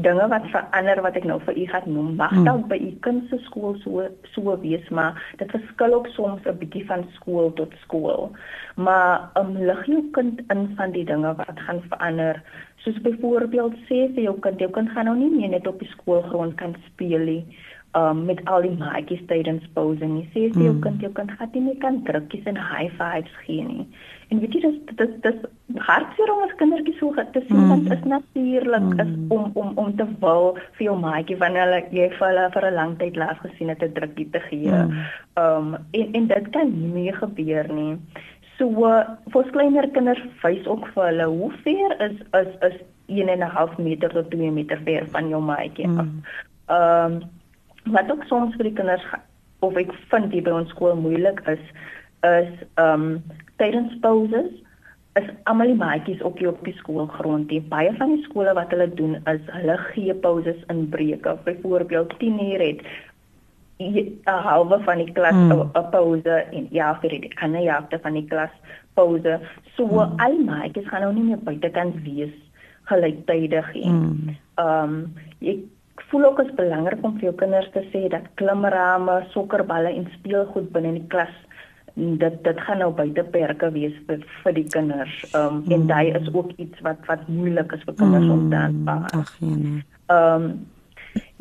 dinge 0.00 0.26
wat 0.28 0.44
verander 0.52 1.00
wat 1.04 1.16
ek 1.20 1.24
nou 1.28 1.38
vir 1.46 1.56
u 1.56 1.64
gaan 1.68 1.88
noem, 1.94 2.10
mag 2.16 2.32
hmm. 2.32 2.44
dalk 2.48 2.66
by 2.68 2.78
u 2.80 2.90
kind 3.04 3.28
se 3.30 3.38
skool 3.46 3.76
so 3.84 4.04
so 4.34 4.56
wees, 4.60 4.88
maar 4.88 5.20
dit 5.40 5.50
verskil 5.56 5.96
ook 5.98 6.08
soms 6.16 6.44
'n 6.44 6.58
bietjie 6.58 6.84
van 6.86 7.04
skool 7.16 7.52
tot 7.52 7.72
skool. 7.84 8.30
Maar 8.76 9.30
om 9.40 9.56
um, 9.56 9.64
lig 9.68 9.84
jou 9.86 10.02
kind 10.12 10.40
in 10.52 10.68
van 10.76 10.92
die 10.92 11.04
dinge 11.04 11.34
wat 11.36 11.60
gaan 11.66 11.82
verander, 11.88 12.42
soos 12.76 13.00
byvoorbeeld 13.00 13.74
sê 13.88 14.08
vir 14.14 14.22
jou 14.28 14.38
kind, 14.40 14.58
jou 14.60 14.70
kind 14.70 14.90
gaan 14.90 15.04
nou 15.04 15.16
nie 15.16 15.30
meer 15.30 15.48
net 15.48 15.66
op 15.66 15.78
die 15.78 15.92
skoolgrond 15.96 16.54
kan 16.54 16.76
speel 16.86 17.24
nie 17.24 17.44
um, 17.98 18.24
met 18.24 18.40
al 18.44 18.64
die 18.66 18.76
maatjies 18.78 19.22
tydens 19.28 19.64
pouse 19.76 20.04
nie. 20.04 20.24
Sê 20.32 20.46
jy 20.46 20.66
jou 20.66 20.74
mm. 20.74 20.80
kind 20.84 21.04
jou 21.04 21.12
kind 21.16 21.32
gaan 21.38 21.52
nie 21.54 21.64
meer 21.68 21.78
kan 21.82 22.00
drukkies 22.08 22.48
en 22.50 22.58
high 22.60 22.90
fives 22.98 23.38
gee 23.44 23.64
nie. 23.66 23.86
En 24.32 24.40
weet 24.40 24.54
jy 24.56 24.62
dis 24.64 24.78
dis 25.00 25.14
dis 25.26 25.40
hartseer 25.88 26.32
om 26.32 26.44
as 26.46 26.54
kindertjies 26.60 27.00
so 27.00 27.24
te 27.34 27.42
sien 27.48 27.58
mm. 27.60 27.72
dat 27.72 27.98
is 27.98 28.04
natuurlik 28.14 28.88
mm. 28.88 29.00
is 29.04 29.12
om 29.36 29.50
om 29.62 29.72
om 29.84 29.90
te 29.96 30.06
wil 30.24 30.52
vir 30.78 30.86
jou 30.88 30.96
maatjie 31.00 31.38
wanneer 31.42 31.68
hulle 31.68 31.82
jy 31.98 32.08
vir 32.16 32.28
hulle 32.28 32.46
vir 32.54 32.68
'n 32.70 32.78
lang 32.80 32.94
tyd 33.02 33.18
laat 33.22 33.42
gesien 33.44 33.72
het 33.74 33.84
'n 33.84 33.96
drukkie 33.98 34.28
te 34.30 34.40
gee. 34.48 34.72
Mm. 34.72 35.02
Um 35.44 35.76
en 35.90 36.16
en 36.20 36.26
dit 36.32 36.48
kan 36.56 36.72
nie 36.78 36.92
meer 36.96 37.20
gebeur 37.20 37.68
nie. 37.72 37.98
So 38.56 38.88
vir 39.32 39.52
kleiner 39.52 39.88
kinders 39.92 40.24
wys 40.42 40.66
ook 40.66 40.88
vir 40.94 41.06
hulle 41.10 41.28
hoe 41.28 41.52
ver 41.64 41.96
is 42.08 42.16
is 42.40 42.52
is 42.70 42.80
1 43.06 43.28
en 43.28 43.44
'n 43.44 43.54
half 43.58 43.76
meter 43.78 44.08
tot 44.08 44.30
2 44.30 44.50
meter 44.50 44.80
ver 44.84 45.06
van 45.06 45.28
jou 45.28 45.42
maatjie 45.42 45.88
af. 45.88 46.08
Ehm 46.68 47.12
um, 47.12 47.22
wat 47.84 48.10
ook 48.10 48.24
soms 48.24 48.54
vir 48.56 48.70
die 48.70 48.76
kinders 48.78 49.04
of 49.60 49.76
ek 49.76 49.92
vind 50.10 50.32
hier 50.32 50.44
by 50.46 50.50
ons 50.50 50.70
skool 50.74 50.94
moeilik 50.98 51.40
is 51.46 51.62
is 52.26 52.50
ehm 52.74 53.06
um, 53.06 53.22
tydens 53.58 53.94
pauses 54.00 54.52
is 55.20 55.28
almal 55.50 55.68
die 55.68 55.78
maatjies 55.78 56.22
op 56.24 56.38
die 56.40 56.48
op 56.48 56.60
die 56.64 56.74
skoolgrond. 56.78 57.48
Die 57.50 57.60
baie 57.60 57.92
van 57.98 58.14
die 58.14 58.24
skole 58.24 58.54
wat 58.56 58.70
hulle 58.72 58.88
doen 58.96 59.18
is 59.28 59.42
hulle 59.52 59.76
gee 59.90 60.14
pauses 60.14 60.60
in 60.72 60.86
breuke. 60.94 61.36
Byvoorbeeld 61.44 62.14
10 62.18 62.38
uur 62.46 62.64
het 62.66 62.80
'n 63.82 64.22
halwe 64.46 64.78
van 64.84 64.98
die 64.98 65.12
klas 65.12 65.34
'n 65.34 65.52
mm. 65.52 65.90
pause 65.90 66.36
en 66.52 66.66
ja 66.70 66.94
vir 67.00 67.10
die 67.10 67.30
ander 67.42 67.72
helfte 67.72 67.98
van 67.98 68.12
die 68.12 68.26
klas 68.26 68.54
pause. 68.94 69.40
So 69.76 69.86
mm. 69.86 70.20
al 70.20 70.38
maatjies 70.38 70.88
gaan 70.88 71.00
nou 71.00 71.12
nie 71.12 71.24
meer 71.24 71.38
buitekant 71.38 72.02
wees 72.02 72.34
gelyktydig 72.84 73.72
nie. 73.74 73.88
Mm. 73.88 74.36
Ehm 74.54 74.88
mm. 74.88 74.94
um, 74.94 75.14
ek 75.40 75.58
voel 76.10 76.24
ook 76.24 76.42
is 76.44 76.54
belangrik 76.58 77.04
om 77.04 77.14
vir 77.18 77.30
jou 77.30 77.34
kinders 77.44 77.70
te 77.72 77.84
sê 77.92 78.08
dat 78.12 78.26
klimrame, 78.40 79.22
sokkerballe 79.34 79.94
en 79.94 80.08
speelgoed 80.18 80.70
binne 80.74 80.92
die 80.98 81.08
klas 81.12 81.32
dit 81.94 82.44
dit 82.44 82.60
gaan 82.60 82.78
nou 82.80 82.90
buite 82.96 83.24
perke 83.34 83.68
wees 83.72 83.96
vir, 84.06 84.22
vir 84.42 84.54
die 84.56 84.68
kinders. 84.74 85.16
Ehm 85.32 85.46
um, 85.46 85.62
mm. 85.64 85.72
en 85.76 85.86
daai 85.86 86.12
is 86.16 86.28
ook 86.32 86.52
iets 86.56 86.80
wat 86.86 87.00
wat 87.06 87.26
moeilik 87.28 87.72
is 87.72 87.84
vir 87.88 87.94
kinders 87.94 88.24
mm. 88.24 88.30
om 88.30 88.50
te 88.50 88.56
aanpas. 88.56 89.12
Ag 89.12 89.34
nee. 89.40 89.82
Ehm 90.06 90.44
um, 90.44 90.52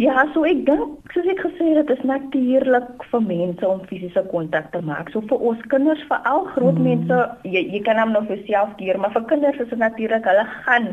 Ja, 0.01 0.23
so 0.33 0.41
ek 0.47 0.63
dink 0.65 1.13
soos 1.13 1.27
ek 1.29 1.43
gesê 1.43 1.67
het, 1.75 1.85
dit 1.85 1.91
is 1.93 2.05
natuurlik 2.09 3.03
vir 3.11 3.21
mense 3.27 3.67
om 3.67 3.83
fisiese 3.89 4.23
kontak 4.31 4.71
te 4.73 4.79
maak. 4.87 5.11
So 5.13 5.21
vir 5.29 5.43
ons 5.51 5.61
kinders, 5.69 6.01
vir 6.09 6.29
al 6.29 6.47
groot 6.55 6.79
mm. 6.79 6.87
mense, 6.87 7.19
jy 7.45 7.61
jy 7.75 7.81
kan 7.85 7.99
hom 8.01 8.13
nog 8.15 8.25
vir 8.31 8.41
self 8.47 8.71
keer, 8.79 8.97
maar 8.97 9.13
vir 9.13 9.27
kinders 9.29 9.59
is 9.61 9.69
dit 9.69 9.81
natuurlik 9.81 10.25
hulle 10.25 10.45
gaan 10.65 10.87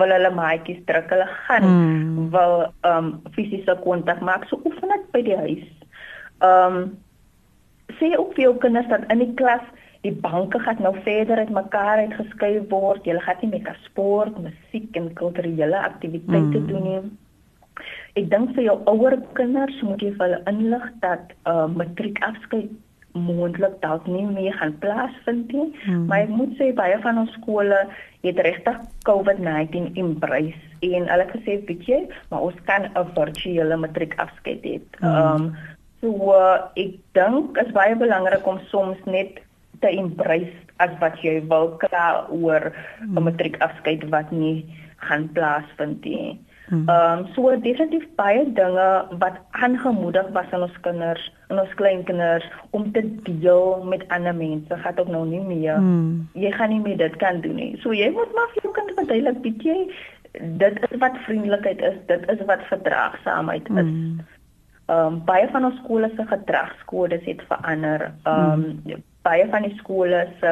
wil 0.00 0.14
hulle 0.16 0.30
maatjies 0.34 0.80
druk, 0.88 1.12
hulle 1.12 1.26
gaan 1.46 1.66
mm. 1.68 2.28
wil 2.34 2.54
ehm 2.64 3.10
um, 3.10 3.10
fisiese 3.36 3.76
kontak 3.84 4.22
maak. 4.24 4.46
So 4.48 4.60
oefen 4.64 4.94
dit 4.94 5.10
by 5.16 5.22
die 5.26 5.40
huis. 5.42 5.66
Ehm 6.40 6.78
um, 6.78 6.86
sê 7.98 8.14
ook 8.16 8.32
vir 8.38 8.46
jou 8.46 8.54
kinders 8.62 8.88
dat 8.88 9.04
in 9.12 9.20
die 9.20 9.34
klas 9.38 9.66
die 10.06 10.14
banke 10.24 10.58
gaan 10.64 10.80
nou 10.84 10.94
verder 11.04 11.42
uit 11.42 11.52
mekaar 11.52 12.00
uitgeskei 12.06 12.54
word. 12.72 13.04
Jy 13.04 13.18
gaan 13.26 13.44
nie 13.44 13.52
meer 13.58 13.76
sport, 13.84 14.40
musiek 14.40 14.96
en 14.96 15.12
kulturele 15.20 15.84
aktiwiteite 15.84 16.64
mm. 16.64 16.72
doen 16.72 16.88
nie. 16.88 17.04
Ek 18.14 18.30
dink 18.30 18.54
vir 18.54 18.68
jou 18.68 18.78
ouer 18.86 19.16
kinders 19.34 19.78
moet 19.82 20.02
jy 20.02 20.12
vir 20.14 20.26
hulle 20.26 20.42
inlig 20.50 20.84
dat 21.02 21.32
uh 21.50 21.66
matriekafskeid 21.66 22.70
moontlik 23.14 23.74
dalk 23.82 24.06
nie 24.10 24.24
meer 24.26 24.54
gaan 24.58 24.74
plaasvind 24.82 25.52
nie. 25.54 25.68
Hmm. 25.84 26.06
Maar 26.10 26.26
ek 26.26 26.32
moet 26.34 26.54
sê 26.58 26.70
baie 26.74 26.96
van 27.02 27.20
ons 27.22 27.34
skole 27.38 27.78
het 28.26 28.40
regtig 28.46 28.80
COVID-19 29.06 29.94
embrace 30.00 30.58
en 30.84 31.06
hulle 31.10 31.26
gesê 31.30 31.58
bietjie, 31.68 32.00
maar 32.30 32.46
ons 32.50 32.58
kan 32.70 32.90
'n 32.90 33.14
virtuele 33.14 33.76
matriekafskeid 33.76 34.62
hê. 34.66 34.80
Hmm. 34.98 35.14
Um 35.14 35.56
so 36.00 36.34
uh, 36.34 36.70
ek 36.76 36.98
dink 37.18 37.58
is 37.58 37.72
baie 37.72 37.94
belangrik 37.96 38.46
om 38.46 38.58
soms 38.70 38.98
net 39.06 39.42
te 39.80 39.88
embrace 39.88 40.54
as 40.78 40.90
wat 41.00 41.18
jy 41.22 41.40
wil 41.50 41.78
klaar 41.78 42.26
oor 42.30 42.70
'n 42.70 42.74
hmm. 43.14 43.24
matriekafskeid 43.30 44.10
wat 44.10 44.30
nie 44.30 44.66
gaan 45.06 45.30
plaasvind 45.32 46.04
nie. 46.04 46.38
Hmm. 46.68 46.88
Ehm 46.88 47.18
um, 47.18 47.26
so 47.34 47.50
definitief 47.60 48.06
baie 48.16 48.44
dinge 48.56 48.88
wat 49.20 49.36
aangemoedig 49.50 50.28
was 50.32 50.50
aan 50.50 50.62
ons 50.64 50.80
kinders 50.80 51.24
en 51.48 51.60
ons 51.60 51.74
kleinkinders 51.74 52.46
om 52.70 52.86
te 52.92 53.02
deel 53.26 53.84
met 53.84 54.08
ander 54.08 54.34
mense 54.34 54.78
gaan 54.84 54.98
ook 54.98 55.08
nou 55.12 55.26
nie 55.28 55.42
meer. 55.44 55.80
Mm. 55.80 56.28
Jy 56.32 56.52
gaan 56.56 56.72
nie 56.72 56.80
meer 56.80 56.96
dit 56.96 57.16
kan 57.16 57.40
doen 57.40 57.54
nie. 57.60 57.76
So 57.82 57.92
jy 57.92 58.08
moet 58.16 58.32
maar 58.32 58.48
vir 58.54 58.62
jou 58.62 58.72
kind 58.72 58.94
verduidelik 58.96 59.42
bietjie 59.44 59.74
jy 59.74 59.82
dit 60.40 60.80
is 60.90 60.98
wat 60.98 61.16
vriendelikheid 61.26 61.80
is, 61.80 61.98
dit 62.06 62.30
is 62.30 62.40
wat 62.46 62.62
verdraagsaamheid 62.70 63.68
is. 63.68 63.90
Hmm. 63.90 64.24
Ehm 64.86 65.06
um, 65.06 65.20
baie 65.24 65.46
van 65.52 65.64
ons 65.64 65.78
skole 65.82 66.10
se 66.16 66.26
gedragskodes 66.28 67.24
het 67.24 67.44
verander. 67.48 68.10
Ehm 68.22 68.50
um, 68.52 68.64
mm. 68.84 69.04
baie 69.22 69.46
van 69.50 69.62
die 69.62 69.76
skole 69.78 70.26
se 70.40 70.50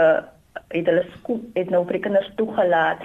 het 0.69 0.87
hulle 0.87 1.05
skool 1.19 1.43
het 1.55 1.71
nou 1.71 1.85
vir 1.89 2.01
kinders 2.01 2.31
toegelaat 2.37 3.05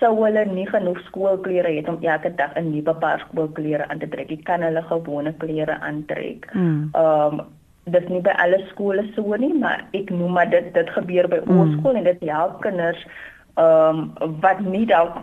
sou 0.00 0.12
hulle 0.24 0.44
nie 0.48 0.66
genoeg 0.66 1.00
skoolklere 1.06 1.72
het 1.76 1.88
om 1.88 1.98
elke 2.02 2.34
dag 2.34 2.56
'n 2.56 2.72
nuwe 2.72 2.94
paar 2.94 3.20
skoolklere 3.28 3.88
aan 3.88 3.98
te 3.98 4.08
trek. 4.08 4.30
Jy 4.30 4.42
kan 4.42 4.62
hulle 4.62 4.82
gewone 4.82 5.32
klere 5.32 5.80
aantrek. 5.80 6.48
Hmm. 6.52 6.90
Ehm 6.92 7.40
um, 7.40 7.46
dis 7.84 8.08
nie 8.08 8.20
by 8.20 8.32
alle 8.38 8.60
skole 8.70 9.04
so 9.14 9.36
nie, 9.40 9.52
maar 9.58 9.84
ek 9.96 10.10
noem 10.10 10.32
maar 10.32 10.50
dit 10.50 10.74
dit 10.74 10.90
gebeur 10.90 11.28
by 11.28 11.40
ons 11.46 11.72
mm. 11.72 11.78
skool 11.78 11.98
en 11.98 12.04
dit 12.04 12.24
help 12.28 12.60
kinders 12.60 13.06
ehm 13.56 14.00
um, 14.20 14.36
wat 14.40 14.60
nie 14.60 14.86
dalk 14.86 15.16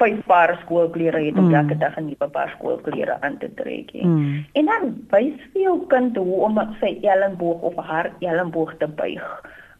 vyf 0.00 0.20
paar 0.26 0.58
skoolklere 0.62 1.20
het 1.24 1.38
om 1.38 1.48
mm. 1.48 1.54
elke 1.54 1.78
dag 1.78 1.96
'n 1.98 2.06
nuwe 2.10 2.28
paar 2.36 2.52
skoolklere 2.56 3.18
aan 3.20 3.38
te 3.38 3.50
trek 3.54 3.92
nie. 3.92 4.06
Mm. 4.06 4.44
En 4.52 4.64
dan 4.66 4.94
wys 5.10 5.36
vir 5.52 5.62
jou 5.62 5.76
kind 5.86 6.16
hoe 6.16 6.40
om 6.48 6.60
sy 6.80 6.98
elmboog 7.02 7.60
of 7.60 7.76
haar 7.76 8.10
elmboog 8.20 8.74
te 8.78 8.88
buig. 8.88 9.28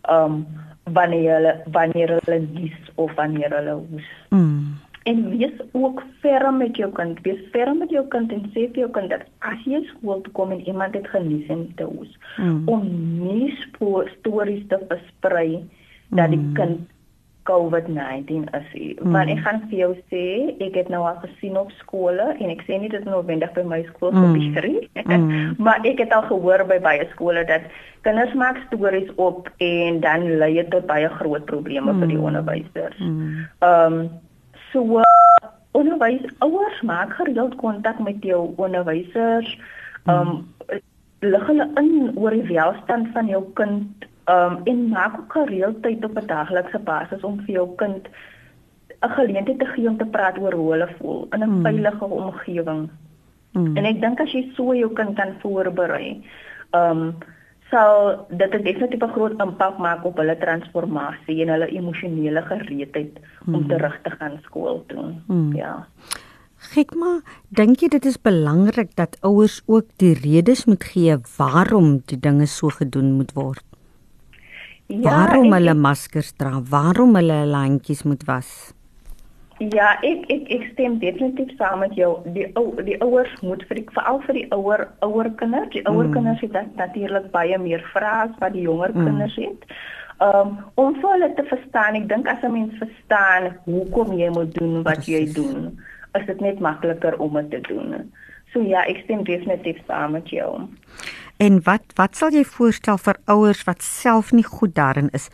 Ehm 0.02 0.24
um, 0.24 0.46
wanneer 0.84 1.34
hulle 1.34 1.52
wanneer 1.72 2.18
hulle 2.18 2.40
lees 2.54 2.94
of 2.94 3.14
wanneer 3.14 3.54
hulle 3.56 3.74
hoes. 3.82 4.08
Mm. 4.28 4.74
En 5.02 5.22
wees 5.30 5.54
ook 5.72 6.02
ferm 6.20 6.56
met 6.56 6.76
jou 6.76 6.92
kind. 6.92 7.20
Wees 7.22 7.40
ferm 7.50 7.78
met 7.78 7.90
jou 7.90 8.06
kind 8.08 8.32
en 8.32 8.44
sê 8.54 8.68
vir 8.70 8.84
jou 8.84 8.90
kind 8.94 9.10
dat 9.10 9.26
as 9.38 9.64
jy 9.66 9.82
skool 9.90 10.22
toe 10.22 10.32
kom 10.32 10.54
en 10.54 10.62
iemand 10.66 10.94
het 10.94 11.08
genies 11.10 11.48
en 11.50 11.66
te 11.76 11.88
hoes, 11.90 12.18
mm. 12.36 12.62
om 12.70 12.86
nie 13.18 13.50
stories 14.18 14.66
te 14.68 14.78
versprei 14.88 15.62
dat 16.14 16.30
die 16.30 16.38
mm. 16.38 16.54
kind 16.54 16.91
COVID-19 17.48 18.48
is. 18.54 18.68
Mm. 19.02 19.12
Want 19.12 19.30
ek 19.32 19.40
gaan 19.44 19.60
vir 19.70 19.78
jou 19.78 19.92
sê, 20.12 20.26
ek 20.62 20.76
het 20.78 20.90
nou 20.92 21.02
al 21.06 21.18
gesien 21.24 21.56
op 21.58 21.70
skole 21.80 22.28
en 22.32 22.52
ek 22.52 22.62
sê 22.66 22.78
nie 22.78 22.90
dit 22.92 23.00
is 23.00 23.08
noodwendig 23.08 23.52
by 23.56 23.64
my 23.66 23.80
skool 23.90 24.14
mm. 24.14 24.36
gebeur 24.38 24.68
nie. 24.70 24.88
Mm. 25.12 25.56
maar 25.58 25.82
ek 25.84 25.98
het 25.98 26.12
al 26.14 26.22
gehoor 26.28 26.62
by 26.68 26.78
baie 26.80 27.04
skole 27.10 27.42
dat 27.44 27.66
kinders 28.06 28.32
maak 28.38 28.58
stories 28.66 29.10
op 29.20 29.50
en 29.62 30.00
dan 30.00 30.24
lei 30.38 30.54
dit 30.54 30.70
tot 30.70 30.86
baie 30.86 31.08
groot 31.18 31.44
probleme 31.50 31.92
mm. 31.92 31.98
vir 32.00 32.12
die 32.12 32.18
mm. 32.18 32.28
onderwysers. 32.30 32.98
Mm. 32.98 33.46
Ehm 33.58 33.92
mm. 33.92 34.02
um, 34.02 34.10
so 34.72 35.02
onderwys 35.76 36.24
ouers 36.44 36.80
maak 36.88 37.12
gereeld 37.18 37.58
kontak 37.60 37.98
met 37.98 38.22
jou 38.24 38.52
onderwysers. 38.56 39.58
Ehm 40.06 40.18
um, 40.18 40.32
mm. 40.70 40.80
lig 41.22 41.46
hulle 41.46 41.68
in 41.78 42.10
oor 42.18 42.34
die 42.34 42.48
welstand 42.48 43.12
van 43.14 43.28
jou 43.30 43.42
kind 43.58 44.08
um 44.30 44.60
en 44.64 44.88
maak 44.88 45.18
ook 45.18 45.32
gereeld 45.32 45.82
tyd 45.82 46.04
op 46.04 46.18
'n 46.18 46.26
daglikse 46.26 46.78
basis 46.78 47.22
om 47.22 47.40
vir 47.40 47.54
jou 47.54 47.68
kind 47.76 48.08
'n 49.02 49.08
geleentheid 49.08 49.58
te 49.58 49.66
gee 49.66 49.88
om 49.88 49.98
te 49.98 50.06
praat 50.06 50.38
oor 50.38 50.52
hoe 50.52 50.70
hulle 50.72 50.88
voel 50.98 51.26
in 51.30 51.40
'n 51.40 51.48
hmm. 51.48 51.62
veilige 51.62 52.04
omgewing. 52.04 52.90
Hmm. 53.52 53.76
En 53.76 53.84
ek 53.84 54.00
dink 54.00 54.20
as 54.20 54.32
jy 54.32 54.52
so 54.54 54.74
jou 54.74 54.92
kind 54.92 55.16
kan 55.16 55.34
voorberei, 55.40 56.22
um 56.70 57.14
sal 57.70 58.26
dit 58.28 58.54
'n 58.54 58.62
definitiewe 58.62 59.08
groot 59.08 59.40
impak 59.40 59.78
maak 59.78 60.04
op 60.04 60.16
hulle 60.16 60.38
transformasie 60.38 61.42
en 61.42 61.48
hulle 61.48 61.68
emosionele 61.68 62.42
gereedheid 62.42 63.18
hmm. 63.44 63.54
om 63.54 63.68
terug 63.68 63.98
te 64.02 64.10
gaan 64.10 64.38
skool 64.42 64.84
toe. 64.86 65.14
Hmm. 65.26 65.52
Ja. 65.56 65.86
Gekma, 66.62 67.20
dink 67.48 67.80
jy 67.82 67.88
dit 67.88 68.04
is 68.04 68.20
belangrik 68.20 68.94
dat 68.94 69.16
ouers 69.20 69.62
ook 69.66 69.86
die 69.96 70.14
redes 70.14 70.64
moet 70.64 70.84
gee 70.84 71.16
waarom 71.36 72.02
die 72.06 72.20
dinge 72.20 72.46
so 72.46 72.68
gedoen 72.68 73.12
moet 73.12 73.32
word? 73.34 73.71
Ja, 75.00 75.10
waarom 75.10 75.52
hulle 75.54 75.74
maskers 75.74 76.32
dra? 76.36 76.58
Waarom 76.68 77.16
hulle 77.16 77.42
hulle 77.44 77.60
handjies 77.64 78.02
moet 78.04 78.24
was? 78.28 78.72
Ja, 79.70 79.92
ek 80.02 80.26
ek 80.32 80.50
ek 80.50 80.64
stem 80.72 80.98
definitief 81.00 81.52
saam 81.56 81.80
met 81.84 81.94
jou. 81.96 82.10
Die 82.34 82.48
ou 82.58 82.74
die 82.82 82.98
ouers 83.04 83.32
moet 83.46 83.62
vir 83.70 83.82
veral 83.94 84.20
vir 84.26 84.40
die 84.40 84.46
ouer 84.56 84.84
ouer 85.06 85.30
kinders, 85.40 85.70
die 85.72 85.84
ouer 85.86 86.08
mm. 86.08 86.16
kinders 86.16 86.42
het 86.42 86.76
natuurlik 86.76 87.30
baie 87.32 87.58
meer 87.62 87.84
vrae 87.92 88.26
as 88.26 88.34
wat 88.42 88.56
die 88.56 88.66
jonger 88.66 88.92
mm. 88.92 89.06
kinders 89.06 89.38
het. 89.40 89.64
Um 90.24 90.58
om 90.80 90.98
vir 90.98 91.14
hulle 91.14 91.30
te 91.38 91.46
verstaan, 91.48 92.00
ek 92.02 92.08
dink 92.10 92.28
as 92.28 92.42
'n 92.42 92.52
mens 92.52 92.76
verstaan 92.82 93.52
hoekom 93.64 94.12
jy 94.18 94.28
moet 94.34 94.52
doen 94.58 94.82
wat 94.82 95.04
Precies. 95.04 95.14
jy 95.14 95.22
doen, 95.40 95.78
is 96.18 96.26
dit 96.26 96.40
net 96.40 96.60
makliker 96.60 97.16
om 97.18 97.40
dit 97.40 97.50
te 97.50 97.60
doen. 97.72 98.12
So 98.52 98.60
ja, 98.60 98.84
ek 98.84 99.04
stem 99.04 99.24
definitief 99.24 99.78
saam 99.86 100.12
met 100.18 100.28
jou. 100.28 100.68
En 101.42 101.58
wat 101.66 101.94
wat 101.98 102.14
sal 102.14 102.34
jy 102.36 102.44
voorstel 102.46 102.98
vir 103.02 103.16
ouers 103.32 103.64
wat 103.66 103.82
self 103.82 104.30
nie 104.36 104.46
goed 104.46 104.76
daarin 104.76 105.08
is 105.18 105.24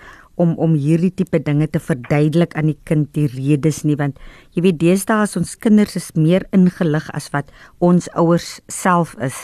om 0.40 0.54
om 0.64 0.76
hierdie 0.78 1.10
tipe 1.18 1.40
dinge 1.44 1.66
te 1.68 1.80
verduidelik 1.82 2.54
aan 2.56 2.70
die 2.70 2.78
kind 2.88 3.10
die 3.16 3.26
redes 3.32 3.82
nie 3.84 3.96
want 4.00 4.20
jy 4.56 4.62
weet 4.64 4.78
deesdae 4.80 5.26
as 5.26 5.36
ons 5.40 5.56
kinders 5.66 5.98
is 6.00 6.06
meer 6.16 6.46
ingelig 6.56 7.10
as 7.18 7.26
wat 7.34 7.50
ons 7.84 8.08
ouers 8.22 8.46
self 8.72 9.12
is. 9.28 9.42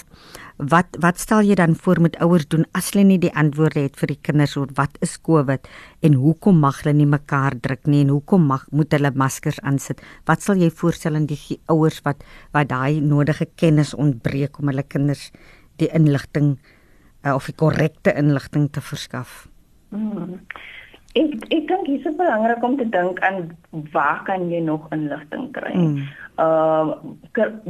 Wat 0.73 0.97
wat 1.03 1.21
stel 1.21 1.43
jy 1.45 1.59
dan 1.61 1.75
voor 1.85 2.01
met 2.07 2.17
ouers 2.25 2.47
doen 2.55 2.65
as 2.79 2.93
hulle 2.95 3.05
nie 3.11 3.19
die 3.25 3.33
antwoorde 3.43 3.83
het 3.85 3.99
vir 4.01 4.15
die 4.15 4.21
kinders 4.29 4.55
oor 4.61 4.71
wat 4.79 4.97
is 5.05 5.19
COVID 5.29 5.69
en 6.09 6.17
hoekom 6.23 6.63
mag 6.65 6.79
hulle 6.81 6.95
nie 7.01 7.11
mekaar 7.11 7.59
druk 7.67 7.91
nie 7.91 8.05
en 8.07 8.15
hoekom 8.15 8.47
mag 8.53 8.65
moet 8.71 8.95
hulle 8.95 9.13
maskers 9.25 9.61
aansit? 9.67 10.01
Wat 10.31 10.47
sal 10.47 10.63
jy 10.63 10.71
voorstel 10.71 11.19
aan 11.21 11.29
die 11.29 11.59
ouers 11.75 12.01
wat 12.09 12.25
wat 12.57 12.73
daai 12.73 13.03
nodige 13.03 13.51
kennis 13.53 13.93
ontbreek 14.07 14.63
om 14.63 14.73
hulle 14.73 14.87
kinders 14.87 15.29
die 15.83 15.91
inligting 15.93 16.59
uh, 17.25 17.35
of 17.35 17.49
die 17.51 17.57
korrekte 17.57 18.15
inligting 18.15 18.71
te 18.73 18.81
verskaf? 18.85 19.47
Hmm. 19.95 20.41
Ek 21.15 21.35
ek 21.55 21.69
dink 21.71 21.87
dit 21.87 22.03
is 22.03 22.17
belangrik 22.19 22.63
om 22.67 22.77
te 22.77 22.89
dink 22.91 23.21
aan 23.23 23.53
waar 23.95 24.25
kan 24.27 24.49
jy 24.51 24.61
nog 24.65 24.91
inligting 24.95 25.51
kry? 25.55 25.75
Mm 25.75 26.05
uh 26.37 26.95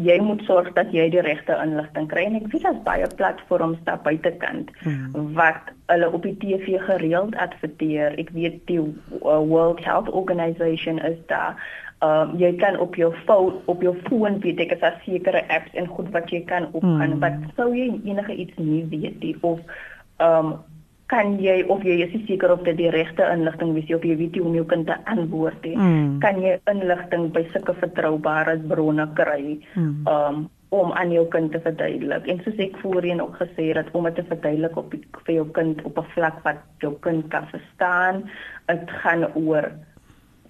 jy 0.01 0.17
moet 0.25 0.41
sorg 0.49 0.71
dat 0.73 0.93
jy 0.93 1.11
die 1.13 1.21
regte 1.21 1.53
inligting 1.61 2.07
kry 2.09 2.23
en 2.25 2.39
ek 2.39 2.47
weet 2.53 2.63
daar's 2.65 2.81
baie 2.87 3.09
platforms 3.19 3.81
daar 3.85 4.01
buitekant 4.01 4.71
hmm. 4.81 5.35
wat 5.37 5.73
hulle 5.93 6.09
op 6.09 6.25
die 6.25 6.37
TV 6.41 6.79
gereeld 6.87 7.37
adverteer. 7.37 8.17
Ek 8.17 8.33
weet 8.33 8.63
die 8.71 8.81
uh, 8.81 9.43
World 9.45 9.85
Health 9.85 10.09
Organization 10.09 10.99
is 11.05 11.19
daar. 11.29 11.61
Um 12.03 12.35
jy 12.39 12.57
kan 12.57 12.79
op 12.79 12.95
jou 12.95 13.13
foon 13.25 13.63
op 13.71 13.83
jou 13.83 13.95
foon 14.09 14.41
weet 14.41 14.61
ek 14.61 14.73
is 14.73 14.81
daar 14.81 15.01
sekere 15.05 15.45
apps 15.49 15.75
en 15.75 15.87
goed 15.87 16.11
wat 16.11 16.31
jy 16.31 16.45
kan 16.45 16.69
opgaan. 16.73 17.17
Hmm. 17.17 17.21
Wat 17.21 17.57
sou 17.57 17.75
jy 17.75 18.01
enige 18.05 18.35
iets 18.35 18.57
nie 18.59 18.85
weet 18.91 19.21
nie 19.21 19.37
of 19.41 19.61
um 20.19 20.57
kan 21.13 21.37
jy 21.43 21.61
of 21.69 21.85
jy 21.85 22.01
is 22.07 22.15
seker 22.25 22.53
of 22.55 22.65
dit 22.65 22.79
die 22.79 22.91
regte 22.93 23.27
inligting 23.29 23.75
is 23.77 23.91
of 23.93 24.05
jy 24.07 24.17
weet 24.17 24.39
hoe 24.39 24.49
om 24.49 24.57
jou 24.57 24.65
kind 24.71 24.89
te 24.89 24.97
antwoord 25.13 25.61
het 25.67 25.77
mm. 25.77 26.19
kan 26.25 26.41
jy 26.41 26.57
inligting 26.73 27.29
by 27.35 27.45
sulke 27.53 27.75
vertroubare 27.83 28.57
bronne 28.71 29.07
kry 29.19 29.59
mm. 29.77 30.09
um, 30.09 30.47
om 30.75 30.95
aan 30.99 31.13
jou 31.13 31.27
kind 31.31 31.53
te 31.53 31.61
verduidelik 31.63 32.27
en 32.33 32.41
soos 32.47 32.63
ek 32.65 32.79
voorheen 32.83 33.21
ook 33.23 33.37
gesê 33.43 33.69
het 33.77 33.93
om 33.93 34.09
dit 34.09 34.17
te 34.19 34.25
verduidelik 34.31 34.79
op 34.81 34.97
vir 34.97 35.35
jou 35.37 35.47
kind 35.59 35.85
op 35.85 36.01
'n 36.01 36.13
vlak 36.17 36.41
wat 36.47 36.65
jou 36.81 36.95
kind 37.05 37.29
kan 37.29 37.47
verstaan 37.53 38.25
dit 38.73 38.97
gaan 39.05 39.29
oor 39.37 39.71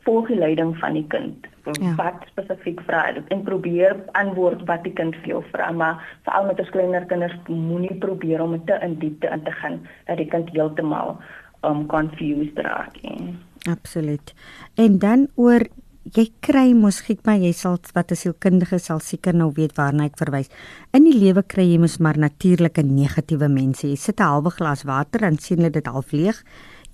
volgeleiding 0.05 0.77
van 0.79 0.93
die 0.93 1.07
kind 1.09 1.47
ja. 1.81 1.95
wat 1.97 2.25
spesifiek 2.29 2.81
vra 2.89 3.07
en 3.15 3.43
probeer 3.45 3.97
antwoord 4.21 4.65
wat 4.69 4.85
die 4.85 4.93
kind 4.93 5.17
vir 5.23 5.37
jou 5.37 5.43
vra 5.53 5.71
maar 5.73 6.03
veral 6.27 6.51
met 6.51 6.61
ons 6.61 6.75
kleiner 6.77 7.07
kinders 7.11 7.37
moenie 7.49 7.95
probeer 8.05 8.43
om 8.45 8.59
te 8.67 8.79
in 8.85 8.99
diepte 9.03 9.31
in 9.33 9.45
te 9.45 9.55
gaan 9.61 9.81
dat 10.07 10.21
die 10.21 10.29
kind 10.29 10.53
heeltemal 10.53 11.17
um 11.65 11.87
confused 11.89 12.59
raak. 12.61 12.99
Absoluut. 13.71 14.35
En 14.77 14.99
dan 14.99 15.29
oor 15.41 15.65
jy 16.13 16.27
kry 16.45 16.75
mos 16.77 17.01
gek 17.07 17.23
maar 17.25 17.41
jy 17.41 17.55
sal 17.57 17.79
wat 17.97 18.13
as 18.13 18.27
sielkundige 18.27 18.79
sal 18.83 19.01
seker 19.01 19.37
nou 19.37 19.51
weet 19.57 19.73
waarna 19.79 20.05
ek 20.11 20.19
verwys. 20.21 20.51
In 20.93 21.09
die 21.09 21.17
lewe 21.17 21.43
kry 21.43 21.65
jy 21.71 21.79
mos 21.81 21.97
maar 21.99 22.21
natuurlike 22.21 22.85
negatiewe 22.85 23.49
mense. 23.49 23.89
Jy 23.89 23.97
sit 23.97 24.21
'n 24.21 24.29
halwe 24.29 24.51
glas 24.51 24.85
water 24.85 25.25
en 25.25 25.39
sien 25.39 25.59
hulle 25.59 25.71
dit 25.71 25.87
half 25.87 26.13
leeg 26.13 26.45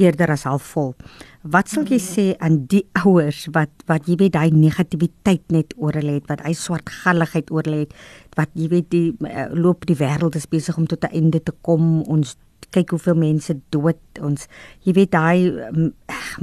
eerder 0.01 0.33
as 0.35 0.47
half 0.49 0.67
vol. 0.75 0.95
Wat 1.43 1.71
sal 1.73 1.87
jy 1.89 2.01
sê 2.03 2.27
aan 2.41 2.65
die 2.71 2.83
ouers 3.05 3.47
wat 3.55 3.73
wat 3.91 4.09
jy 4.09 4.19
weet 4.21 4.37
daai 4.37 4.51
negativiteit 4.55 5.47
net 5.55 5.75
oor 5.77 5.97
hulle 5.97 6.19
het, 6.19 6.29
wat 6.29 6.45
hy 6.47 6.53
swartgalligheid 6.57 7.51
oor 7.55 7.69
hulle 7.69 7.87
het, 7.87 7.97
wat 8.37 8.53
jy 8.59 8.69
weet 8.73 8.91
die 8.93 9.09
uh, 9.29 9.49
loop 9.57 9.87
die 9.89 9.99
wêreld 10.01 10.37
is 10.37 10.49
besig 10.51 10.79
om 10.81 10.87
tot 10.91 11.05
'n 11.05 11.15
einde 11.17 11.41
te 11.43 11.53
kom. 11.63 12.03
Ons 12.09 12.37
kyk 12.71 12.95
hoeveel 12.95 13.19
mense 13.19 13.55
dood 13.75 14.21
ons 14.23 14.47
jy 14.87 14.95
weet 14.95 15.13
daai 15.15 15.49
um, 15.71 15.91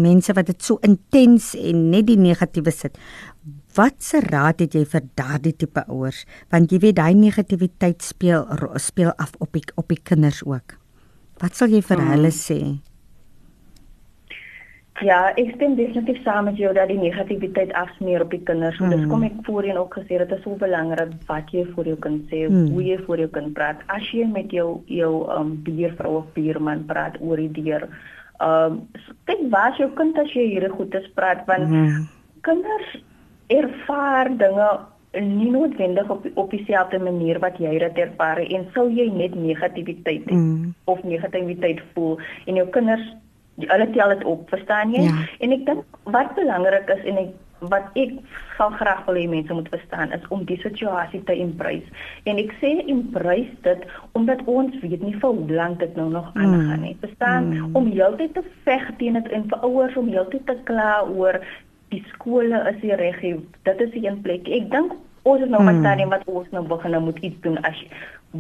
mense 0.02 0.34
wat 0.36 0.50
dit 0.50 0.64
so 0.64 0.80
intens 0.88 1.54
en 1.56 1.90
net 1.92 2.08
die 2.10 2.20
negatiewe 2.20 2.72
sit. 2.72 2.98
Wat 3.78 4.02
se 4.04 4.20
raad 4.26 4.64
het 4.64 4.76
jy 4.76 4.84
vir 4.90 5.06
daardie 5.20 5.54
tipe 5.56 5.84
ouers? 5.88 6.26
Want 6.52 6.72
jy 6.74 6.82
weet 6.84 6.98
daai 7.00 7.14
negativiteit 7.14 8.02
speel 8.04 8.48
speel 8.82 9.14
af 9.18 9.36
op 9.40 9.54
die, 9.54 9.64
op 9.76 9.88
die 9.94 10.02
kinders 10.02 10.44
ook. 10.44 10.78
Wat 11.42 11.56
sal 11.56 11.70
jy 11.70 11.84
vir 11.86 12.02
hmm. 12.02 12.14
hulle 12.16 12.34
sê? 12.34 12.60
Ja, 15.06 15.18
ek 15.38 15.52
stem 15.54 15.76
definitief 15.78 16.24
saam 16.26 16.48
met 16.50 16.58
jou 16.58 16.72
dat 16.74 16.90
die 16.90 16.98
negativiteit 16.98 17.70
afsmeer 17.78 18.24
op 18.26 18.32
die 18.34 18.42
kinders. 18.48 18.80
Mm. 18.82 18.96
Dis 18.96 19.06
kom 19.12 19.26
ek 19.28 19.36
voorheen 19.46 19.78
ook 19.78 19.94
gesê 20.00 20.18
dit 20.18 20.32
is 20.34 20.42
so 20.42 20.58
belangrik 20.58 21.14
wat 21.30 21.54
jy 21.54 21.68
vir 21.76 21.92
jou 21.92 21.98
kind 22.02 22.24
sê, 22.32 22.48
mm. 22.50 22.72
hoe 22.74 22.86
jy 22.86 22.98
vir 23.06 23.22
jou 23.26 23.30
kind 23.36 23.54
praat. 23.54 23.84
As 23.94 24.08
jy 24.10 24.26
met 24.32 24.54
jou 24.56 24.80
jou 24.90 25.12
um 25.36 25.54
buurvrou 25.68 26.16
of 26.24 26.32
buurman 26.34 26.86
praat 26.90 27.20
oor 27.22 27.38
die 27.38 27.52
deur, 27.62 27.86
um 28.42 28.82
kyk 29.30 29.46
waar 29.54 29.78
jou 29.78 29.90
kind 29.98 30.18
as 30.22 30.34
jy 30.34 30.46
hierdie 30.54 30.74
goedes 30.74 31.06
praat 31.18 31.46
want 31.50 31.70
mm. 31.70 32.06
kinders 32.46 32.98
ervaar 33.54 34.30
dinge 34.38 34.68
nie 35.18 35.50
noodwendig 35.50 36.10
op 36.14 36.26
op 36.36 36.52
dieselfde 36.52 37.00
manier 37.00 37.40
wat 37.42 37.58
jy 37.62 37.78
dit 37.80 38.02
ervaar 38.04 38.42
en 38.44 38.68
sou 38.76 38.90
jy 38.94 39.08
net 39.14 39.36
negativiteit 39.36 40.30
mm. 40.30 40.74
of 40.86 41.02
negativiteit 41.04 41.82
voel 41.94 42.20
en 42.46 42.62
jou 42.62 42.68
kinders 42.76 43.08
hulle 43.66 43.90
tel 43.92 44.10
dit 44.10 44.24
op, 44.24 44.50
verstaan 44.50 44.94
jy? 44.94 45.08
Ja. 45.08 45.26
En 45.40 45.52
ek 45.52 45.66
dink 45.66 46.00
wat 46.04 46.34
belangrik 46.38 46.90
is 46.90 47.04
en 47.10 47.18
ek 47.26 47.36
wat 47.66 47.90
ek 47.98 48.12
sal 48.58 48.70
graag 48.78 49.06
wil 49.08 49.18
hê 49.18 49.26
mense 49.30 49.54
moet 49.54 49.70
verstaan 49.74 50.12
is 50.14 50.26
om 50.34 50.44
die 50.46 50.60
situasie 50.62 51.24
te 51.26 51.34
embrace. 51.34 51.90
En 52.30 52.38
ek 52.42 52.54
sê 52.62 52.74
embrace 52.86 53.56
dit 53.66 53.86
omdat 54.18 54.44
ons 54.46 54.76
weet 54.84 55.02
nie 55.02 55.16
vir 55.16 55.34
hoe 55.40 55.58
lank 55.60 55.80
dit 55.82 55.96
nou 55.98 56.10
nog 56.14 56.30
aangaan 56.36 56.86
nie. 56.86 56.98
Verstaan? 57.02 57.50
Mm. 57.54 57.76
Om 57.76 57.90
heeltyd 57.92 58.36
te 58.38 58.46
veg 58.68 58.86
teen 59.02 59.18
dit 59.18 59.32
en 59.34 59.48
vir 59.50 59.66
ouers 59.66 59.98
om 59.98 60.12
heeltyd 60.14 60.46
te 60.46 60.58
kla 60.70 61.02
oor 61.10 61.42
die 61.94 62.04
skole 62.14 62.62
is 62.70 62.82
nie 62.84 62.96
reg 63.00 63.22
nie. 63.26 63.36
Dit 63.64 63.82
is 63.82 63.94
'n 63.96 64.22
plek. 64.22 64.48
Ek 64.48 64.70
dink 64.72 64.94
ons 65.30 65.44
is 65.44 65.52
nou 65.54 65.62
mm. 65.62 65.70
met 65.72 65.82
tannie 65.86 66.10
wat 66.14 66.24
ons 66.40 66.52
nou 66.56 66.64
begin 66.74 66.96
nou 66.96 67.04
moet 67.08 67.20
iets 67.30 67.42
doen 67.46 67.58
as 67.70 67.80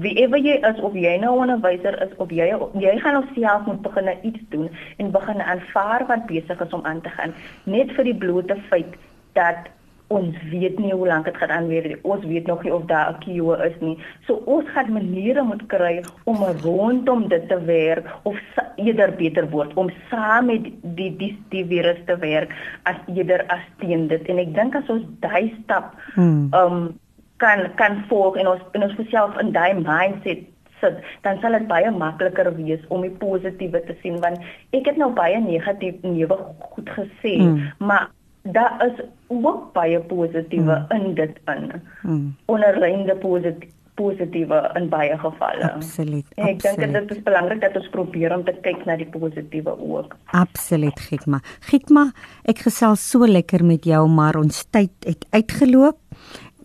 wiewe 0.05 0.39
jy 0.43 0.57
is 0.69 0.81
of 0.89 0.95
jy 1.05 1.15
nou 1.21 1.33
'n 1.35 1.43
onderwyser 1.45 1.95
is 2.05 2.13
of 2.17 2.31
jy 2.39 2.47
jy 2.85 2.97
gaan 3.03 3.19
alself 3.21 3.65
moet 3.65 3.81
begin 3.81 4.11
iets 4.29 4.43
doen 4.49 4.69
en 4.97 5.11
begin 5.11 5.41
aanvaar 5.41 6.05
wat 6.11 6.27
besig 6.33 6.61
is 6.67 6.77
om 6.79 6.85
aan 6.85 7.01
te 7.01 7.09
gaan 7.09 7.33
net 7.63 7.91
vir 7.97 8.03
die 8.11 8.19
blote 8.25 8.57
feit 8.69 8.93
dat 9.33 9.69
ons 10.07 10.35
weet 10.51 10.79
nie 10.79 10.93
hoe 10.93 11.07
lank 11.07 11.25
dit 11.27 11.37
gaan 11.37 11.51
aanweer 11.51 11.87
nie 11.91 11.97
ons 12.01 12.25
weet 12.25 12.47
nog 12.47 12.63
nie 12.63 12.73
of 12.73 12.85
daar 12.91 13.11
'n 13.13 13.19
kiewe 13.25 13.57
is 13.65 13.75
nie 13.81 13.97
so 14.27 14.41
ons 14.45 14.69
gaan 14.75 14.91
maniere 14.93 15.43
moet 15.43 15.65
kry 15.67 16.01
om 16.23 16.43
rondom 16.63 17.27
dit 17.27 17.47
te 17.49 17.59
werk 17.65 18.05
of 18.23 18.37
eerder 18.75 19.11
beter 19.15 19.49
word 19.49 19.73
om 19.73 19.89
saam 20.09 20.45
met 20.45 20.63
die 20.81 21.15
die 21.17 21.33
die 21.49 21.65
virus 21.65 21.99
te 22.05 22.17
werk 22.17 22.51
as 22.83 22.95
eerder 23.15 23.45
as 23.47 23.63
teen 23.79 24.07
dit 24.07 24.29
en 24.29 24.37
ek 24.37 24.53
dink 24.53 24.75
as 24.75 24.89
ons 24.89 25.03
daai 25.19 25.53
stap 25.63 25.95
hmm. 26.15 26.49
um 26.53 26.99
kan 27.37 27.73
kan 27.75 28.03
volg 28.07 28.35
en 28.35 28.47
ons 28.47 28.61
en 28.71 28.83
ons 28.83 29.09
self 29.09 29.37
in 29.39 29.51
daai 29.51 29.73
mindset 29.73 30.45
sit, 30.81 31.01
dan 31.21 31.39
sal 31.41 31.57
dit 31.57 31.67
baie 31.69 31.91
makliker 31.91 32.49
wees 32.57 32.83
om 32.93 33.01
die 33.05 33.13
positiewe 33.21 33.81
te 33.87 33.95
sien 34.01 34.19
want 34.23 34.41
ek 34.77 34.85
het 34.91 34.99
nou 35.01 35.09
baie 35.17 35.39
negatief 35.41 36.01
neuwe 36.05 36.37
goed 36.73 36.89
gesê, 36.97 37.37
mm. 37.41 37.63
maar 37.79 38.09
daar 38.53 38.85
is 38.85 39.01
ook 39.27 39.73
baie 39.73 39.99
positiewe 39.99 40.85
mm. 40.89 40.95
in 40.97 41.13
dit 41.13 41.39
in. 41.45 41.71
Mm. 42.01 42.35
Onderlynde 42.45 43.15
positief 43.15 43.73
positiewe 43.97 44.59
in 44.77 44.89
baie 44.89 45.17
gevalle. 45.17 45.71
Absoluut. 45.73 46.25
Ek 46.35 46.59
dink 46.61 46.93
dit 46.93 47.13
is 47.15 47.21
belangrik 47.25 47.63
dat 47.63 47.77
ons 47.79 47.87
probeer 47.89 48.35
om 48.35 48.43
te 48.45 48.53
kyk 48.61 48.83
na 48.85 48.93
die 48.99 49.09
positiewe 49.09 49.73
ook. 49.73 50.13
Absoluut, 50.37 50.99
Gikma. 51.07 51.39
Gikma, 51.65 52.11
ek 52.45 52.61
gesels 52.67 53.01
so 53.01 53.25
lekker 53.25 53.65
met 53.65 53.89
jou, 53.89 54.03
maar 54.05 54.37
ons 54.37 54.67
tyd 54.69 54.93
het 55.07 55.25
uitgeloop 55.33 55.97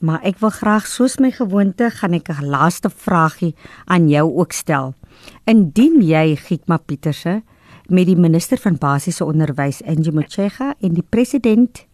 maar 0.03 0.25
ek 0.27 0.41
wil 0.43 0.51
graag 0.51 0.89
soos 0.91 1.21
my 1.23 1.31
gewoonte 1.31 1.87
gaan 1.95 2.15
ek 2.19 2.29
'n 2.29 2.51
laaste 2.51 2.91
vragie 2.91 3.55
aan 3.87 4.09
jou 4.11 4.27
ook 4.35 4.53
stel. 4.53 4.95
Indien 5.47 6.03
jy 6.03 6.37
Giekma 6.37 6.77
Pieterse 6.77 7.43
met 7.89 8.07
die 8.07 8.17
minister 8.17 8.59
van 8.59 8.79
basiese 8.79 9.25
onderwys 9.25 9.83
Angie 9.87 10.13
Motshega 10.13 10.75
en 10.81 10.95
die 10.95 11.07
president 11.09 11.87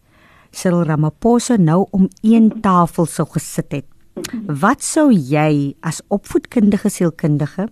Cyril 0.51 0.83
Ramaphosa 0.83 1.57
nou 1.57 1.85
om 1.91 2.07
een 2.21 2.61
tafel 2.61 3.05
sou 3.05 3.27
gesit 3.29 3.71
het, 3.71 3.85
wat 4.45 4.83
sou 4.83 5.11
jy 5.13 5.75
as 5.81 6.01
opvoedkundige 6.09 6.89
sielkundige 6.89 7.69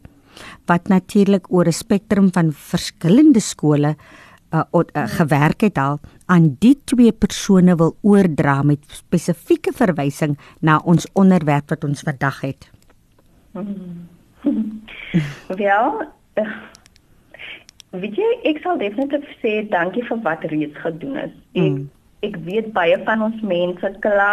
wat 0.69 0.87
natuurlik 0.87 1.47
oor 1.49 1.65
'n 1.65 1.73
spektrum 1.73 2.29
van 2.33 2.53
verskillende 2.53 3.39
skole 3.39 3.95
uh, 4.53 4.61
uh, 4.71 5.07
gewerk 5.07 5.61
het 5.61 5.77
al 5.77 5.99
aan 6.25 6.55
die 6.59 6.79
twee 6.83 7.11
persone 7.11 7.75
wil 7.75 7.97
oordra 8.01 8.63
met 8.63 8.79
spesifieke 8.87 9.71
verwysing 9.73 10.37
na 10.59 10.81
ons 10.83 11.07
onderwerp 11.13 11.69
wat 11.69 11.83
ons 11.83 12.01
vandag 12.01 12.41
het. 12.41 12.71
Wel, 15.63 16.03
uh, 16.35 16.51
weet 17.91 18.17
jy, 18.19 18.31
ek 18.51 18.63
sal 18.63 18.79
definitief 18.81 19.27
sê 19.43 19.61
dankie 19.71 20.03
vir 20.07 20.19
wat 20.25 20.43
reeds 20.51 20.77
gedoen 20.83 21.17
is. 21.23 21.35
Ek 21.55 21.63
mm. 21.63 21.85
ek 22.25 22.37
weet 22.47 22.71
baie 22.73 22.97
van 23.05 23.21
ons 23.21 23.41
mense 23.45 23.91
kla 24.03 24.31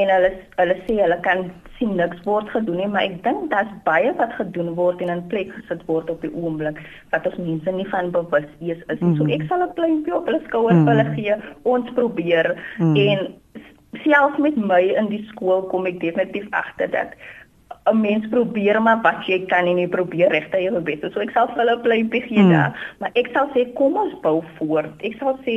en 0.00 0.12
hulle 0.14 0.30
hulle 0.58 0.76
sê 0.86 0.96
hulle 1.02 1.18
kan 1.26 1.50
sien 1.76 1.92
niks 1.96 2.22
word 2.24 2.48
gedoen 2.52 2.80
nie, 2.80 2.88
maar 2.92 3.06
ek 3.08 3.20
dink 3.24 3.50
daar's 3.52 3.70
baie 3.86 4.12
wat 4.20 4.32
gedoen 4.38 4.72
word 4.78 5.02
en 5.04 5.12
in 5.16 5.26
plek 5.32 5.52
gesit 5.56 5.84
word 5.88 6.10
op 6.12 6.24
die 6.24 6.32
oomblik 6.32 6.80
wat 7.12 7.28
ons 7.30 7.38
mense 7.40 7.76
nie 7.76 7.88
van 7.92 8.10
bewus 8.16 8.48
is 8.60 8.80
is. 8.88 9.00
Mm 9.00 9.12
-hmm. 9.12 9.16
So 9.16 9.28
ek 9.36 9.46
sal 9.48 9.62
'n 9.66 9.74
kleintjie 9.78 10.16
op 10.16 10.26
hulle 10.26 10.42
skouer 10.48 10.74
mm 10.74 10.88
hulle 10.88 11.06
gee. 11.14 11.34
Ons 11.62 11.90
probeer 11.94 12.56
mm 12.78 12.96
en 12.96 13.20
selfs 14.04 14.38
met 14.38 14.56
my 14.56 14.80
in 14.80 15.08
die 15.10 15.24
skool 15.32 15.62
kom 15.70 15.86
ek 15.86 16.00
definitief 16.00 16.46
agter 16.50 16.90
dat 16.90 17.14
'n 17.88 18.00
mens 18.00 18.28
probeer 18.28 18.82
maar 18.82 19.00
wat 19.02 19.26
jy 19.26 19.46
kan 19.48 19.66
en 19.66 19.78
jy 19.78 19.88
probeer 19.88 20.30
regte 20.30 20.60
jou 20.62 20.80
bes. 20.80 21.00
So 21.00 21.20
ek 21.20 21.32
sal 21.34 21.48
vir 21.48 21.62
hulle 21.62 21.78
bly 21.80 22.02
begin 22.04 22.50
hmm. 22.50 22.52
daar, 22.52 22.76
maar 23.00 23.10
ek 23.14 23.30
sal 23.32 23.48
sê 23.54 23.66
kom 23.78 23.96
ons 23.96 24.14
bou 24.22 24.42
voort. 24.58 24.92
Ek 25.00 25.16
sal 25.18 25.38
sê 25.46 25.56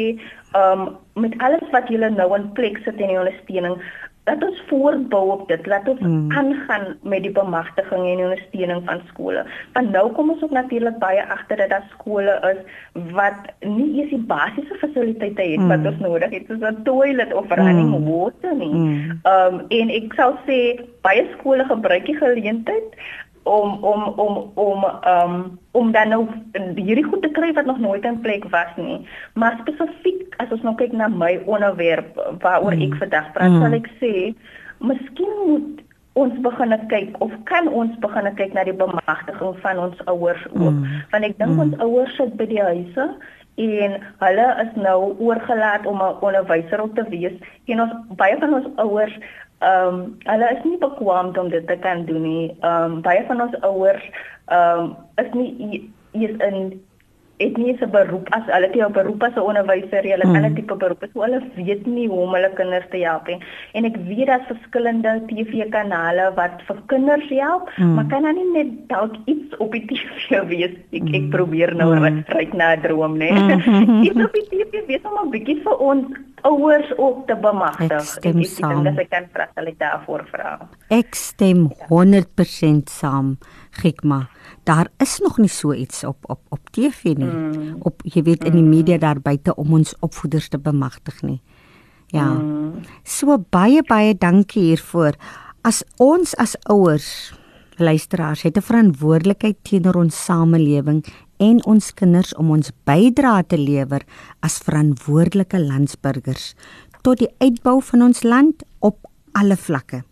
ehm 0.54 0.88
um, 0.88 0.98
met 1.24 1.34
alles 1.46 1.70
wat 1.72 1.90
julle 1.90 2.10
nou 2.10 2.30
in 2.36 2.52
plek 2.58 2.78
sit 2.86 3.02
en 3.02 3.12
die 3.12 3.20
ondersteuning, 3.20 3.78
laat 4.26 4.44
ons 4.44 4.62
voortbou 4.68 5.24
op 5.32 5.48
dit. 5.48 5.66
Laat 5.68 5.88
ons 5.88 6.00
hmm. 6.00 6.32
aangaan 6.32 6.86
met 7.02 7.24
die 7.26 7.32
bemagtiging 7.32 8.06
en 8.08 8.24
ondersteuning 8.28 8.82
van 8.86 9.02
skole. 9.10 9.46
Want 9.74 9.92
nou 9.92 10.06
kom 10.16 10.32
ons 10.32 10.44
ook 10.44 10.56
natuurlik 10.56 10.98
baie 11.02 11.26
agter 11.36 11.58
dat 11.58 11.70
daar 11.70 11.88
skole 11.92 12.38
is 12.52 12.62
wat 13.12 13.52
nie 13.60 13.90
eers 14.00 14.14
die 14.16 14.24
basiese 14.32 14.80
fasiliteite 14.80 15.42
het 15.42 15.60
hmm. 15.60 15.68
wat 15.68 15.92
ons 15.92 16.00
nodig 16.00 16.32
het, 16.38 16.48
soos 16.48 16.64
'n 16.70 16.84
toilet 16.84 17.34
of 17.34 17.52
running 17.52 17.92
hmm. 17.96 18.08
water 18.12 18.56
nie. 18.56 18.72
Hmm. 18.72 19.20
Ehm 19.24 19.60
um, 19.60 19.66
en 19.68 19.90
ek 19.90 20.14
sal 20.16 20.38
sê 20.48 20.60
baie 21.02 21.28
skole 21.38 21.66
gebruik 21.68 22.06
die 22.06 22.18
geleentheid 22.18 22.96
om 23.44 23.84
om 23.84 24.04
om 24.04 24.52
om 24.56 24.86
um 25.08 25.60
om 25.72 25.92
dan 25.92 26.10
nou 26.10 26.28
hierdie 26.76 27.06
goed 27.06 27.22
te 27.22 27.32
kry 27.32 27.54
wat 27.54 27.66
nog 27.66 27.80
nooit 27.80 28.04
in 28.04 28.20
plek 28.20 28.44
was 28.50 28.76
nie. 28.76 29.08
Maar 29.34 29.58
spesifiek 29.62 30.36
as 30.38 30.52
ons 30.52 30.62
nou 30.62 30.76
kyk 30.76 30.92
na 30.92 31.08
my 31.08 31.40
onderwerp 31.46 32.20
waaroor 32.40 32.78
ek 32.78 32.94
mm. 32.94 33.00
vandag 33.02 33.32
praat, 33.34 33.52
mm. 33.52 33.64
sal 33.64 33.78
ek 33.80 33.90
sê 34.00 34.14
miskien 34.80 35.34
moet 35.48 35.84
ons 36.14 36.36
begin 36.46 36.76
kyk 36.90 37.16
of 37.26 37.34
kan 37.50 37.68
ons 37.68 37.94
begin 38.00 38.30
kyk 38.38 38.54
na 38.54 38.66
die 38.68 38.78
bemagtiging 38.78 39.56
van 39.66 39.80
ons 39.82 40.04
ouers 40.06 40.44
ook. 40.54 40.78
Mm. 40.78 41.00
Want 41.12 41.30
ek 41.30 41.38
dink 41.42 41.56
mm. 41.56 41.64
ons 41.66 41.80
ouers 41.86 42.20
sit 42.20 42.36
by 42.38 42.48
die 42.50 42.62
huise 42.62 43.08
en 43.56 44.02
hulle 44.20 44.48
is 44.66 44.76
nou 44.76 45.16
oorgelaat 45.20 45.86
om 45.86 46.02
'n 46.02 46.16
onderwyser 46.20 46.82
op 46.82 46.96
te 46.96 47.06
wees 47.10 47.34
en 47.66 47.82
ons 47.82 47.94
baie 48.16 48.38
van 48.40 48.54
ons 48.54 48.68
ouers 48.76 49.18
ehm 49.60 49.88
um, 49.88 50.18
hulle 50.24 50.50
is 50.56 50.64
nie 50.64 50.78
bekwam 50.78 51.38
om 51.38 51.50
dit 51.50 51.68
te 51.68 51.78
kan 51.78 52.06
doen 52.06 52.22
nie. 52.22 52.56
Ehm 52.62 52.84
um, 52.84 53.02
baie 53.02 53.24
van 53.28 53.42
ons 53.42 53.60
ouers 53.62 54.10
ehm 54.46 54.80
um, 54.80 54.96
is 55.16 55.32
nie 55.34 55.94
is 56.12 56.36
in 56.48 56.82
het 57.44 57.58
nie 57.58 57.74
'n 57.74 57.90
beroep 57.92 58.28
as 58.38 58.46
hulle 58.48 58.68
het 58.68 58.76
'n 58.76 58.92
beroep 58.92 59.24
as 59.24 59.36
'n 59.36 59.48
onderwyser, 59.50 60.04
hulle 60.04 60.26
kan 60.34 60.44
'n 60.44 60.50
mm. 60.50 60.56
tipe 60.56 60.76
beroep, 60.76 61.04
so 61.14 61.22
hulle 61.22 61.42
weet 61.56 61.86
nie 61.86 62.08
hoe 62.08 62.20
om 62.26 62.34
hulle 62.34 62.52
kinders 62.54 62.90
te 62.90 62.98
help 62.98 63.28
nie. 63.28 63.40
En 63.74 63.86
ek 63.86 63.96
weet 64.08 64.28
daar's 64.28 64.48
verskillende 64.48 65.22
TV-kanale 65.28 66.32
wat 66.36 66.62
vir 66.68 66.78
kinders 66.86 67.30
help, 67.30 67.70
mm. 67.78 67.94
maar 67.94 68.06
kan 68.06 68.22
dan 68.22 68.36
nie 68.36 68.64
net 68.64 68.90
dalk 68.90 69.16
iets 69.26 69.58
op 69.58 69.72
die 69.72 69.86
TV 69.86 70.44
wees. 70.48 70.76
Ek 70.92 71.08
ek 71.14 71.22
mm. 71.22 71.30
probeer 71.30 71.76
nou 71.76 71.96
mm. 71.96 72.24
ryk 72.28 72.54
na 72.54 72.76
'n 72.76 72.82
droom, 72.82 73.18
né? 73.18 73.32
Mm. 73.32 74.02
iets 74.08 74.24
op 74.24 74.34
die 74.34 74.48
TV 74.50 74.86
wees 74.88 75.04
om 75.04 75.28
'n 75.28 75.30
bietjie 75.30 75.62
vir 75.64 75.78
ons 75.78 76.06
ouers 76.44 76.98
ook 76.98 77.28
te 77.28 77.36
bemagtig. 77.36 77.92
Ek 77.92 78.02
stem 78.02 78.40
ek 78.40 78.52
saam. 78.52 78.88
Ek 78.88 79.10
kan 79.10 79.28
vra 79.34 79.48
hulle 79.56 79.74
daarvoor 79.80 80.26
vra. 80.32 80.54
Ek 80.90 81.16
stem 81.16 81.70
100% 81.90 82.92
saam, 82.92 83.38
Gikma. 83.82 84.28
Daar 84.64 84.88
is 84.98 85.20
nog 85.20 85.38
nie 85.38 85.50
so 85.52 85.74
iets 85.74 86.04
op 86.04 86.24
op 86.28 86.40
op 86.50 86.70
TV 86.72 87.04
nie. 87.04 87.28
Mm. 87.28 87.76
Op 87.80 88.02
jy 88.04 88.24
weet 88.24 88.44
in 88.44 88.52
die 88.52 88.64
mm. 88.64 88.70
media 88.70 88.98
daar 88.98 89.22
buite 89.22 89.56
om 89.56 89.74
ons 89.74 89.96
opvoeders 90.00 90.48
te 90.48 90.60
bemagtig 90.60 91.22
nie. 91.22 91.42
Ja. 92.08 92.32
Mm. 92.34 92.84
So 93.04 93.38
baie 93.50 93.84
baie 93.84 94.16
dankie 94.18 94.64
hiervoor. 94.64 95.16
As 95.62 95.84
ons 95.98 96.36
as 96.36 96.56
ouers 96.64 97.34
luisteraars 97.78 98.42
het 98.42 98.58
'n 98.58 98.62
verantwoordelikheid 98.62 99.58
teenoor 99.62 99.96
ons 99.96 100.24
samelewing 100.26 101.06
en 101.38 101.66
ons 101.66 101.94
kinders 101.94 102.36
om 102.36 102.50
ons 102.50 102.72
bydrae 102.84 103.44
te 103.48 103.58
lewer 103.58 104.02
as 104.40 104.58
verantwoordelike 104.58 105.60
landsburgers 105.60 106.54
tot 107.02 107.18
die 107.18 107.32
uitbou 107.38 107.82
van 107.82 108.02
ons 108.02 108.24
land 108.24 108.64
op 108.80 109.10
alle 109.32 109.58
vlakke. 109.58 110.04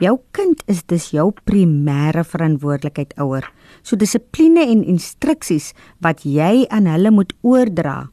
Jou 0.00 0.18
kind 0.36 0.62
is 0.70 0.82
dus 0.88 1.10
jou 1.14 1.30
primêre 1.48 2.24
verantwoordelikheid 2.24 3.14
ouer. 3.22 3.46
So 3.82 3.96
dissipline 3.96 4.66
en 4.66 4.84
instruksies 4.84 5.72
wat 6.04 6.24
jy 6.24 6.66
aan 6.70 6.88
hulle 6.90 7.12
moet 7.14 7.32
oordra 7.42 8.06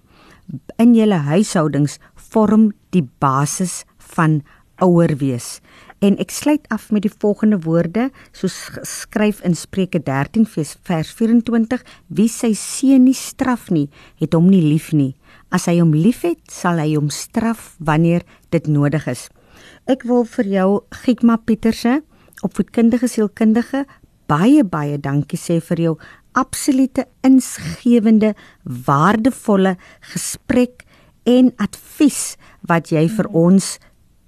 in 0.82 0.94
julle 0.96 1.22
huishoudings 1.30 2.00
vorm 2.34 2.72
die 2.92 3.06
basis 3.24 3.84
van 4.14 4.42
ouer 4.84 5.16
wees. 5.22 5.60
En 6.04 6.18
ek 6.20 6.34
sluit 6.36 6.66
af 6.74 6.90
met 6.92 7.06
die 7.06 7.14
volgende 7.14 7.62
woorde, 7.64 8.10
soos 8.36 8.56
skryf 8.84 9.40
in 9.48 9.56
Spreuke 9.56 10.02
13 10.04 10.44
vers 10.52 11.12
24: 11.16 11.84
Wie 12.08 12.28
sy 12.28 12.52
seun 12.60 13.06
nie 13.08 13.16
straf 13.16 13.70
nie, 13.72 13.88
het 14.20 14.36
hom 14.36 14.50
nie 14.52 14.62
lief 14.66 14.92
nie. 14.92 15.14
As 15.54 15.70
hy 15.72 15.78
hom 15.80 15.94
liefhet, 15.96 16.42
sal 16.52 16.82
hy 16.82 16.98
hom 16.98 17.08
straf 17.14 17.78
wanneer 17.80 18.28
dit 18.52 18.68
nodig 18.68 19.08
is. 19.08 19.30
Ek 19.84 20.06
wil 20.08 20.24
vir 20.24 20.48
jou 20.48 20.68
Giekma 21.04 21.36
Pieterse, 21.44 21.98
opvoedkundige 22.48 23.10
sielkundige, 23.12 23.82
baie 24.32 24.64
baie 24.64 24.96
dankie 24.96 25.40
sê 25.40 25.58
vir 25.60 25.82
jou 25.84 25.94
absolute 26.40 27.04
insgewende, 27.28 28.32
waardevolle 28.64 29.76
gesprek 30.14 30.86
en 31.28 31.52
advies 31.60 32.38
wat 32.72 32.94
jy 32.96 33.10
vir 33.12 33.28
ons 33.36 33.76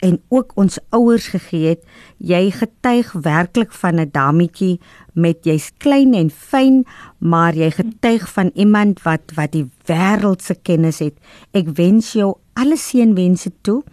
en 0.05 0.19
ook 0.29 0.53
ons 0.61 0.77
ouers 0.93 1.27
gegee 1.33 1.73
het. 1.73 1.81
Jy 2.17 2.51
getuig 2.53 3.11
werklik 3.25 3.73
van 3.73 3.99
'n 3.99 4.09
dametjie 4.11 4.79
met 5.13 5.45
jy's 5.45 5.71
klein 5.77 6.13
en 6.13 6.29
fyn, 6.29 6.85
maar 7.17 7.55
jy 7.55 7.71
getuig 7.71 8.29
van 8.33 8.51
iemand 8.53 9.01
wat 9.01 9.31
wat 9.35 9.51
die 9.51 9.69
wêreld 9.85 10.41
se 10.41 10.55
kennis 10.61 10.99
het. 10.99 11.15
Ek 11.51 11.67
wens 11.73 12.13
jou 12.13 12.35
alle 12.53 12.77
seënwense 12.77 13.51
toe 13.61 13.83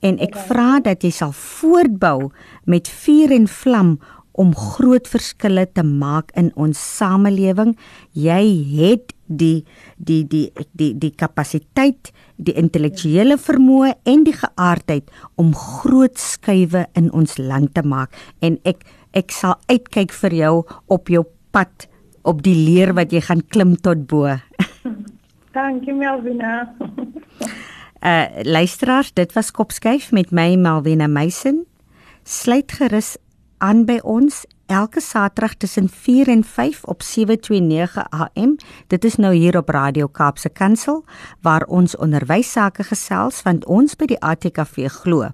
en 0.00 0.18
ek 0.18 0.36
vra 0.36 0.80
dat 0.80 1.02
jy 1.02 1.10
sal 1.10 1.32
voortbou 1.32 2.30
met 2.64 2.88
vuur 2.88 3.30
en 3.30 3.48
vlam 3.48 3.98
om 4.32 4.54
groot 4.56 5.08
verskille 5.08 5.66
te 5.74 5.84
maak 5.84 6.32
in 6.38 6.50
ons 6.56 6.78
samelewing. 6.96 7.74
Jy 8.12 8.42
het 8.76 9.12
die 9.26 9.64
die 9.96 10.22
die 10.28 10.50
die 10.76 10.92
die 10.98 11.12
kapasiteit, 11.16 12.12
die 12.36 12.54
intellektuele 12.58 13.38
vermoë 13.40 13.94
en 14.08 14.24
die 14.26 14.36
geaardheid 14.36 15.08
om 15.40 15.54
groot 15.56 16.18
skuwe 16.18 16.86
in 16.98 17.10
ons 17.12 17.38
land 17.38 17.74
te 17.74 17.84
maak 17.86 18.12
en 18.40 18.58
ek 18.68 18.84
ek 19.16 19.32
sal 19.32 19.58
uitkyk 19.68 20.12
vir 20.22 20.36
jou 20.36 20.54
op 20.88 21.10
jou 21.12 21.24
pad 21.52 21.88
op 22.24 22.40
die 22.44 22.56
leer 22.56 22.94
wat 22.96 23.12
jy 23.12 23.20
gaan 23.20 23.42
klim 23.52 23.74
tot 23.76 24.06
bo. 24.08 24.30
Dankie 25.56 25.92
Melvina. 25.92 26.72
uh 28.02 28.26
luisteraars, 28.56 29.12
dit 29.12 29.32
was 29.32 29.50
Kopskyf 29.50 30.12
met 30.12 30.32
my 30.32 30.56
Melvina 30.56 31.06
Meisen. 31.06 31.66
Sluit 32.24 32.72
gerus 32.72 33.16
aan 33.62 33.84
by 33.86 34.00
ons 34.02 34.42
elke 34.72 35.00
Saterdag 35.00 35.54
tussen 35.62 35.88
4 35.88 36.28
en 36.28 36.44
5 36.44 36.84
op 36.84 37.02
729 37.02 38.06
AM. 38.10 38.56
Dit 38.86 39.04
is 39.04 39.16
nou 39.16 39.34
hier 39.34 39.56
op 39.56 39.68
Radio 39.68 40.06
Kaapse 40.06 40.48
Kansel 40.48 41.04
waar 41.40 41.66
ons 41.66 41.96
onderwys 41.96 42.52
sake 42.52 42.82
gesels 42.88 43.42
want 43.46 43.66
ons 43.66 43.94
by 43.96 44.08
die 44.14 44.20
ATKV 44.20 44.88
glo 45.02 45.30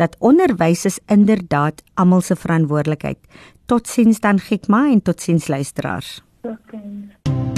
dat 0.00 0.16
onderwys 0.18 0.84
is 0.84 0.98
inderdaad 1.06 1.84
almal 1.94 2.20
se 2.20 2.36
verantwoordelikheid. 2.36 3.18
Totsiens 3.66 4.20
dan 4.20 4.40
Gikma 4.40 4.88
en 4.90 5.02
totsiens 5.02 5.48
luisteraars. 5.48 6.18
Totsiens. 6.42 7.49